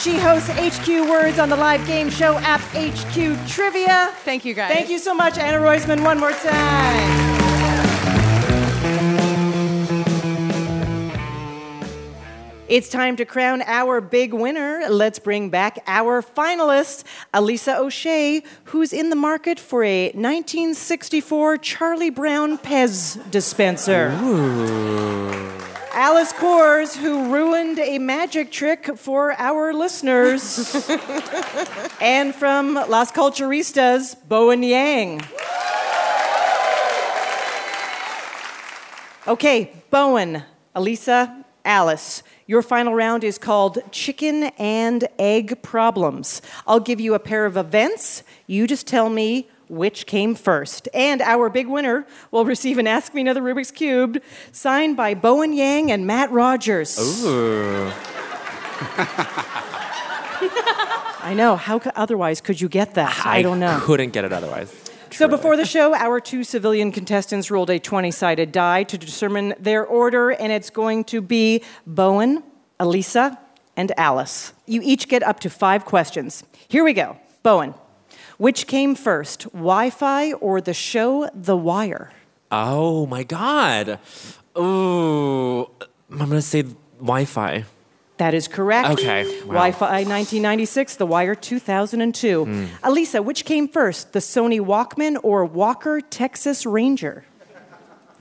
She 0.00 0.18
hosts 0.18 0.48
HQ 0.50 1.08
Words 1.08 1.38
on 1.38 1.48
the 1.48 1.56
live 1.56 1.86
game 1.86 2.10
show 2.10 2.36
app 2.38 2.60
HQ 2.74 3.48
Trivia. 3.48 4.10
Thank 4.24 4.44
you, 4.44 4.52
guys. 4.54 4.72
Thank 4.72 4.90
you 4.90 4.98
so 4.98 5.14
much, 5.14 5.38
Anna 5.38 5.58
Roisman, 5.58 6.02
one 6.02 6.18
more 6.18 6.32
time. 6.32 7.43
It's 12.66 12.88
time 12.88 13.16
to 13.16 13.26
crown 13.26 13.60
our 13.66 14.00
big 14.00 14.32
winner. 14.32 14.86
Let's 14.88 15.18
bring 15.18 15.50
back 15.50 15.80
our 15.86 16.22
finalist, 16.22 17.04
Elisa 17.34 17.76
O'Shea, 17.76 18.42
who's 18.64 18.94
in 18.94 19.10
the 19.10 19.16
market 19.16 19.60
for 19.60 19.84
a 19.84 20.06
1964 20.06 21.58
Charlie 21.58 22.08
Brown 22.08 22.56
Pez 22.56 23.20
dispenser. 23.30 24.08
Alice 25.92 26.32
Kors, 26.32 26.96
who 26.96 27.30
ruined 27.30 27.78
a 27.80 27.98
magic 27.98 28.50
trick 28.50 28.96
for 28.96 29.38
our 29.38 29.74
listeners. 29.74 30.74
and 32.00 32.34
from 32.34 32.74
Las 32.74 33.12
Culturistas, 33.12 34.16
Bowen 34.26 34.62
Yang. 34.62 35.20
Okay, 39.28 39.70
Bowen, 39.90 40.42
Elisa, 40.74 41.43
Alice. 41.64 42.22
Your 42.46 42.62
final 42.62 42.94
round 42.94 43.24
is 43.24 43.38
called 43.38 43.78
Chicken 43.90 44.44
and 44.58 45.08
Egg 45.18 45.62
Problems. 45.62 46.42
I'll 46.66 46.80
give 46.80 47.00
you 47.00 47.14
a 47.14 47.18
pair 47.18 47.46
of 47.46 47.56
events. 47.56 48.22
You 48.46 48.66
just 48.66 48.86
tell 48.86 49.08
me 49.08 49.48
which 49.68 50.06
came 50.06 50.34
first. 50.34 50.88
And 50.92 51.22
our 51.22 51.48
big 51.48 51.66
winner 51.66 52.06
will 52.30 52.44
receive 52.54 52.78
an 52.78 52.86
Ask 52.86 53.14
Me 53.14 53.22
Another 53.22 53.42
Rubik's 53.42 53.70
Cube 53.70 54.22
signed 54.52 54.96
by 54.96 55.14
Bowen 55.14 55.52
Yang 55.52 55.90
and 55.92 56.06
Matt 56.06 56.30
Rogers. 56.30 56.98
Ooh. 57.24 57.90
I 61.24 61.32
know. 61.34 61.56
How 61.56 61.80
otherwise 61.96 62.42
could 62.42 62.60
you 62.60 62.68
get 62.68 62.94
that? 62.94 63.24
I, 63.24 63.40
don't 63.40 63.58
know. 63.58 63.78
Couldn't 63.82 64.10
get 64.10 64.26
it 64.26 64.32
otherwise. 64.32 64.83
So 65.14 65.28
before 65.28 65.56
the 65.56 65.64
show, 65.64 65.94
our 65.94 66.20
two 66.20 66.42
civilian 66.42 66.90
contestants 66.90 67.50
rolled 67.50 67.70
a 67.70 67.78
20 67.78 68.10
sided 68.10 68.50
die 68.50 68.82
to 68.82 68.98
determine 68.98 69.54
their 69.60 69.84
order, 69.86 70.30
and 70.30 70.52
it's 70.52 70.70
going 70.70 71.04
to 71.04 71.20
be 71.20 71.62
Bowen, 71.86 72.42
Elisa, 72.80 73.38
and 73.76 73.92
Alice. 73.96 74.52
You 74.66 74.80
each 74.82 75.08
get 75.08 75.22
up 75.22 75.38
to 75.40 75.50
five 75.50 75.84
questions. 75.84 76.42
Here 76.66 76.82
we 76.82 76.92
go. 76.92 77.16
Bowen, 77.44 77.74
which 78.38 78.66
came 78.66 78.94
first, 78.94 79.44
Wi 79.52 79.90
Fi 79.90 80.32
or 80.34 80.60
the 80.60 80.74
show 80.74 81.30
The 81.34 81.56
Wire? 81.56 82.10
Oh 82.50 83.06
my 83.06 83.22
god. 83.22 84.00
Ooh. 84.58 85.68
I'm 86.10 86.28
gonna 86.28 86.42
say 86.42 86.64
Wi-Fi. 86.98 87.64
That 88.24 88.32
is 88.32 88.48
correct. 88.48 88.88
Okay, 88.88 89.24
wow. 89.42 89.68
Wi 89.68 89.72
Fi 89.72 90.04
1996, 90.04 90.96
The 90.96 91.04
Wire 91.04 91.34
2002. 91.34 92.44
Hmm. 92.46 92.64
Elisa, 92.82 93.20
which 93.20 93.44
came 93.44 93.68
first, 93.68 94.14
the 94.14 94.18
Sony 94.18 94.60
Walkman 94.60 95.18
or 95.22 95.44
Walker 95.44 96.00
Texas 96.00 96.64
Ranger? 96.64 97.26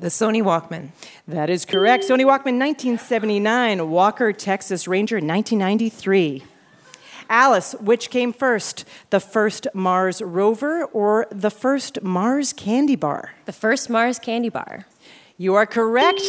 The 0.02 0.10
Sony 0.10 0.44
Walkman. 0.44 0.90
That 1.26 1.50
is 1.50 1.64
correct. 1.64 2.04
Sony 2.04 2.26
Walkman 2.26 2.60
1979, 2.60 3.90
Walker 3.90 4.34
Texas 4.34 4.90
Ranger 4.90 5.16
1993. 5.16 6.44
Alice, 7.30 7.74
which 7.80 8.10
came 8.10 8.34
first, 8.34 8.84
the 9.10 9.22
first 9.22 9.68
Mars 9.74 10.22
rover 10.22 10.84
or 10.84 11.28
the 11.32 11.50
first 11.50 12.04
Mars 12.04 12.52
candy 12.52 12.98
bar? 12.98 13.32
The 13.46 13.54
first 13.54 13.90
Mars 13.90 14.20
candy 14.20 14.50
bar. 14.50 14.86
You 15.38 15.56
are 15.56 15.66
correct. 15.66 16.22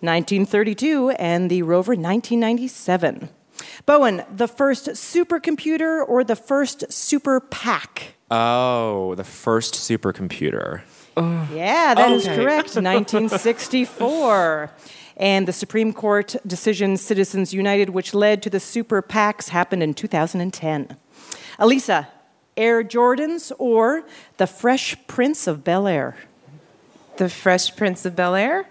1932 0.00 1.10
and 1.10 1.50
the 1.50 1.62
rover 1.62 1.92
1997. 1.92 3.28
Bowen, 3.86 4.22
the 4.34 4.46
first 4.48 4.86
supercomputer 4.88 6.06
or 6.06 6.24
the 6.24 6.36
first 6.36 6.90
super 6.92 7.40
PAC? 7.40 8.14
Oh, 8.30 9.14
the 9.16 9.24
first 9.24 9.74
supercomputer. 9.74 10.82
Yeah, 11.16 11.94
that 11.94 12.12
is 12.12 12.26
Okay. 12.26 12.36
correct. 12.36 12.76
1964. 12.76 14.70
And 15.16 15.46
the 15.48 15.52
Supreme 15.52 15.92
Court 15.92 16.36
decision, 16.46 16.96
Citizens 16.96 17.52
United, 17.52 17.90
which 17.90 18.14
led 18.14 18.42
to 18.42 18.50
the 18.50 18.60
super 18.60 19.02
PACs, 19.02 19.48
happened 19.50 19.82
in 19.82 19.92
2010. 19.92 20.96
Elisa, 21.58 22.08
Air 22.56 22.82
Jordans 22.82 23.52
or 23.58 24.04
The 24.38 24.46
Fresh 24.46 24.96
Prince 25.06 25.46
of 25.46 25.62
Bel 25.62 25.86
Air? 25.86 26.16
The 27.20 27.28
Fresh 27.28 27.76
Prince 27.76 28.06
of 28.06 28.16
Bel 28.16 28.34
Air? 28.34 28.66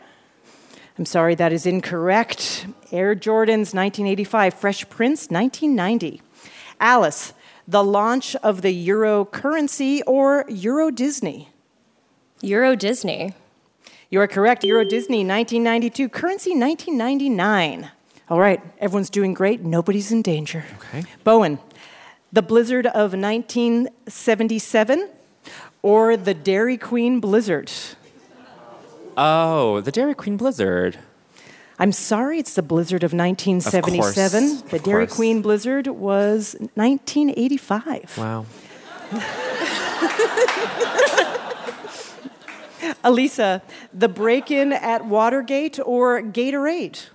I'm 0.98 1.06
sorry, 1.06 1.36
that 1.36 1.54
is 1.54 1.68
incorrect. 1.68 2.66
Air 2.92 3.14
Jordans, 3.16 3.76
1985. 3.76 4.56
Fresh 4.56 4.90
Prince, 4.90 5.30
1990. 5.30 6.20
Alice, 6.80 7.34
the 7.68 7.84
launch 7.84 8.36
of 8.38 8.64
the 8.64 8.72
Euro 8.72 9.24
currency 9.24 10.02
or 10.08 10.46
Euro 10.50 10.90
Disney? 10.90 11.50
Euro 12.42 12.76
Disney. 12.76 13.36
You 14.10 14.20
are 14.20 14.28
correct. 14.28 14.64
Euro 14.64 14.84
Disney, 14.84 15.24
1992. 15.24 16.10
Currency, 16.10 16.58
1999. 16.58 17.92
All 18.30 18.40
right, 18.40 18.60
everyone's 18.80 19.12
doing 19.12 19.36
great. 19.36 19.62
Nobody's 19.62 20.12
in 20.12 20.24
danger. 20.24 20.66
Okay. 20.78 21.04
Bowen, 21.24 21.60
the 22.34 22.42
blizzard 22.42 22.88
of 22.88 23.14
1977 23.14 25.08
or 25.84 26.18
the 26.18 26.34
Dairy 26.34 26.78
Queen 26.78 27.20
blizzard? 27.20 27.72
Oh, 29.22 29.82
the 29.82 29.92
Dairy 29.92 30.16
Queen 30.16 30.38
Blizzard. 30.38 30.98
I'm 31.78 31.92
sorry, 31.92 32.40
it's 32.40 32.54
the 32.54 32.62
blizzard 32.62 33.04
of 33.04 33.12
1977. 33.12 34.44
Of 34.44 34.50
course, 34.50 34.62
the 34.62 34.76
of 34.78 34.84
Dairy 34.84 35.08
course. 35.08 35.16
Queen 35.16 35.42
blizzard 35.42 35.88
was 35.88 36.56
1985. 36.76 38.18
Wow. 38.18 38.46
Elisa, 43.04 43.62
the 43.94 44.08
break 44.08 44.52
in 44.52 44.72
at 44.72 45.06
Watergate 45.06 45.80
or 45.86 46.22
Gatorade? 46.22 47.08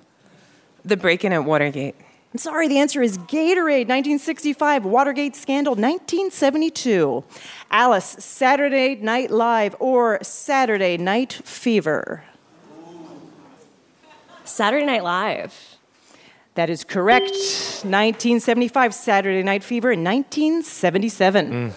The 0.85 0.99
break 0.99 1.25
in 1.25 1.33
at 1.33 1.47
Watergate. 1.47 1.95
I'm 2.35 2.39
sorry, 2.39 2.67
the 2.67 2.79
answer 2.79 3.01
is 3.01 3.17
Gatorade, 3.17 3.87
1965. 3.87 4.85
Watergate 4.85 5.37
scandal, 5.37 5.75
1972. 5.75 7.23
Alice, 7.71 8.17
Saturday 8.19 8.97
Night 8.97 9.31
Live 9.31 9.77
or 9.79 10.19
Saturday 10.21 10.97
Night 10.97 11.33
Fever? 11.33 12.25
Saturday 14.43 14.85
Night 14.85 15.05
Live. 15.05 15.77
That 16.57 16.71
is 16.71 16.83
correct. 16.83 17.31
1975, 17.31 18.95
Saturday 18.95 19.45
Night 19.45 19.63
Fever, 19.63 19.91
1977. 19.91 21.53
Mm. 21.53 21.73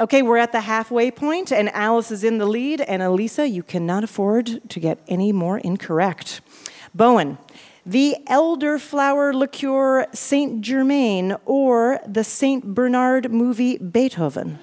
Okay, 0.00 0.22
we're 0.22 0.38
at 0.38 0.50
the 0.50 0.62
halfway 0.62 1.12
point, 1.12 1.52
and 1.52 1.68
Alice 1.70 2.10
is 2.10 2.24
in 2.24 2.38
the 2.38 2.46
lead. 2.46 2.80
And 2.80 3.00
Elisa, 3.00 3.46
you 3.46 3.62
cannot 3.62 4.02
afford 4.02 4.68
to 4.68 4.80
get 4.80 4.98
any 5.06 5.30
more 5.30 5.58
incorrect. 5.58 6.40
Bowen, 6.92 7.38
the 7.86 8.16
elderflower 8.26 9.34
liqueur 9.34 10.06
Saint 10.12 10.60
Germain 10.62 11.36
or 11.44 12.00
the 12.06 12.24
Saint 12.24 12.74
Bernard 12.74 13.30
movie 13.30 13.78
Beethoven? 13.78 14.58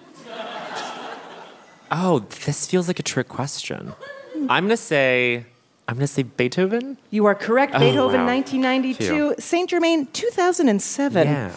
Oh, 1.92 2.20
this 2.46 2.68
feels 2.68 2.88
like 2.88 3.00
a 3.00 3.04
trick 3.04 3.28
question. 3.28 3.94
I'm 4.50 4.66
gonna 4.66 4.78
say 4.78 5.46
I'm 5.88 5.96
gonna 5.96 6.08
say 6.08 6.24
Beethoven. 6.24 6.98
You 7.10 7.26
are 7.26 7.36
correct. 7.36 7.74
Oh, 7.76 7.80
Beethoven, 7.80 8.22
wow. 8.22 8.28
1992. 8.28 9.36
Saint 9.40 9.70
Germain, 9.70 10.08
2007. 10.14 11.28
Yeah. 11.28 11.52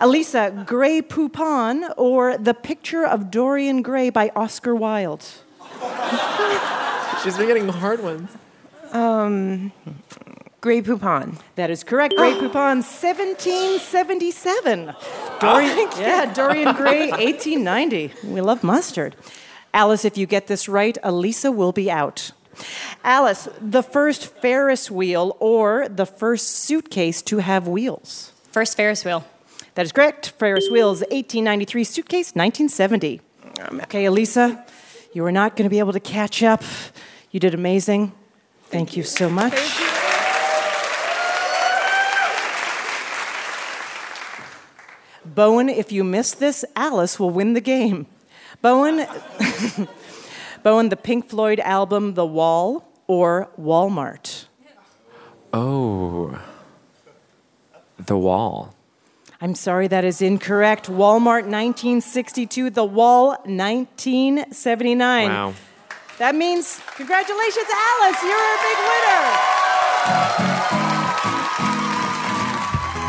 Elisa, 0.00 0.64
Grey 0.66 1.02
Poupon 1.02 1.92
or 1.98 2.38
The 2.38 2.54
Picture 2.54 3.04
of 3.04 3.30
Dorian 3.30 3.82
Gray 3.82 4.08
by 4.08 4.30
Oscar 4.34 4.74
Wilde? 4.74 5.22
She's 7.22 7.36
been 7.36 7.46
getting 7.46 7.66
the 7.66 7.72
hard 7.72 8.02
ones. 8.02 8.30
Um, 8.92 9.70
Grey 10.68 10.82
Poupon. 10.82 11.40
That 11.54 11.70
is 11.70 11.82
correct. 11.82 12.14
Grey 12.14 12.32
Poupon, 12.34 12.84
1777. 12.84 14.94
Dorian, 15.40 15.88
yeah, 15.96 16.30
Dorian 16.30 16.74
Gray, 16.74 17.08
1890. 17.10 18.12
We 18.24 18.42
love 18.42 18.62
mustard. 18.62 19.16
Alice, 19.72 20.04
if 20.04 20.18
you 20.18 20.26
get 20.26 20.46
this 20.46 20.68
right, 20.68 20.98
Elisa 21.02 21.50
will 21.50 21.72
be 21.72 21.90
out. 21.90 22.32
Alice, 23.02 23.48
the 23.62 23.82
first 23.82 24.26
Ferris 24.26 24.90
wheel 24.90 25.38
or 25.40 25.88
the 25.88 26.04
first 26.04 26.48
suitcase 26.48 27.22
to 27.22 27.38
have 27.38 27.66
wheels? 27.66 28.34
First 28.52 28.76
Ferris 28.76 29.06
wheel. 29.06 29.24
That 29.74 29.86
is 29.86 29.92
correct. 29.92 30.34
Ferris 30.38 30.68
wheels, 30.70 31.00
1893, 31.00 31.84
suitcase, 31.84 32.34
1970. 32.34 33.22
Okay, 33.84 34.04
Elisa, 34.04 34.66
you 35.14 35.24
are 35.24 35.32
not 35.32 35.56
going 35.56 35.64
to 35.64 35.70
be 35.70 35.78
able 35.78 35.94
to 35.94 36.00
catch 36.00 36.42
up. 36.42 36.62
You 37.30 37.40
did 37.40 37.54
amazing. 37.54 38.12
Thank 38.66 38.98
you 38.98 39.02
so 39.02 39.30
much. 39.30 39.87
Bowen, 45.38 45.68
if 45.68 45.92
you 45.92 46.02
miss 46.02 46.32
this, 46.32 46.64
Alice 46.74 47.20
will 47.20 47.30
win 47.30 47.52
the 47.52 47.60
game. 47.60 48.06
Bowen, 48.60 49.06
Bowen, 50.64 50.88
the 50.88 50.96
Pink 50.96 51.28
Floyd 51.28 51.60
album 51.60 52.14
The 52.14 52.26
Wall 52.26 52.84
or 53.06 53.48
Walmart? 53.56 54.46
Oh. 55.52 56.36
The 58.04 58.18
wall. 58.18 58.74
I'm 59.40 59.54
sorry, 59.54 59.86
that 59.86 60.04
is 60.04 60.20
incorrect. 60.20 60.88
Walmart 60.88 61.46
1962, 61.46 62.70
The 62.70 62.84
Wall 62.84 63.28
1979. 63.44 65.28
Wow. 65.28 65.54
That 66.18 66.34
means, 66.34 66.80
congratulations, 66.96 67.68
Alice, 67.70 68.22
you're 68.24 68.34
a 68.34 68.58
big 68.66 68.76
winner. 70.82 70.87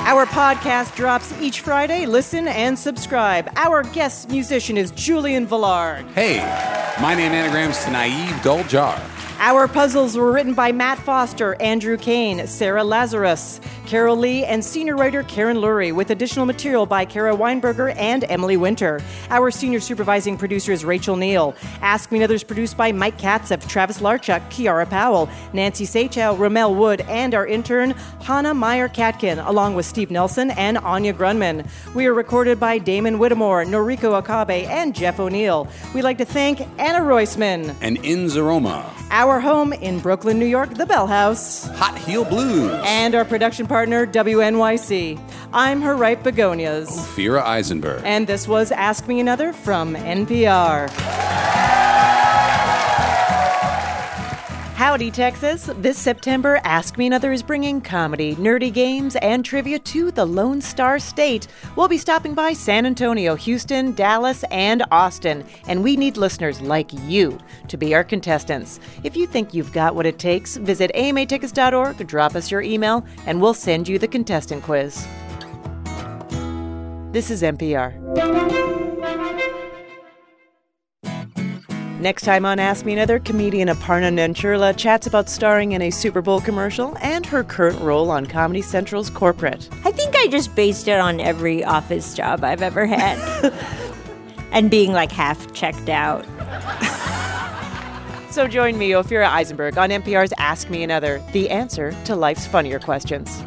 Our 0.10 0.26
podcast 0.26 0.95
drops 0.95 1.39
each 1.39 1.62
Friday. 1.62 2.07
Listen 2.07 2.47
and 2.47 2.80
subscribe. 2.80 3.47
Our 3.55 3.84
guest 3.84 4.32
musician 4.32 4.76
is 4.76 4.89
Julian 4.89 5.45
Velard. 5.45 6.12
Hey, 6.14 6.39
my 6.99 7.14
name 7.14 7.32
anagrams 7.32 7.84
to 7.84 7.91
Naive 7.91 8.34
Doljar. 8.41 9.18
Our 9.42 9.70
puzzles 9.70 10.18
were 10.18 10.34
written 10.34 10.54
by 10.54 10.74
Matt 10.74 11.00
Foster, 11.00 11.56
Andrew 11.62 11.96
Kane, 11.96 12.46
Sarah 12.46 12.84
Lazarus, 12.84 13.62
Carol 13.86 14.18
Lee, 14.18 14.44
and 14.44 14.64
senior 14.64 14.98
writer 14.98 15.24
Karen 15.24 15.56
Lurie, 15.56 15.96
with 15.96 16.10
additional 16.10 16.46
material 16.46 16.86
by 16.86 17.06
Kara 17.06 17.34
Weinberger 17.34 17.96
and 17.96 18.26
Emily 18.26 18.58
Winter. 18.58 19.00
Our 19.30 19.50
senior 19.50 19.80
supervising 19.80 20.38
producer 20.38 20.74
is 20.74 20.84
Rachel 20.84 21.16
Neal. 21.16 21.56
Ask 21.82 22.12
Me 22.12 22.18
Another 22.18 22.36
is 22.36 22.44
produced 22.44 22.76
by 22.76 22.92
Mike 22.92 23.18
Katzif, 23.18 23.66
Travis 23.70 24.02
Larchuk, 24.02 24.42
Kiara 24.50 24.88
Powell, 24.90 25.30
Nancy 25.54 25.86
Saechao, 25.86 26.38
Rommel 26.38 26.76
Wood, 26.76 27.00
and 27.08 27.34
our 27.34 27.48
intern, 27.48 27.92
Hannah 28.22 28.54
Meyer 28.54 28.90
Katkin, 28.90 29.44
along 29.48 29.74
with 29.74 29.86
Steve 29.86 30.12
Nelson 30.12 30.52
and 30.52 30.78
Anya 30.80 31.14
Grundmann. 31.14 31.66
We 31.96 32.08
are 32.08 32.14
recorded 32.14 32.60
by 32.60 32.78
Damon 32.78 33.20
Whittemore, 33.20 33.64
Noriko 33.64 34.16
Okabe, 34.16 34.66
and 34.68 34.94
Jeff 34.94 35.18
O'Neill. 35.18 35.70
We'd 35.96 36.02
like 36.02 36.18
to 36.18 36.26
thank 36.26 36.60
Anna 36.78 37.00
Roisman. 37.00 37.74
And 37.80 37.98
Inzaroma. 38.04 38.84
Our 39.12 39.29
home 39.38 39.74
in 39.74 40.00
Brooklyn, 40.00 40.40
New 40.40 40.46
York, 40.46 40.74
the 40.74 40.86
Bell 40.86 41.06
House. 41.06 41.68
Hot 41.76 41.98
Heel 41.98 42.26
Blues. 42.26 42.72
And 42.86 43.14
our 43.14 43.26
production 43.26 43.68
partner, 43.68 44.08
WNYC. 44.08 45.20
I'm 45.54 45.82
her 45.82 45.96
right 45.96 46.22
begonias. 46.24 46.88
Oh, 46.90 47.14
Fira 47.16 47.44
Eisenberg. 47.44 48.02
And 48.06 48.28
this 48.28 48.48
was 48.48 48.72
Ask 48.72 49.08
Me 49.08 49.20
Another 49.20 49.52
from 49.52 49.96
NPR. 49.96 50.90
Howdy, 54.80 55.12
Texas. 55.12 55.70
This 55.80 55.98
September, 55.98 56.62
Ask 56.64 56.98
Me 56.98 57.06
Another 57.06 57.34
is 57.34 57.44
bringing 57.44 57.82
comedy, 57.82 58.38
nerdy 58.38 58.74
games, 58.74 59.18
and 59.18 59.44
trivia 59.44 59.78
to 59.78 60.10
the 60.10 60.24
Lone 60.24 60.62
Star 60.62 61.00
State. 61.00 61.50
We'll 61.76 61.90
be 61.90 61.98
stopping 61.98 62.34
by 62.34 62.54
San 62.54 62.86
Antonio, 62.86 63.36
Houston, 63.36 63.92
Dallas, 63.92 64.46
and 64.52 64.86
Austin, 64.90 65.44
and 65.68 65.84
we 65.84 65.98
need 65.98 66.16
listeners 66.16 66.62
like 66.62 66.94
you 66.94 67.38
to 67.68 67.76
be 67.76 67.94
our 67.94 68.06
contestants. 68.06 68.80
If 69.04 69.18
you 69.18 69.28
think 69.28 69.54
you've 69.54 69.74
got 69.74 69.96
what 69.96 70.06
it 70.06 70.18
takes, 70.18 70.56
visit 70.56 70.92
amatickets.org, 70.96 72.08
drop 72.08 72.38
us 72.38 72.50
your 72.50 72.62
email, 72.62 73.06
and 73.26 73.42
we'll 73.42 73.54
send 73.54 73.86
you 73.86 74.00
the 74.00 74.08
contestant 74.08 74.64
quiz. 74.64 75.06
This 77.12 77.30
is 77.30 77.44
NPR. 77.44 78.00
Next 82.00 82.24
time 82.24 82.45
on 82.45 82.60
Ask 82.60 82.86
Me 82.86 82.93
Another, 82.93 83.20
comedian 83.20 83.68
Aparna 83.68 84.10
Nancherla 84.10 84.78
chats 84.78 85.06
about 85.06 85.28
starring 85.28 85.74
in 85.74 85.82
a 85.82 85.89
Super 85.89 86.22
Bowl 86.22 86.39
commercial 86.39 86.97
and 87.02 87.26
her 87.26 87.43
current 87.43 87.78
role 87.82 88.10
on 88.10 88.26
Comedy 88.26 88.62
Central's 88.62 89.10
Corporate. 89.10 89.68
I 89.84 89.91
think 89.91 90.16
I 90.16 90.28
just 90.28 90.56
based 90.56 90.88
it 90.88 90.97
on 90.97 91.20
every 91.20 91.62
office 91.62 92.14
job 92.14 92.41
I've 92.45 92.62
ever 92.62 92.86
had. 92.86 93.18
and 94.54 94.72
being 94.72 94.93
like 94.93 95.12
half 95.12 95.52
checked 95.52 95.89
out. 95.89 96.26
So 98.32 98.47
join 98.47 98.78
me, 98.78 98.91
Ophira 98.91 99.28
Eisenberg, 99.28 99.78
on 99.78 99.89
NPR's 99.89 100.32
Ask 100.38 100.70
Me 100.70 100.84
Another, 100.84 101.22
the 101.34 101.50
answer 101.50 101.93
to 102.06 102.16
life's 102.16 102.47
funnier 102.47 102.80
questions. 102.80 103.43